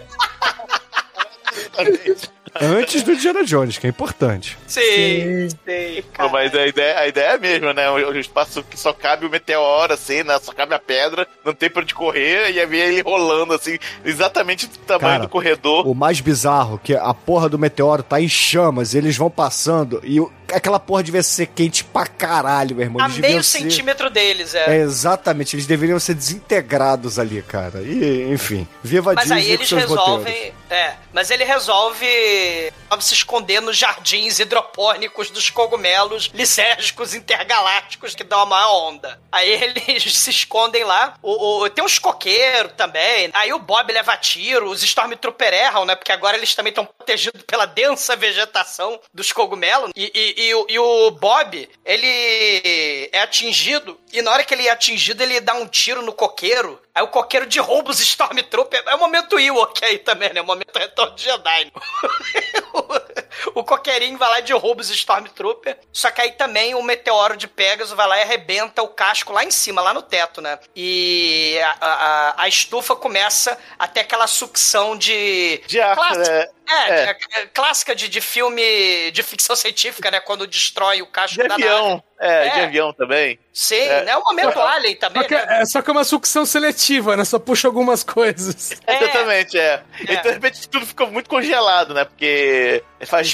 [2.62, 4.58] Antes do Indiana Jones, que é importante.
[4.68, 6.04] Sim, sim.
[6.14, 7.90] Pô, mas a ideia, a ideia é a mesma, né?
[7.90, 10.38] O, espaço que só cabe o meteoro, assim, né?
[10.40, 13.78] Só cabe a pedra, não tem pra onde correr, e aí vem ele rolando, assim,
[14.04, 15.88] exatamente do tamanho Cara, do corredor.
[15.88, 20.20] O mais bizarro, que a porra do meteoro tá em chamas, eles vão passando e
[20.20, 23.02] o- aquela porra devia ser quente pra caralho, meu irmão.
[23.02, 24.82] A Eles meio ser- centímetro deles, É, é.
[24.82, 27.82] exatamente, eles deveriam ser desintegrados ali, cara.
[27.82, 30.54] E, enfim, viva Mas Disney aí com eles resolvem.
[30.70, 31.60] É, mas ele resolve
[31.90, 32.70] resolve
[33.02, 39.20] se esconder nos jardins hidropônicos dos cogumelos lisérgicos intergalácticos que dão a maior onda.
[39.32, 39.50] Aí
[39.88, 41.14] eles se escondem lá.
[41.22, 43.30] O, o- tem uns coqueiros também.
[43.34, 45.96] Aí o Bob leva tiro, os Stormtrooper erram, né?
[45.96, 49.92] Porque agora eles também estão protegidos pela densa vegetação dos cogumelos.
[49.96, 54.00] E, e- e o- e o Bob, ele é atingido.
[54.14, 56.80] E na hora que ele é atingido, ele dá um tiro no coqueiro.
[57.00, 58.84] Aí o coqueiro derruba os Stormtrooper.
[58.86, 60.42] É o momento Ewok aí também, né?
[60.42, 61.72] O momento retorno de Jedi.
[63.56, 65.78] o coqueirinho vai lá e derruba os Stormtrooper.
[65.94, 69.44] Só que aí também o meteoro de Pegasus vai lá e arrebenta o casco lá
[69.46, 70.60] em cima, lá no teto, né?
[70.76, 75.62] E a, a- a estufa começa a ter aquela sucção de.
[75.68, 76.48] De ar, né?
[76.70, 77.04] É, É.
[77.06, 80.20] é, é clássica de, de filme de ficção científica, né?
[80.20, 82.04] Quando destrói o casco De da nave.
[82.20, 82.30] Avião.
[82.32, 82.64] É, de É.
[82.66, 83.40] avião também.
[83.54, 84.04] Sim, É.
[84.04, 84.16] né?
[84.18, 85.46] Momento Alien também, Só que, né?
[85.62, 87.24] é, só que é uma sucção seletiva, né?
[87.26, 88.72] Só puxa algumas coisas.
[88.86, 88.96] É.
[89.04, 89.84] Exatamente, é.
[90.08, 90.14] É.
[90.14, 92.06] Então, de repente, tudo ficou muito congelado, né?
[92.06, 93.34] Porque faz,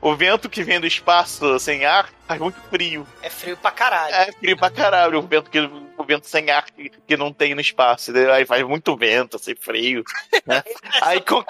[0.00, 3.06] o vento que vem do espaço sem ar faz muito frio.
[3.22, 4.14] É frio pra caralho.
[4.14, 5.58] É frio pra caralho o vento, que,
[6.02, 8.10] o vento sem ar que, que não tem no espaço.
[8.10, 8.32] entendeu?
[8.32, 10.02] Aí faz muito vento, assim, frio.
[10.46, 10.62] Né?
[11.00, 11.44] aí, com-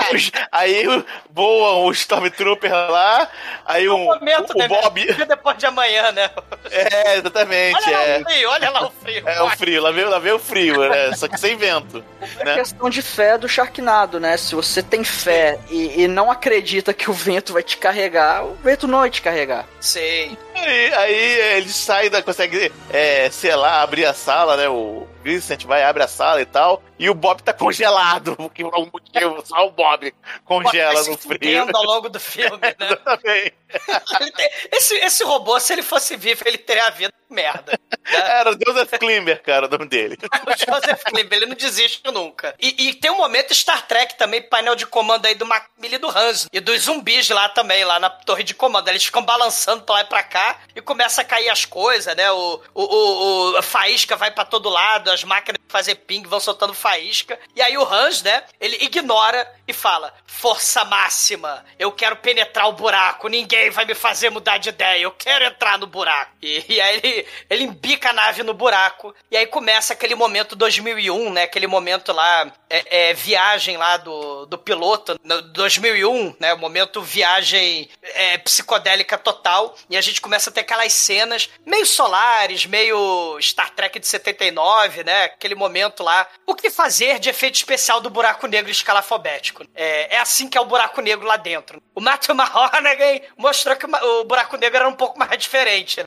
[0.51, 0.85] aí
[1.31, 3.29] voam os Stormtroopers lá,
[3.65, 4.67] aí É o, um momento, o, né?
[4.67, 5.07] o Bob.
[5.27, 6.31] Depois de amanhã, né?
[6.71, 7.77] É, exatamente.
[7.85, 9.29] Olha lá É, o frio, olha lá o frio.
[9.29, 11.15] é o frio, lá veio, lá veio o frio, né?
[11.15, 12.03] Só que sem vento.
[12.39, 12.55] É Né?
[12.55, 14.37] questão de fé do Sharknado, né?
[14.37, 18.55] Se você tem fé e, e não acredita que o vento vai te carregar, o
[18.57, 19.67] vento não vai te carregar.
[19.81, 20.37] Sei.
[20.55, 22.23] Aí, aí ele sai da.
[22.23, 24.69] consegue, é, sei lá, abrir a sala, né?
[24.69, 26.83] O Vincent vai, abre a sala e tal.
[26.99, 28.35] E o Bob tá congelado.
[28.37, 30.13] Porque por algum motivo só o Bob
[30.45, 31.67] congela no frio.
[31.75, 32.75] ao longo do filme, né?
[32.81, 33.55] Exatamente.
[34.71, 37.79] Esse, esse robô, se ele fosse vivo, ele teria a vida merda.
[38.05, 40.19] Era o Joseph Klimber, cara, o nome dele.
[40.23, 42.55] O Joseph Klimber, ele não desiste nunca.
[42.61, 45.99] E, e tem um momento Star Trek também, painel de comando aí do Macmillan e
[45.99, 46.47] do Hans.
[46.53, 48.89] E dos zumbis lá também, lá na torre de comando.
[48.89, 52.31] Eles ficam balançando pra lá e pra cá e começa a cair as coisas, né?
[52.33, 56.23] O, o, o- o- a faísca vai pra todo lado, as máquinas de fazer ping
[56.27, 57.39] vão soltando faísca.
[57.55, 58.45] E aí o Hans, né?
[58.61, 64.31] Ele ignora e fala: Força máxima, eu quero penetrar o buraco, ninguém vai me fazer
[64.31, 66.33] mudar de ideia, eu quero entrar no buraco.
[66.43, 70.57] E, e aí ele, ele embica a nave no buraco, e aí começa aquele momento
[70.57, 71.43] 2001, né?
[71.45, 76.53] Aquele momento lá, é, é, viagem lá do, do piloto, no 2001, né?
[76.55, 81.87] O momento viagem é, psicodélica total, e a gente começa a ter aquelas cenas meio
[81.87, 85.25] solares, meio Star Trek de 79, né?
[85.25, 86.27] Aquele momento lá.
[86.47, 89.65] O que fazer de efeito especial do buraco negro escalafobético?
[89.75, 91.83] É, é assim que é o buraco negro lá dentro.
[91.95, 96.01] O Matthew McConaughey mostrou que o buraco negro era um pouco mais diferente.
[96.01, 96.07] né?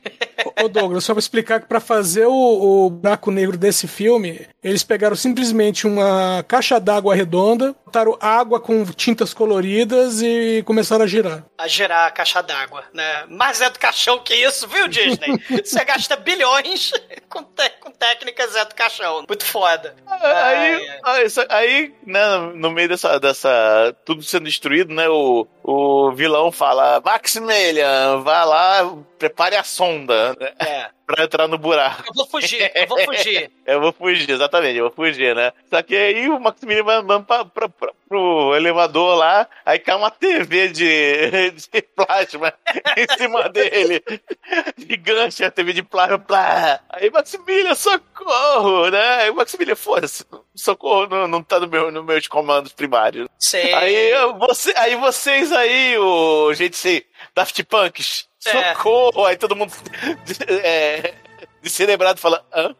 [0.62, 4.82] Ô Douglas, só pra explicar que pra fazer o, o buraco negro desse filme, eles
[4.82, 11.44] pegaram simplesmente uma caixa d'água redonda, botaram água com tintas coloridas e começaram a girar.
[11.56, 13.24] A girar a caixa d'água, né?
[13.28, 15.38] Mais é do caixão que isso, viu, Disney?
[15.64, 16.90] Você gasta bilhões
[17.30, 19.24] com, te- com técnicas é do caixão.
[19.26, 19.94] Muito foda.
[20.06, 20.20] Ai,
[20.74, 21.00] Aí, ai.
[21.20, 22.20] aí, isso- aí, né,
[22.54, 23.94] no meio dessa, dessa.
[24.04, 25.08] Tudo sendo destruído, né?
[25.08, 30.86] O, o vilão fala: Maximilian, vá lá, prepare a sonda né, É.
[31.04, 32.04] pra entrar no buraco.
[32.06, 33.50] Eu vou fugir, eu vou fugir.
[33.66, 35.52] Eu vou fugir, exatamente, eu vou fugir, né?
[35.68, 40.10] Só que aí o Maximilian vai pra, pra, pra, pro elevador lá, aí cai uma
[40.10, 42.52] TV de, de plasma
[42.96, 44.02] em cima dele.
[44.76, 46.18] Gigante a TV de plasma.
[46.18, 46.80] Plá.
[46.88, 49.22] Aí Maximilian, socorro, né?
[49.22, 50.24] Aí Maximilian, foda-se,
[50.54, 53.28] socorro não, não tá no meu, no meus comandos primários.
[53.38, 53.72] Sei.
[53.74, 58.74] Aí, você, aí vocês aí, o gente sei, Daft Punks, É.
[58.74, 59.24] socorro!
[59.24, 59.72] Aí todo mundo
[60.62, 61.14] é,
[61.66, 62.74] descerebrado fala, hã?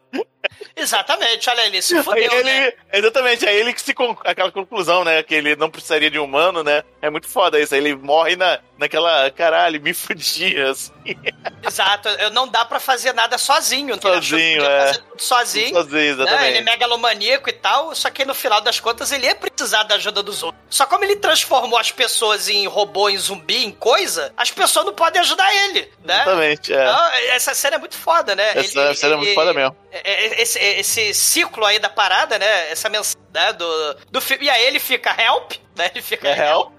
[0.76, 2.72] Exatamente, olha ele, se Aí fudeu, ele, né?
[2.92, 3.92] Exatamente, aí ele que se.
[3.92, 5.22] con- aquela conclusão, né?
[5.22, 6.84] Que ele não precisaria de humano, né?
[7.02, 7.74] É muito foda isso.
[7.74, 9.30] Aí ele morre na, naquela.
[9.30, 10.92] Caralho, me fudi, assim.
[11.66, 13.94] Exato, eu- não dá pra fazer nada sozinho.
[13.94, 14.86] Ele Sozinho, podia é.
[14.86, 15.74] fazer tudo sozinho.
[15.74, 16.06] Sozinho, né?
[16.08, 16.44] exatamente.
[16.48, 19.96] Ele é megalomaníaco e tal, só que no final das contas ele ia precisar da
[19.96, 20.62] ajuda dos outros.
[20.70, 24.94] Só como ele transformou as pessoas em robô, em zumbi, em coisa, as pessoas não
[24.94, 26.14] podem ajudar ele, né?
[26.22, 26.82] Exatamente, é.
[26.82, 28.50] Então, essa cena é muito foda, né?
[28.54, 29.76] Essa Ele- cena é muito ele- foda mesmo.
[29.92, 32.70] Esse, esse ciclo aí da parada, né?
[32.70, 34.44] Essa mensagem né, do, do filme.
[34.46, 35.90] E aí ele fica help, né?
[35.94, 36.72] Ele fica É hell?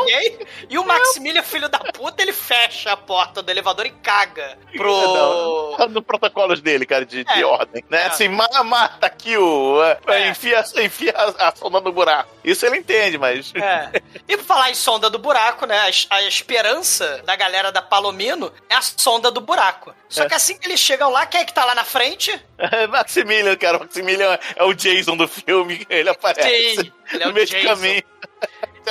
[0.00, 0.46] Ok?
[0.70, 4.88] E o Maximilian, filho da puta, ele fecha a porta do elevador e caga pro.
[5.70, 7.44] Não, tá no protocolos dele, cara, de, de É.
[7.44, 8.02] ordem, né?
[8.02, 8.06] É.
[8.06, 9.82] Assim, ma- mata aqui o...
[9.82, 10.28] é, É.
[10.28, 12.30] Enfia, enfia a, a sonda no buraco.
[12.44, 13.52] Isso ele entende, mas...
[13.54, 14.00] É.
[14.28, 15.78] E por falar em sonda do buraco, né?
[16.10, 19.94] A, a esperança da galera da Palomino é a sonda do buraco.
[20.08, 20.28] Só É.
[20.28, 22.32] que assim que eles chegam lá, quem é que tá lá na frente?
[22.90, 27.46] Maximilian, cara, Maximilian é o Jason do filme, ele aparece Sim, ele é no meio
[27.46, 27.62] Jason.
[27.62, 28.02] do caminho.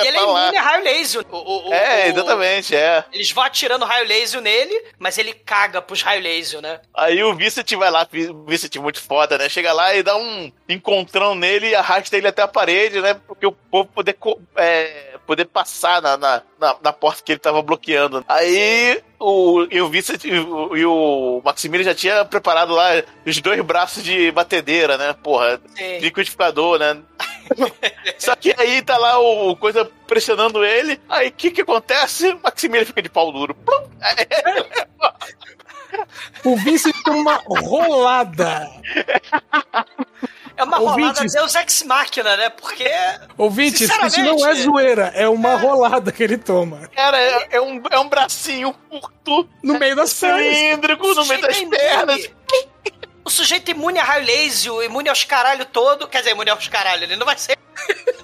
[0.04, 0.42] E ele é lá.
[0.42, 1.24] imune a raio laser.
[1.30, 3.04] O, o- É, o- exatamente, é.
[3.12, 6.80] Eles vão atirando raio laser nele, mas ele caga pros raio laser, né?
[6.94, 9.48] Aí o Vincent vai lá, o Vincent muito foda, né?
[9.48, 13.14] Chega lá e dá um encontrão nele e arrasta ele até a parede, né?
[13.26, 14.16] Porque o povo poder,
[14.56, 18.24] é, poder passar na, na, na, na porta que ele tava bloqueando.
[18.28, 22.88] Aí o, e o Vincent e o, e o Maximilian já tinha preparado lá
[23.26, 25.14] os dois braços de batedeira, né?
[25.22, 25.98] Porra, Sim.
[25.98, 26.98] liquidificador, né?
[28.18, 31.00] Só que aí tá lá o, coisa pressionando ele.
[31.08, 32.34] Aí o que que acontece?
[32.42, 33.54] Maximilian fica de pau duro.
[33.54, 33.88] Plum!
[36.44, 38.68] O Vincent tem uma rolada.
[40.56, 41.18] É uma Ouvintes.
[41.18, 42.50] rolada Deus Ex Machina, né?
[42.50, 42.88] Porque.
[43.36, 46.88] Ouvintes, isso não é zoeira, é uma rolada que ele toma.
[46.88, 50.56] Cara, é, é um, é um bracinho curto, No meio das pernas.
[50.56, 52.30] cilíndrico, no meio das é pernas.
[53.28, 56.08] O sujeito imune a raio laser, imune aos caralho todo.
[56.08, 57.58] Quer dizer, imune aos caralho, ele não vai ser.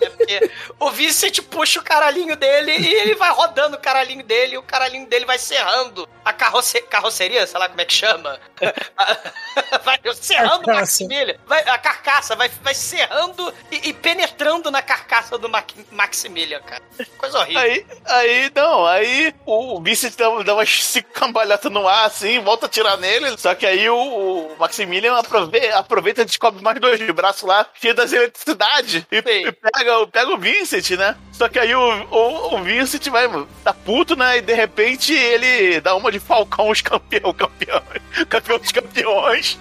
[0.00, 0.10] Né?
[0.10, 4.58] Porque o Vincent puxa o caralhinho dele e ele vai rodando o caralhinho dele e
[4.58, 6.80] o caralhinho dele vai serrando a carroce...
[6.82, 8.38] carroceria, sei lá como é que chama.
[9.84, 10.74] vai serrando o.
[10.74, 11.36] Maximilian.
[11.46, 16.82] Vai, a carcaça vai, vai serrando e, e penetrando na carcaça do Ma- Maximilian, cara.
[17.18, 17.60] Coisa horrível.
[17.60, 22.66] Aí, aí, não, aí o Vincent dá, dá uma cinco cambalhotas no ar, assim, volta
[22.66, 23.36] a tirar nele.
[23.38, 27.94] Só que aí o, o Maximilian aprove- aproveita e descobre mais dois braços lá, cheio
[27.94, 29.43] das eletricidade, e, Sim.
[29.48, 31.16] E pega, pega o Vincent, né?
[31.32, 31.80] Só que aí o,
[32.10, 33.28] o, o Vincent vai,
[33.62, 34.38] tá puto, né?
[34.38, 37.82] E de repente ele dá uma de Falcão, os campeão, campeão,
[38.28, 39.58] campeão dos campeões.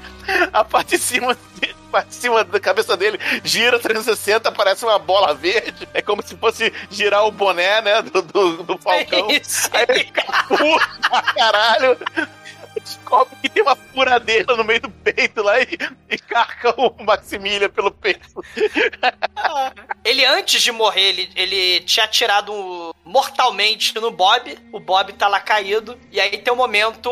[0.51, 4.97] A parte de cima a parte de cima da cabeça dele gira 360, parece uma
[4.97, 5.87] bola verde.
[5.93, 8.01] É como se fosse girar o boné, né?
[8.01, 9.29] Do, do, do Falcão.
[9.29, 9.69] É isso.
[9.73, 11.97] Aí ele fica puto pra caralho.
[12.83, 15.77] Descobre que tem uma furadeira no meio do peito lá e,
[16.09, 18.27] e carca o Maximilian pelo peito.
[20.03, 24.57] Ele, antes de morrer, ele, ele tinha atirado mortalmente no Bob.
[24.71, 25.97] O Bob tá lá caído.
[26.11, 27.09] E aí tem um momento.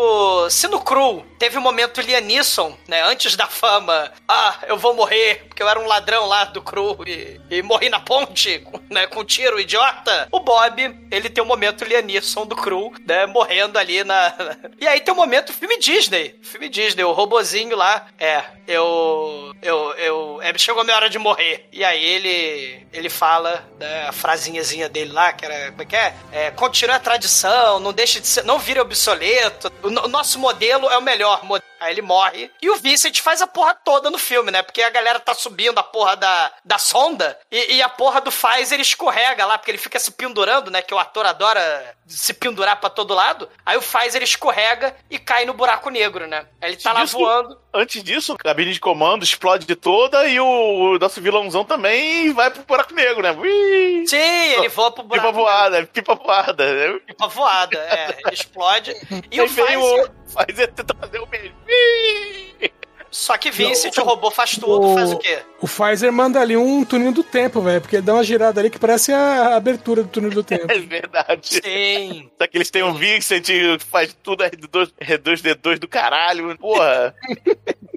[0.50, 3.02] Se no Cru teve um momento Liam Neeson, né?
[3.04, 4.12] Antes da fama.
[4.28, 7.90] Ah, eu vou morrer, porque eu era um ladrão lá do Cru e, e morri
[7.90, 9.08] na ponte, né?
[9.08, 10.28] Com um tiro, idiota.
[10.32, 13.26] O Bob, ele tem um momento Liam Neeson do Cru, né?
[13.26, 14.34] Morrendo ali na.
[14.80, 16.40] E aí tem um momento filme Disney.
[16.42, 18.08] Filme Disney, o robozinho lá.
[18.20, 19.54] É, eu.
[19.62, 19.94] Eu.
[19.94, 21.68] eu é, chegou a minha hora de morrer.
[21.72, 22.88] E aí ele.
[22.92, 25.70] Ele fala né, a frasinhazinha dele lá, que era.
[25.70, 26.16] Como é que é?
[26.32, 28.44] é continua a tradição, não deixe de ser.
[28.44, 29.72] Não vire obsoleto.
[29.84, 31.72] O, o nosso modelo é o melhor modelo.
[31.82, 32.52] Aí ele morre.
[32.62, 34.62] E o Vincent faz a porra toda no filme, né?
[34.62, 38.32] Porque a galera tá subindo a porra da, da sonda e, e a porra do
[38.32, 40.84] Pfizer escorrega lá, porque ele fica se pendurando, né?
[40.84, 43.50] Que o ator adora se pendurar pra todo lado.
[43.66, 46.46] Aí o Pfizer escorrega e cai no buraco negro, né?
[46.62, 47.58] Ele tá lá Disso- voando.
[47.74, 52.34] Antes disso, a cabine de comando explode de toda e o, o nosso vilãozão também
[52.34, 53.32] vai pro buraco negro, né?
[53.32, 54.06] Ui!
[54.08, 56.74] Sim, ele voa pro buraco Pipa voada, pipa voada.
[56.74, 57.00] né?
[57.08, 58.18] Pipa voada, é.
[58.26, 58.94] Ele explode.
[59.32, 59.80] E o Pfizer...
[59.80, 60.10] o
[60.46, 61.56] Pfizer tenta fazer o mesmo.
[61.68, 62.72] Ui!
[63.12, 65.40] Só que Vincent, o robô faz tudo, faz o quê?
[65.60, 68.70] O Pfizer manda ali um túnel do tempo, velho, porque ele dá uma girada ali
[68.70, 70.72] que parece a abertura do túnel do tempo.
[70.72, 71.60] É verdade.
[71.62, 72.32] Sim.
[72.42, 76.58] Só que eles têm um Vincent que faz tudo R2, R2D2 do caralho.
[76.58, 77.14] Porra.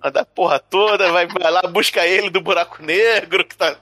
[0.03, 3.45] Manda a porra toda, vai, vai lá, busca ele do buraco negro.
[3.45, 3.77] Que tá...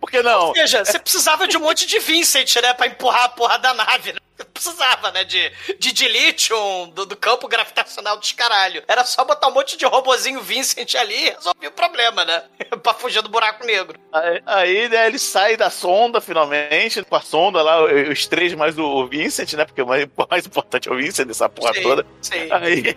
[0.00, 0.48] Por que não?
[0.48, 2.72] Ou seja, você precisava de um monte de Vincent, né?
[2.72, 4.14] Pra empurrar a porra da nave.
[4.14, 4.18] Né?
[4.52, 5.24] Precisava, né?
[5.24, 6.56] De, de, lítio,
[6.94, 8.82] do, do campo gravitacional dos caralho.
[8.86, 12.42] Era só botar um monte de robozinho Vincent ali e resolver o problema, né?
[12.82, 13.98] pra fugir do buraco negro.
[14.12, 18.78] Aí, aí, né, ele sai da sonda, finalmente, com a sonda lá, os três mais
[18.78, 19.64] o Vincent, né?
[19.64, 22.06] Porque o mais, o mais importante é o Vincent dessa porra Sim, toda.
[22.20, 22.48] sim.
[22.50, 22.96] Aí,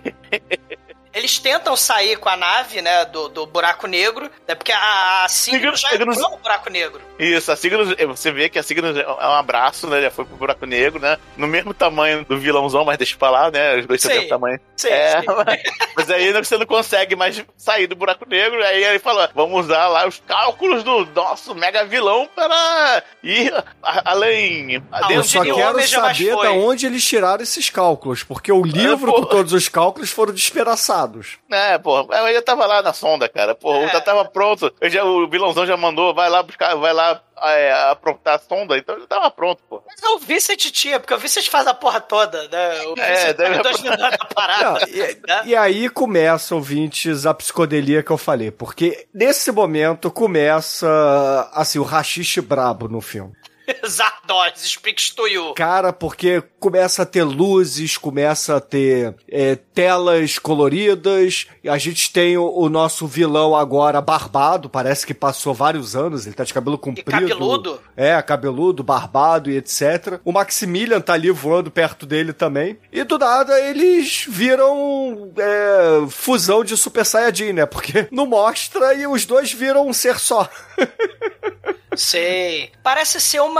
[1.13, 3.05] Eles tentam sair com a nave, né?
[3.05, 4.55] Do, do buraco negro, né?
[4.55, 6.99] Porque a, a Signos já Signos- entrou no buraco negro.
[7.19, 10.01] isso, a Cygnus, você vê que a Cygnus é um abraço, né?
[10.01, 11.17] Já foi pro buraco negro, né?
[11.37, 13.77] No mesmo tamanho do vilãozão, mas deixa pra lá, né?
[13.77, 14.17] Os dois têm o Sim.
[14.21, 14.59] mesmo tamanho.
[14.75, 15.27] Sim, É, sim.
[15.45, 15.61] mas,
[15.95, 18.63] mas aí você não consegue mais sair do buraco negro.
[18.65, 23.53] Aí ele falou: vamos usar lá os cálculos do nosso mega vilão para ir
[23.83, 24.83] a- além.
[24.91, 29.21] Ah, Eu só quero saber da onde eles tiraram esses cálculos, porque o livro pô.
[29.21, 31.02] com todos os cálculos foram despedaçados.
[31.51, 33.53] É, porra, eu já tava lá na sonda, cara.
[33.55, 33.89] Porra, É.
[33.89, 34.73] já tava pronto.
[34.81, 38.77] Eu já, o vilãozão já mandou, vai lá buscar, vai lá é, aprontar a sonda,
[38.77, 39.83] então já tava pronto, porra.
[39.87, 42.81] Mas o Vincent tinha, porque o Vincent faz a porra toda, né?
[42.87, 44.89] O É, deve- tá dominando a Não, parada.
[44.89, 44.97] e,
[45.27, 45.41] né?
[45.45, 51.83] e aí começa, ouvintes, a psicodelia que eu falei, porque nesse momento começa, assim, o
[51.83, 53.33] rachixe brabo no filme.
[53.87, 55.53] Zardoz, speaks to you.
[55.53, 62.11] Cara, porque começa a ter luzes, começa a ter é, telas coloridas, e a gente
[62.11, 66.53] tem o, o nosso vilão agora barbado, parece que passou vários anos, ele tá de
[66.53, 67.09] cabelo comprido.
[67.09, 67.79] cabeludo.
[67.95, 70.19] É, cabeludo, barbado e etc.
[70.23, 72.77] O Maximilian tá ali voando perto dele também.
[72.91, 77.65] E do nada eles viram é, fusão de Super Saiyajin, né?
[77.65, 80.49] Porque não mostra e os dois viram um ser só.
[81.95, 82.71] Sei.
[82.81, 83.52] Parece ser uma,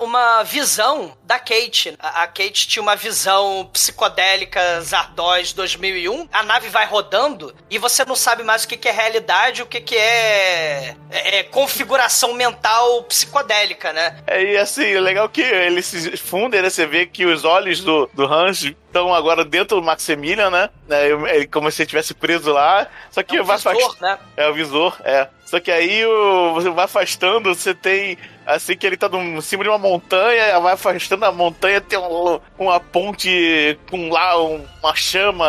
[0.00, 1.94] uma visão da Kate.
[1.98, 6.28] A, a Kate tinha uma visão psicodélica Zardoz 2001.
[6.32, 9.66] A nave vai rodando e você não sabe mais o que, que é realidade o
[9.66, 14.18] que, que é, é- é configuração mental psicodélica, né?
[14.26, 16.70] É, e assim, o legal que eles se fundem, né?
[16.70, 20.70] Você vê que os olhos do, do Hans estão agora dentro do Maximilian, né?
[20.88, 22.86] É, ele- como se ele estivesse preso lá.
[23.10, 24.18] Só que É um vai visor, afast- né?
[24.36, 25.28] É o visor, é.
[25.44, 28.18] Só que aí o, você vai afastando, você tem.
[28.50, 31.98] Assim que ele tá no, em cima de uma montanha, vai afastando a montanha, tem
[31.98, 35.46] um- uma ponte com lá um- uma chama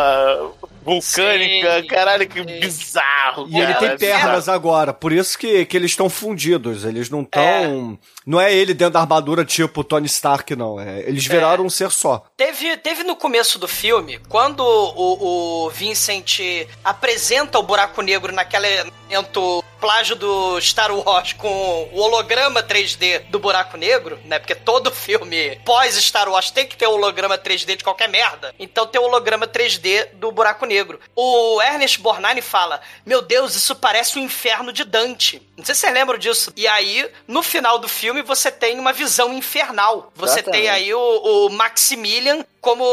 [0.84, 1.80] vulcânica.
[1.80, 2.60] Sim, Caralho, que sim.
[2.60, 3.46] bizarro.
[3.48, 4.22] E ele cara, tem é bizarro.
[4.22, 6.84] pernas agora, por isso que, que eles estão fundidos.
[6.84, 7.98] Eles não estão.
[8.26, 10.78] Não é ele dentro da armadura tipo Tony Stark, não.
[10.78, 12.24] É, eles viraram um ser só.
[12.36, 16.40] Teve, teve no começo do filme, quando o, o Vincent
[16.84, 23.38] apresenta o buraco negro naquele momento plágio do Star Wars com o holograma 3D do
[23.38, 24.38] buraco negro, né?
[24.38, 28.54] Porque todo filme pós Star Wars tem que ter holograma 3D de qualquer merda.
[28.58, 31.00] Então tem o holograma 3D do buraco negro.
[31.16, 35.42] O Ernest Borgnine fala: Meu Deus, isso parece o inferno de Dante.
[35.56, 36.52] Não sei se vocês lembram disso.
[36.56, 40.12] E aí, no final do filme, você tem uma visão infernal.
[40.14, 40.62] Você Exatamente.
[40.62, 42.84] tem aí o, o Maximilian como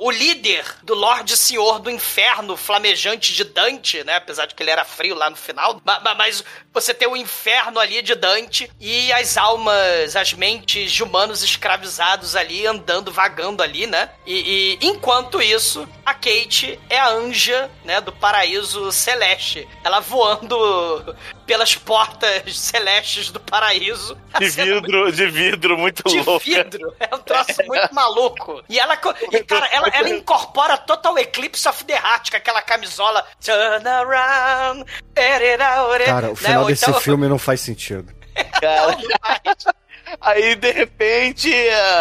[0.00, 4.16] o líder do Lorde Senhor do Inferno flamejante de Dante, né?
[4.16, 5.80] Apesar de que ele era frio lá no final.
[5.84, 10.90] Ma- ma- Mas, você tem o inferno ali de Dante e as almas, as mentes
[10.92, 14.10] de humanos escravizados ali, andando, vagando ali, né?
[14.26, 18.00] E, e enquanto isso, a Kate é a anja, né?
[18.00, 19.66] Do paraíso celeste.
[19.84, 21.16] Ela voando
[21.46, 24.16] pelas portas celestes do paraíso.
[24.38, 26.44] De cena vidro, de vidro, muito de louco.
[26.44, 26.94] vidro.
[26.98, 28.55] É um troço muito maluco.
[28.68, 28.94] E ela,
[29.32, 34.84] e, cara, ela, ela incorpora Total Eclipse of the Heart com aquela camisola Turn around.
[35.16, 36.36] ererá, orê, Cara, o né?
[36.36, 38.14] final Ou desse então- filme não faz sentido.
[38.60, 38.96] Cara.
[40.20, 41.52] Aí, de repente,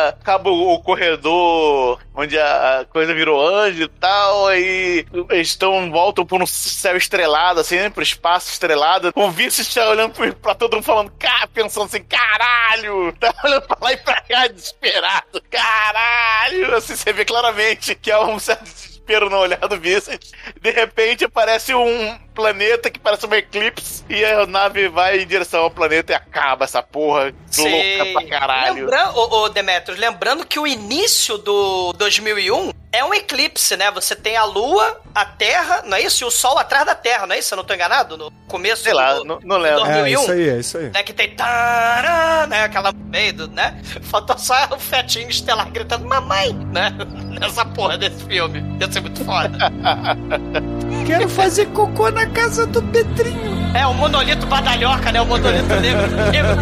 [0.07, 6.41] acaba o, corredor onde a, coisa virou anjo e tal, aí eles estão, voltam por
[6.41, 9.11] um céu estrelado, assim, né, pro espaço estrelado.
[9.15, 13.13] O Vincent tá olhando pra todo mundo falando, cara, pensando assim, caralho!
[13.25, 16.75] Tá olhando pra lá e pra cá, desesperado, caralho!
[16.75, 20.31] Assim, você vê claramente que é um certo desespero no olhar do Vincent.
[20.61, 25.61] De repente, aparece um planeta que parece um eclipse e a nave vai em direção
[25.61, 27.97] ao planeta e acaba essa porra Sei.
[27.97, 28.83] louca pra caralho.
[28.85, 33.89] Lembrando, ô, ô, Demetrius, lembrando que o início do 2001 é um eclipse, né?
[33.91, 36.23] Você tem a Lua, a Terra, não é isso?
[36.23, 37.53] E o Sol atrás da Terra, não é isso?
[37.53, 38.17] Eu não tô enganado?
[38.17, 39.81] No começo Sei lá, do, não, não lembro.
[39.83, 40.21] do- É, 2001?
[40.21, 40.89] isso aí, é isso aí.
[40.91, 46.05] né, que tem tará, né, aquela meio do, né, faltou só o fetinho estelar gritando
[46.05, 46.91] mamãe, né,
[47.39, 49.57] nessa porra desse filme, ia ser muito foda.
[51.05, 53.55] Quero fazer cocô na casa do Pedrinho.
[53.75, 55.21] É, o monolito badalhoca, né?
[55.21, 56.07] O monolito negro.
[56.31, 56.55] negro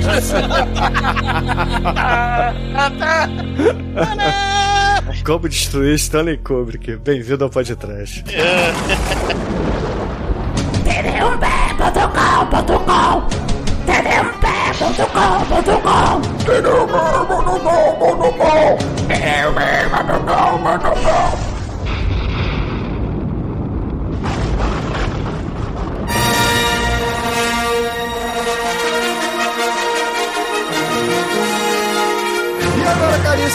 [5.25, 6.97] Como destruir Stanley Kubrick.
[6.97, 8.25] Bem-vindo ao podcast.
[8.27, 8.43] E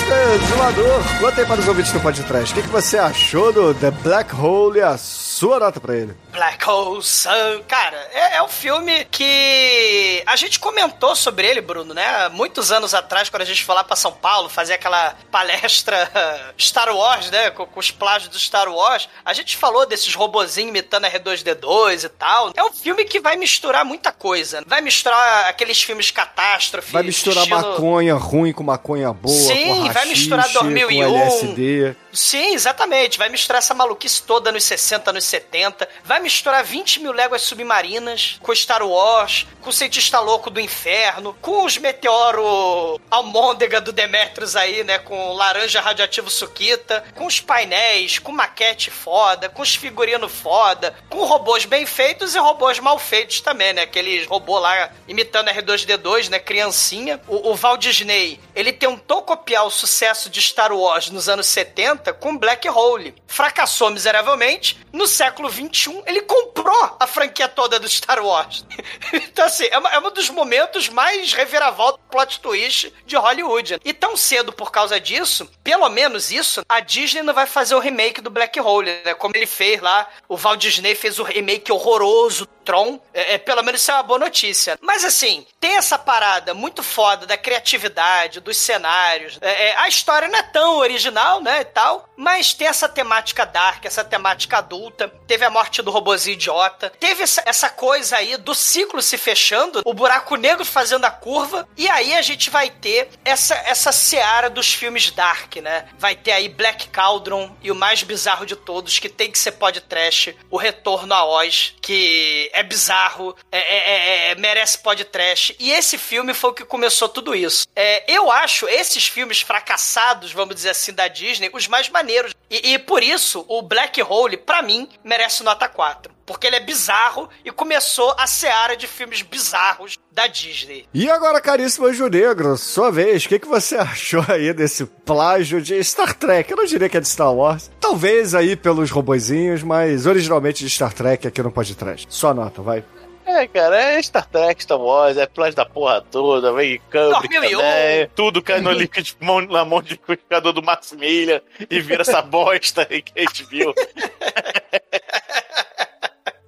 [0.06, 2.52] caríssimo zoador, conta aí para os ouvintes do podcast.
[2.52, 6.16] O que, que você achou do The Black Hole e a sua nota pra ele?
[6.32, 7.62] Black Hole Sun.
[7.66, 12.28] Cara, é, é um filme que a gente comentou sobre ele, Bruno, né?
[12.28, 16.10] Muitos anos atrás, quando a gente foi lá pra São Paulo, fazer aquela palestra
[16.58, 17.50] Star Wars, né?
[17.50, 22.08] Com, com os plágios do Star Wars, a gente falou desses robozinhos imitando R2D2 e
[22.10, 22.52] tal.
[22.56, 24.62] É um filme que vai misturar muita coisa.
[24.66, 26.92] Vai misturar aqueles filmes catástrofe.
[26.92, 31.08] Vai misturar estilo- maconha ruim com maconha boa, Sim, vai misturar rachixe, 2001.
[31.08, 31.96] com LSD.
[32.12, 33.18] Sim, exatamente.
[33.18, 35.88] Vai misturar essa maluquice toda nos 60, nos 70.
[36.04, 41.36] Vai misturar 20 mil léguas submarinas com Star Wars, com o cientista louco do inferno,
[41.40, 44.98] com os meteoro almôndega do Demetrius aí, né?
[44.98, 51.24] Com laranja radioativo suquita, com os painéis, com maquete foda, com os figurinos foda, com
[51.24, 53.82] robôs bem feitos e robôs mal feitos também, né?
[53.82, 56.38] Aqueles robô lá imitando R2D2, né?
[56.38, 57.20] Criancinha.
[57.28, 61.97] O, o Walt Disney, ele tentou copiar o sucesso de Star Wars nos anos 70
[62.12, 63.14] com Black Hole.
[63.26, 64.78] Fracassou miseravelmente.
[64.92, 68.64] No século 21, ele comprou a franquia toda do Star Wars.
[69.12, 73.78] então, assim, é, uma- é um dos momentos mais reviravolta plot twist de Hollywood.
[73.84, 77.78] E tão cedo por causa disso, pelo menos isso, a Disney não vai fazer o
[77.80, 79.14] remake do Black Hole, né?
[79.14, 83.00] Como ele fez lá, o Walt Disney fez o remake horroroso Tron.
[83.14, 84.78] É, é, pelo menos isso é uma boa notícia.
[84.82, 89.38] Mas assim, tem essa parada muito foda da criatividade, dos cenários.
[89.40, 91.62] É, é, a história não é tão original, né?
[91.62, 95.10] E tal, mas tem essa temática dark, essa temática adulta.
[95.26, 96.92] Teve a morte do robozinho idiota.
[97.00, 101.66] Teve essa, essa coisa aí do ciclo se fechando, o buraco negro fazendo a curva.
[101.74, 105.88] E aí a gente vai ter essa, essa seara dos filmes dark, né?
[105.98, 109.52] Vai ter aí Black Cauldron e o mais bizarro de todos, que tem que ser
[109.52, 115.54] podcast, o Retorno a Oz, que é bizarro, é, é- é- é- merece podcast.
[115.58, 117.66] E esse filme foi o que começou tudo isso.
[117.74, 122.34] É, eu acho esses filmes fracassados, vamos dizer assim, da Disney, os mais maneiros.
[122.50, 126.17] E, e por isso, o Black Hole, pra mim, merece nota 4.
[126.28, 130.86] Porque ele é bizarro e começou a seara de filmes bizarros da Disney.
[130.92, 135.62] E agora, caríssimo Anjo Negro, sua vez, o que, que você achou aí desse plágio
[135.62, 136.50] de Star Trek?
[136.50, 137.70] Eu não diria que é de Star Wars.
[137.80, 142.06] Talvez aí pelos robozinhos, mas originalmente de Star Trek aqui no podcast.
[142.10, 142.84] Sua nota, vai.
[143.24, 147.58] É, cara, é Star Trek, Star Wars, é plágio da porra toda, vem 2001.
[147.58, 151.40] também, tudo cai no liquid, mão, na mão de liquidificador do Maximilian
[151.70, 153.72] e vira essa bosta aí que a gente viu.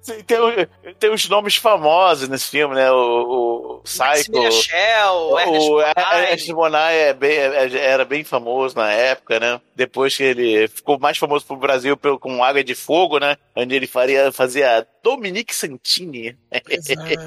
[0.05, 2.91] Tem, tem os nomes famosos nesse filme, né?
[2.91, 4.51] O, o Psycho.
[4.51, 6.23] Schell, O Ernest Borgnine.
[6.25, 9.61] Ernest Borgnine é bem- é- era bem famoso na época, né?
[9.81, 13.35] Depois que ele ficou mais famoso pro Brasil pelo, com Águia de Fogo, né?
[13.55, 16.37] Onde ele faria, fazia Dominique Santini.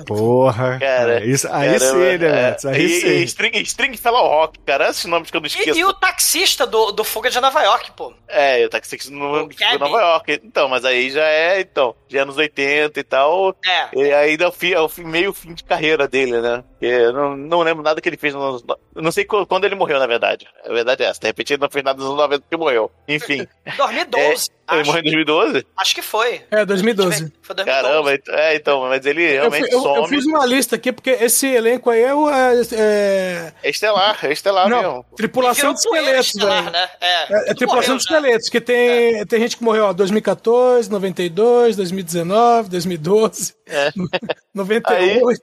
[0.06, 0.78] Porra.
[0.78, 2.18] Cara, É, isso, aí Caramba, sim, né, é.
[2.18, 2.68] Beto?
[2.68, 3.06] Aí e, sim.
[3.08, 5.76] e String, String Fellow Rock, cara, esses nomes que eu não esqueço.
[5.76, 8.14] E, e o taxista do, do Fuga de Nova York, pô.
[8.28, 9.78] É, tá que no O de.
[9.78, 10.40] Nova York.
[10.44, 13.56] Então, mas aí já é, então, é anos 80 e tal.
[13.64, 13.98] É.
[13.98, 16.62] E ainda é o, fim, é o fim, meio fim de carreira dele, né?
[16.70, 18.64] Porque eu não, não lembro nada que ele fez nos.
[18.94, 20.46] eu Não sei qu- quando ele morreu, na verdade.
[20.64, 21.20] A verdade é essa.
[21.20, 22.90] De repente ele não fez nada nos anos 90 porque morreu.
[23.08, 23.46] Enfim.
[23.76, 24.50] 2012.
[24.70, 25.66] ele acho, morreu em 2012?
[25.76, 26.42] acho que foi.
[26.50, 27.32] É, 2012.
[27.44, 27.82] Foi 2012.
[27.88, 29.96] Caramba, ent- é, então, mas ele Eu, realmente fui- eu- some.
[29.98, 32.28] eu fiz uma lista aqui, porque esse elenco aí é o.
[32.30, 35.06] É, é- É estelar, é estelar não, mesmo.
[35.16, 36.72] tripulação de esqueletos, estelar, velho.
[36.72, 36.88] né?
[37.00, 40.90] É, É, é tripulação morreu de esqueletos, que tem, tem gente que morreu, ó, 2014,
[40.90, 43.92] 92, 2019, 2012, É.
[44.54, 45.42] 98.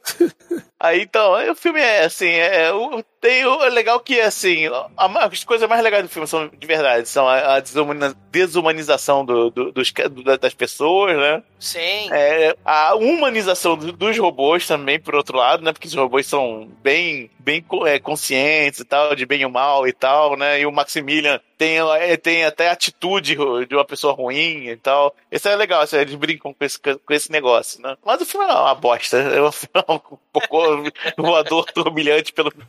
[0.80, 4.65] Aí então, aí o filme é assim, é, o, tem o é legal que assim,
[4.98, 9.23] a, as coisas mais legais do filme são de verdade, são a, a desumaniza- desumanização
[9.23, 11.44] do, do- dos, do- das pessoas, né?
[11.60, 11.80] Sim.
[12.12, 15.72] É, a humanização do- dos robôs também, por outro lado, né?
[15.74, 19.94] Porque os robôs são bem, bem é, conscientes e tal, de bem e mal e
[19.94, 20.62] tal, né?
[20.62, 25.16] E o Maximilian tem, é, tem até atitude de uma pessoa ruim e tal.
[25.32, 27.96] Isso é legal, assim, eles brincam com esse, com esse negócio, né?
[28.04, 29.22] Mas o filme é uma bosta.
[29.32, 30.00] É um filme um
[30.34, 32.60] pouco voador turbilhante pelo cu,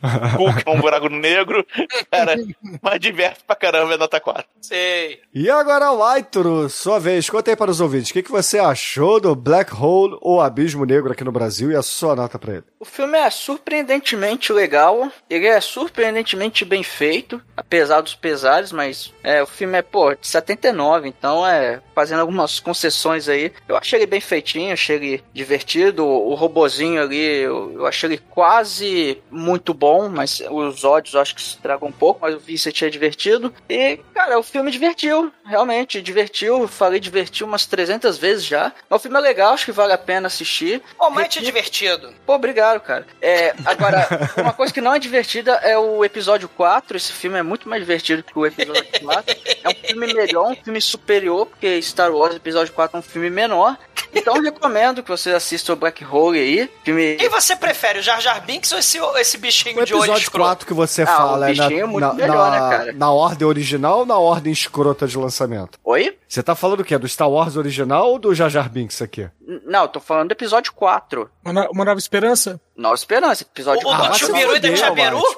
[0.63, 1.65] que é um buraco negro.
[2.11, 2.35] Cara,
[2.81, 4.45] mas diverte pra caramba, é nota 4.
[4.61, 5.19] Sei.
[5.33, 9.19] E agora, Laitro, sua vez, conta aí para os ouvintes, o que, que você achou
[9.19, 12.63] do Black Hole ou Abismo Negro aqui no Brasil e a sua nota pra ele?
[12.79, 18.82] O filme é surpreendentemente legal, ele é surpreendentemente bem feito, apesar dos pesares, mas
[19.23, 23.51] é, o filme é, pô, de 79, então é fazendo algumas concessões aí.
[23.67, 28.21] Eu achei ele bem feitinho, achei ele divertido, o robozinho ali, eu, eu achei ele
[28.29, 32.39] quase muito bom, mas os ódios eu acho que se tragam um pouco, mas o
[32.39, 33.53] Vincent é divertido.
[33.69, 38.71] E, cara, o filme divertiu, realmente, divertiu, falei divertiu umas 300 vezes já.
[38.89, 40.81] Mas o filme é legal, acho que vale a pena assistir.
[41.11, 42.13] Mas é divertido.
[42.25, 43.05] Pô, obrigado, cara.
[43.21, 44.07] É, agora,
[44.37, 46.97] uma coisa que não é divertida é o episódio 4.
[46.97, 49.35] Esse filme é muito mais divertido que o episódio 4.
[49.63, 53.29] É um filme melhor, um filme superior, porque Star Wars Episódio 4 é um filme
[53.29, 53.77] menor.
[54.15, 56.69] Então recomendo que você assista o Black Hole aí.
[56.83, 57.15] Filme...
[57.15, 60.21] Quem você prefere, o Jar Jar Binks ou esse, esse bichinho O de olho episódio
[60.21, 60.45] escroto?
[60.49, 62.93] 4 que você Ah, fala o é na, é muito na, melhor, na- né, cara?
[62.93, 65.79] na ordem original ou na ordem escrota de lançamento?
[65.83, 66.15] Oi?
[66.27, 66.95] Você tá falando o quê?
[66.97, 69.21] Do Star Wars original ou do Jar Jar Binks aqui?
[69.47, 71.27] N- Não, eu tô falando do episódio 4.
[71.43, 72.61] Uma, uma nova esperança?
[72.75, 74.03] Nova Esperança, episódio O, o 4.
[74.03, 74.91] do vai se Chubiru e da Tia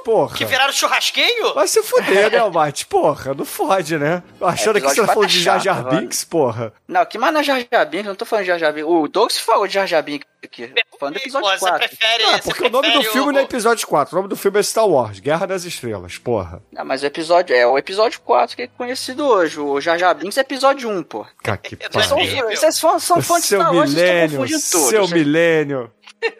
[0.05, 0.37] porra.
[0.37, 1.53] Que viraram churrasquinho?
[1.53, 2.85] Vai se fuder, né, Almighty?
[2.85, 4.23] Porra, não fode, né?
[4.39, 5.99] Achando que você tá falando de Jar chato, Jar mano.
[5.99, 6.73] Binks, porra.
[6.87, 8.05] Não, que mais na Jar Jar Binks?
[8.05, 8.89] Eu não tô falando de Jar Jar Binks.
[8.89, 10.67] O Douglas falou de Jar Jar Binks aqui.
[10.91, 11.87] Tô falando do episódio Pô, você 4.
[11.89, 12.23] prefere.
[12.23, 14.37] Ah, você porque o nome do filme o- não é episódio 4, o nome do
[14.37, 16.63] filme é Star Wars, Guerra das Estrelas, porra.
[16.71, 19.59] Não, mas o episódio é o episódio 4 que é conhecido hoje.
[19.59, 21.25] O Jar Jar Binks é episódio 1, pô.
[21.43, 22.49] Cara, que pariu.
[22.49, 24.89] Vocês são, são fãs de Seu Star Wars, vocês estão confundindo tudo.
[24.89, 25.91] seu milênio.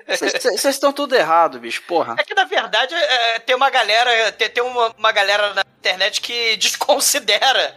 [0.08, 2.16] Vocês estão tudo errado, bicho, porra.
[2.20, 6.22] É que, na verdade, é, tem uma galera, tem, tem uma, uma galera na internet
[6.22, 7.76] que desconsidera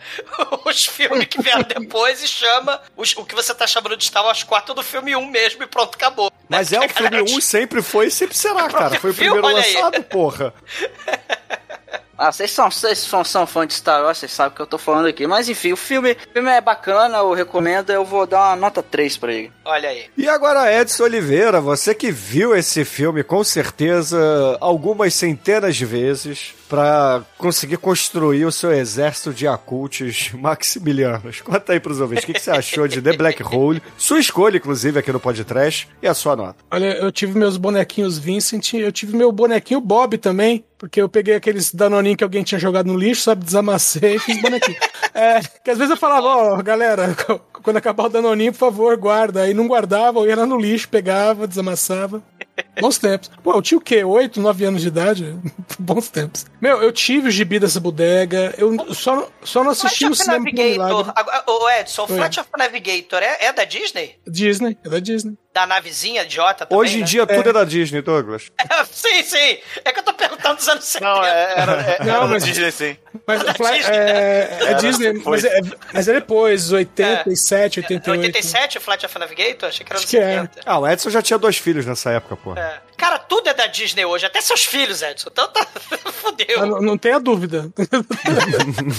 [0.65, 4.25] os filmes que vieram depois e chama os- o que você tá chamando de Star
[4.25, 6.31] Wars 4 do filme 1 mesmo e pronto, acabou.
[6.49, 6.79] Mas Né?
[6.79, 8.99] é o filme 1 sempre foi e sempre será, cara.
[8.99, 9.75] Foi o primeiro Olha aí.
[9.75, 10.55] lançado, porra.
[12.19, 14.67] Ah, vocês são, vocês são, são fãs de Star Wars, vocês sabem o que eu
[14.67, 15.25] tô falando aqui.
[15.25, 18.83] Mas enfim, o filme, o filme é bacana, eu recomendo, eu vou dar uma nota
[18.83, 19.53] 3 pra ele.
[19.65, 20.07] Olha aí.
[20.17, 24.19] E agora, Edson Oliveira, você que viu esse filme com certeza
[24.61, 31.41] algumas centenas de vezes pra conseguir construir o seu exército de acultes maximilianos.
[31.41, 33.83] Conta aí pros ouvintes, o que, que você achou de The Black Hole?
[33.97, 36.57] Sua escolha, inclusive, aqui no podcast, e a sua nota.
[36.71, 41.35] Olha, eu tive meus bonequinhos Vincent, eu tive meu bonequinho Bob também, porque eu peguei
[41.35, 44.79] aqueles danoninhos que alguém tinha jogado no lixo, sabe, desamassei e fiz bonequinho.
[45.15, 47.17] é, que às vezes eu falava, ó, galera,
[47.63, 49.43] quando acabar o danoninho, por favor, guarda.
[49.43, 52.23] Aí não guardava, eu ia lá no lixo, pegava, desamassava.
[52.81, 53.31] Bons tempos.
[53.43, 54.05] Pô, eu tinha o quê?
[54.05, 55.37] 8, 9 anos de idade?
[55.79, 56.47] Bons tempos.
[56.61, 60.23] Meu, eu tive o gibi dessa bodega, eu só, só não assisti Flight no of
[60.23, 61.13] cinema milagre.
[61.15, 61.45] Navigator.
[61.47, 62.07] Ô, Edson, o.
[62.07, 64.17] Flight of Navigator é, é da Disney?
[64.27, 65.37] Disney, é da Disney.
[65.59, 66.81] Da navezinha idiota também?
[66.81, 67.05] Hoje em né?
[67.07, 68.53] dia tudo é da Disney, Douglas.
[68.93, 69.59] sim, sim.
[69.85, 71.05] É que eu tô perguntando dos anos 70.
[71.13, 72.97] Não, é, era, é, Não, era mas- Disney, sim.
[73.27, 75.61] Mas Da o Fly- Disney, é, é Disney, mas é,
[75.93, 78.21] mas é depois, 87, É 88.
[78.21, 79.69] 87 o Flight of Navigator?
[79.69, 80.41] Achei que era Acho nos que é.
[80.43, 80.61] 70.
[80.65, 82.39] Ah, o Edson já tinha dois filhos nessa época.
[82.61, 82.79] É.
[82.97, 85.29] Cara, tudo é da Disney hoje, até seus filhos, Edson.
[85.33, 85.67] Então tá.
[86.13, 86.67] Fudeu.
[86.67, 87.69] Não, não tenha dúvida.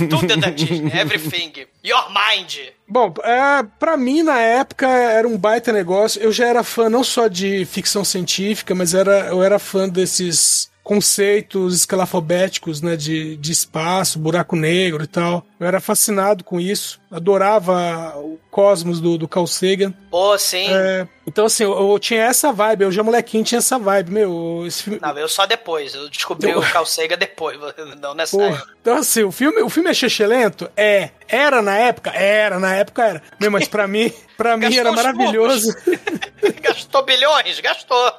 [0.10, 0.91] Tudo é da Disney.
[0.99, 1.68] Everything.
[1.86, 2.53] Your mind.
[2.91, 6.20] Bom, é, pra mim, na época, era um baita negócio.
[6.22, 10.69] Eu já era fã não só de ficção científica, mas era, eu era fã desses
[10.90, 15.45] conceitos escalafobéticos, né, de, de espaço, buraco negro e tal.
[15.60, 16.99] Eu era fascinado com isso.
[17.11, 19.94] Adorava o cosmos do, do Carl Sagan.
[20.10, 20.66] Pô, sim.
[20.68, 22.86] É, então, assim, eu, eu tinha essa vibe.
[22.86, 24.10] Eu já molequinho tinha essa vibe.
[24.10, 24.99] Meu, esse filme...
[24.99, 25.94] Não, eu só depois.
[25.94, 27.60] Eu descobri o Carl Sagan depois.
[28.02, 28.74] Não nessa época.
[28.82, 30.72] Então, assim, o filme, o filme é xixelento?
[30.76, 31.11] É.
[31.28, 32.10] Era na época?
[32.10, 33.22] Era, na época era.
[33.40, 35.72] Meu, mas pra mim, pra mim era os maravilhoso.
[36.64, 37.60] Gastou bilhões?
[37.60, 38.11] Gastou.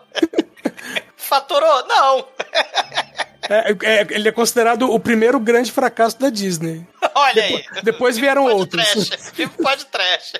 [1.30, 1.86] Faturou?
[1.86, 2.26] Não.
[3.48, 6.84] É, é, ele é considerado o primeiro grande fracasso da Disney.
[7.14, 7.64] Olha aí.
[7.84, 9.08] depois vieram Pode outros.
[9.08, 9.30] Trash.
[9.32, 10.32] Filme pode trash.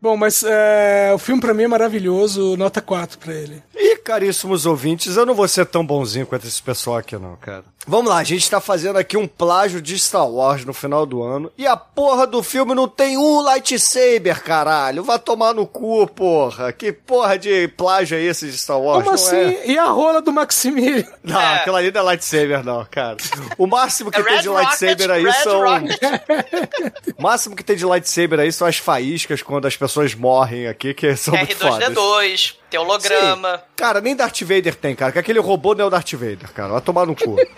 [0.00, 3.62] Bom, mas é, o filme pra mim é maravilhoso, nota 4 pra ele.
[3.74, 7.64] E, caríssimos ouvintes, eu não vou ser tão bonzinho quanto esse pessoal aqui, não, cara.
[7.86, 11.22] Vamos lá, a gente tá fazendo aqui um plágio de Star Wars no final do
[11.22, 11.50] ano.
[11.56, 15.02] E a porra do filme não tem um lightsaber, caralho.
[15.02, 16.70] Vai tomar no cu, porra.
[16.70, 18.98] Que porra de plágio é esse de Star Wars?
[19.04, 19.36] Como não assim?
[19.36, 19.70] É?
[19.70, 21.06] E a rola do Maximilian?
[21.24, 21.56] Não, É.
[21.56, 23.16] aquela ali não é lightsaber, não, cara.
[23.56, 25.60] O máximo que tem Red de lightsaber aí Rocket, são.
[25.62, 27.14] Red Rocket.
[27.18, 30.94] O máximo que tem de lightsaber aí são as faíscas quando as pessoas morrem aqui,
[30.94, 31.88] que são muito fodas.
[31.88, 33.56] R2D2, tem holograma.
[33.56, 33.62] Sim.
[33.76, 35.12] Cara, nem Darth Vader tem, cara.
[35.12, 36.72] Que aquele robô não é o Darth Vader, cara.
[36.72, 37.36] Vai tomar no cu.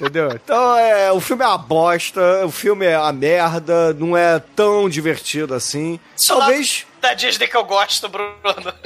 [0.00, 0.30] Entendeu?
[0.32, 4.88] Então, é, o filme é uma bosta, o filme é a merda, não é tão
[4.88, 5.98] divertido assim.
[6.14, 8.32] Só Talvez, Da Disney que eu gosto, Bruno.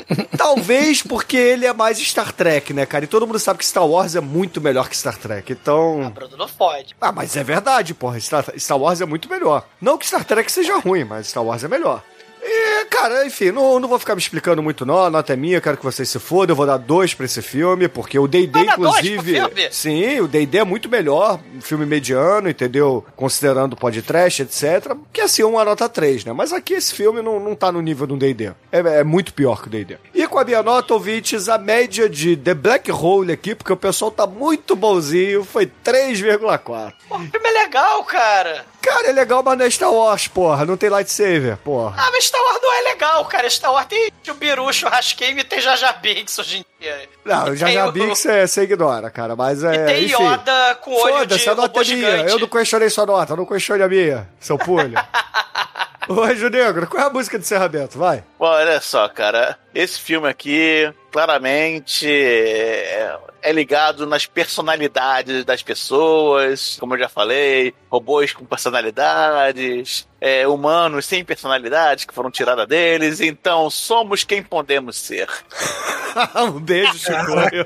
[0.39, 3.05] talvez porque ele é mais Star Trek, né, cara?
[3.05, 5.53] E todo mundo sabe que Star Wars é muito melhor que Star Trek.
[5.53, 6.11] Então.
[6.15, 6.97] Bruno não pode.
[6.99, 8.19] Ah, mas é verdade, porra.
[8.19, 9.67] Star, Star Wars é muito melhor.
[9.83, 12.03] Não que Star Trek seja ruim, mas Star Wars é melhor.
[12.45, 15.05] E, cara, enfim, não, não vou ficar me explicando muito, não.
[15.05, 16.53] A nota é minha, quero que vocês se fodam.
[16.53, 19.35] Eu vou dar dois pra esse filme, porque o D&D, inclusive...
[19.35, 19.69] filme?
[19.71, 21.39] Sim, o D&D é muito melhor.
[21.55, 23.05] Um filme mediano, entendeu?
[23.15, 24.97] Considerando o podcast, etc.
[25.13, 26.33] Que assim, uma nota 3, né?
[26.33, 28.53] Mas aqui esse filme não, não tá no nível do D&D.
[28.73, 29.99] É, é muito pior que o D&D.
[30.13, 33.77] E com a minha nota, ouvintes, a média de The Black Hole aqui, porque o
[33.77, 36.93] pessoal tá muito bonzinho, foi 3,4.
[37.09, 38.65] Pô, o filme é legal, cara.
[38.83, 40.65] Cara, é legal, mas não é Star Wars, porra.
[40.65, 41.95] Não tem lightsaber, porra.
[41.97, 43.51] Ah, mas Star Wars não é legal, cara.
[43.51, 47.09] Star Wars tem o Biru, churrasquinho e tem Jaja Binks hoje em dia.
[47.25, 49.37] Não, o- vi que você, você ignora, cara.
[49.37, 49.75] Mas é.
[49.75, 50.15] E tem enfim.
[50.25, 52.09] Yoda com olho Foda-se, de a nota é minha.
[52.31, 54.95] Eu não questionei sua nota, não questione a minha, seu pulho.
[56.09, 57.99] Ô, Anjo Negro, qual é a música de encerramento?
[57.99, 58.25] Vai.
[58.39, 59.57] Bom, olha só, cara.
[59.75, 66.77] Esse filme aqui, claramente, é, é ligado nas personalidades das pessoas.
[66.79, 73.21] Como eu já falei, robôs com personalidades, é, humanos sem personalidades que foram tiradas deles.
[73.21, 75.29] Então, somos quem podemos ser.
[76.37, 77.65] um beijo, Chicoio.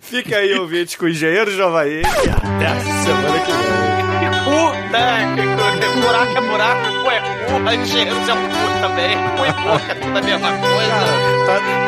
[0.00, 2.02] Fica aí, ouvinte, com o Engenheiro Javaí.
[2.02, 3.98] E até a semana que vem.
[4.44, 5.58] Puta, que-
[6.00, 10.18] buraco é buraco, cu é cu, engenheiros é cu também, cu e boca é tudo
[10.18, 11.46] a mesma coisa.
[11.46, 11.87] Tá,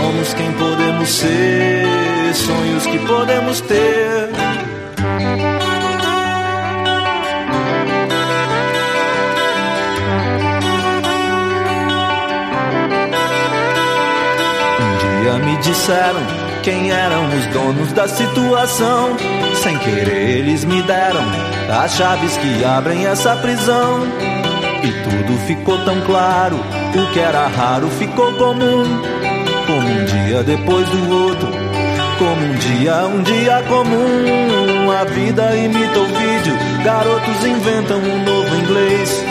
[0.00, 4.30] Somos quem podemos ser, sonhos que podemos ter.
[14.80, 16.20] Um dia me disseram
[16.62, 19.18] quem eram os donos da situação.
[19.54, 21.20] Sem querer, eles me deram
[21.82, 24.00] as chaves que abrem essa prisão.
[24.82, 29.39] E tudo ficou tão claro, o que era raro ficou comum.
[29.90, 31.48] Um dia depois do outro,
[32.18, 34.90] como um dia, um dia comum.
[34.90, 36.54] A vida imita o vídeo,
[36.84, 39.24] garotos inventam um novo inglês.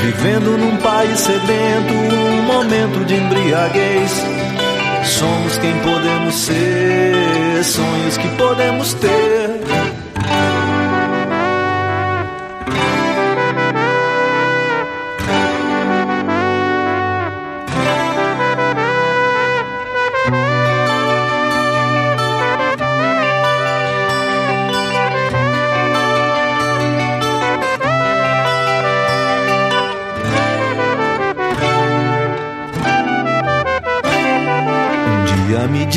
[0.00, 4.24] Vivendo num país sedento, um momento de embriaguez.
[5.04, 9.87] Somos quem podemos ser, sonhos que podemos ter.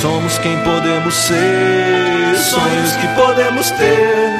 [0.00, 4.38] Somos quem podemos ser, sonhos que podemos ter.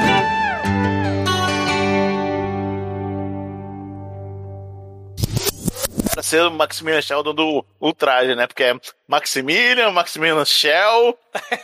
[6.21, 8.45] Ser o Maximilian Sheldon do ultraje, né?
[8.47, 8.73] Porque é
[9.07, 11.17] Maximilian, Maximilian Shell.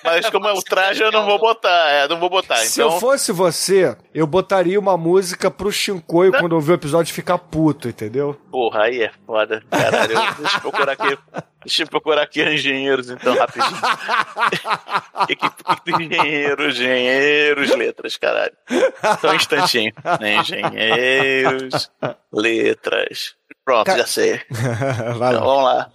[0.04, 1.90] Mas como é ultraje, eu não vou botar.
[1.90, 2.58] É, não vou botar.
[2.58, 7.14] Se então, eu fosse você, eu botaria uma música pro Shinkoi quando ouvir o episódio
[7.14, 8.40] ficar puto, entendeu?
[8.52, 9.62] porra, aí é foda.
[9.70, 11.18] Caralho, eu- deixa eu procurar aqui.
[11.64, 13.76] Deixa eu procurar aqui engenheiros, então, rapidinho.
[15.28, 18.54] Equipe do engenheiro, engenheiros, letras, caralho.
[19.20, 19.92] Só um instantinho.
[20.22, 21.92] Engenheiros,
[22.32, 23.36] letras.
[23.66, 24.42] Pronto, já sei.
[24.52, 25.92] Então, vamos lá.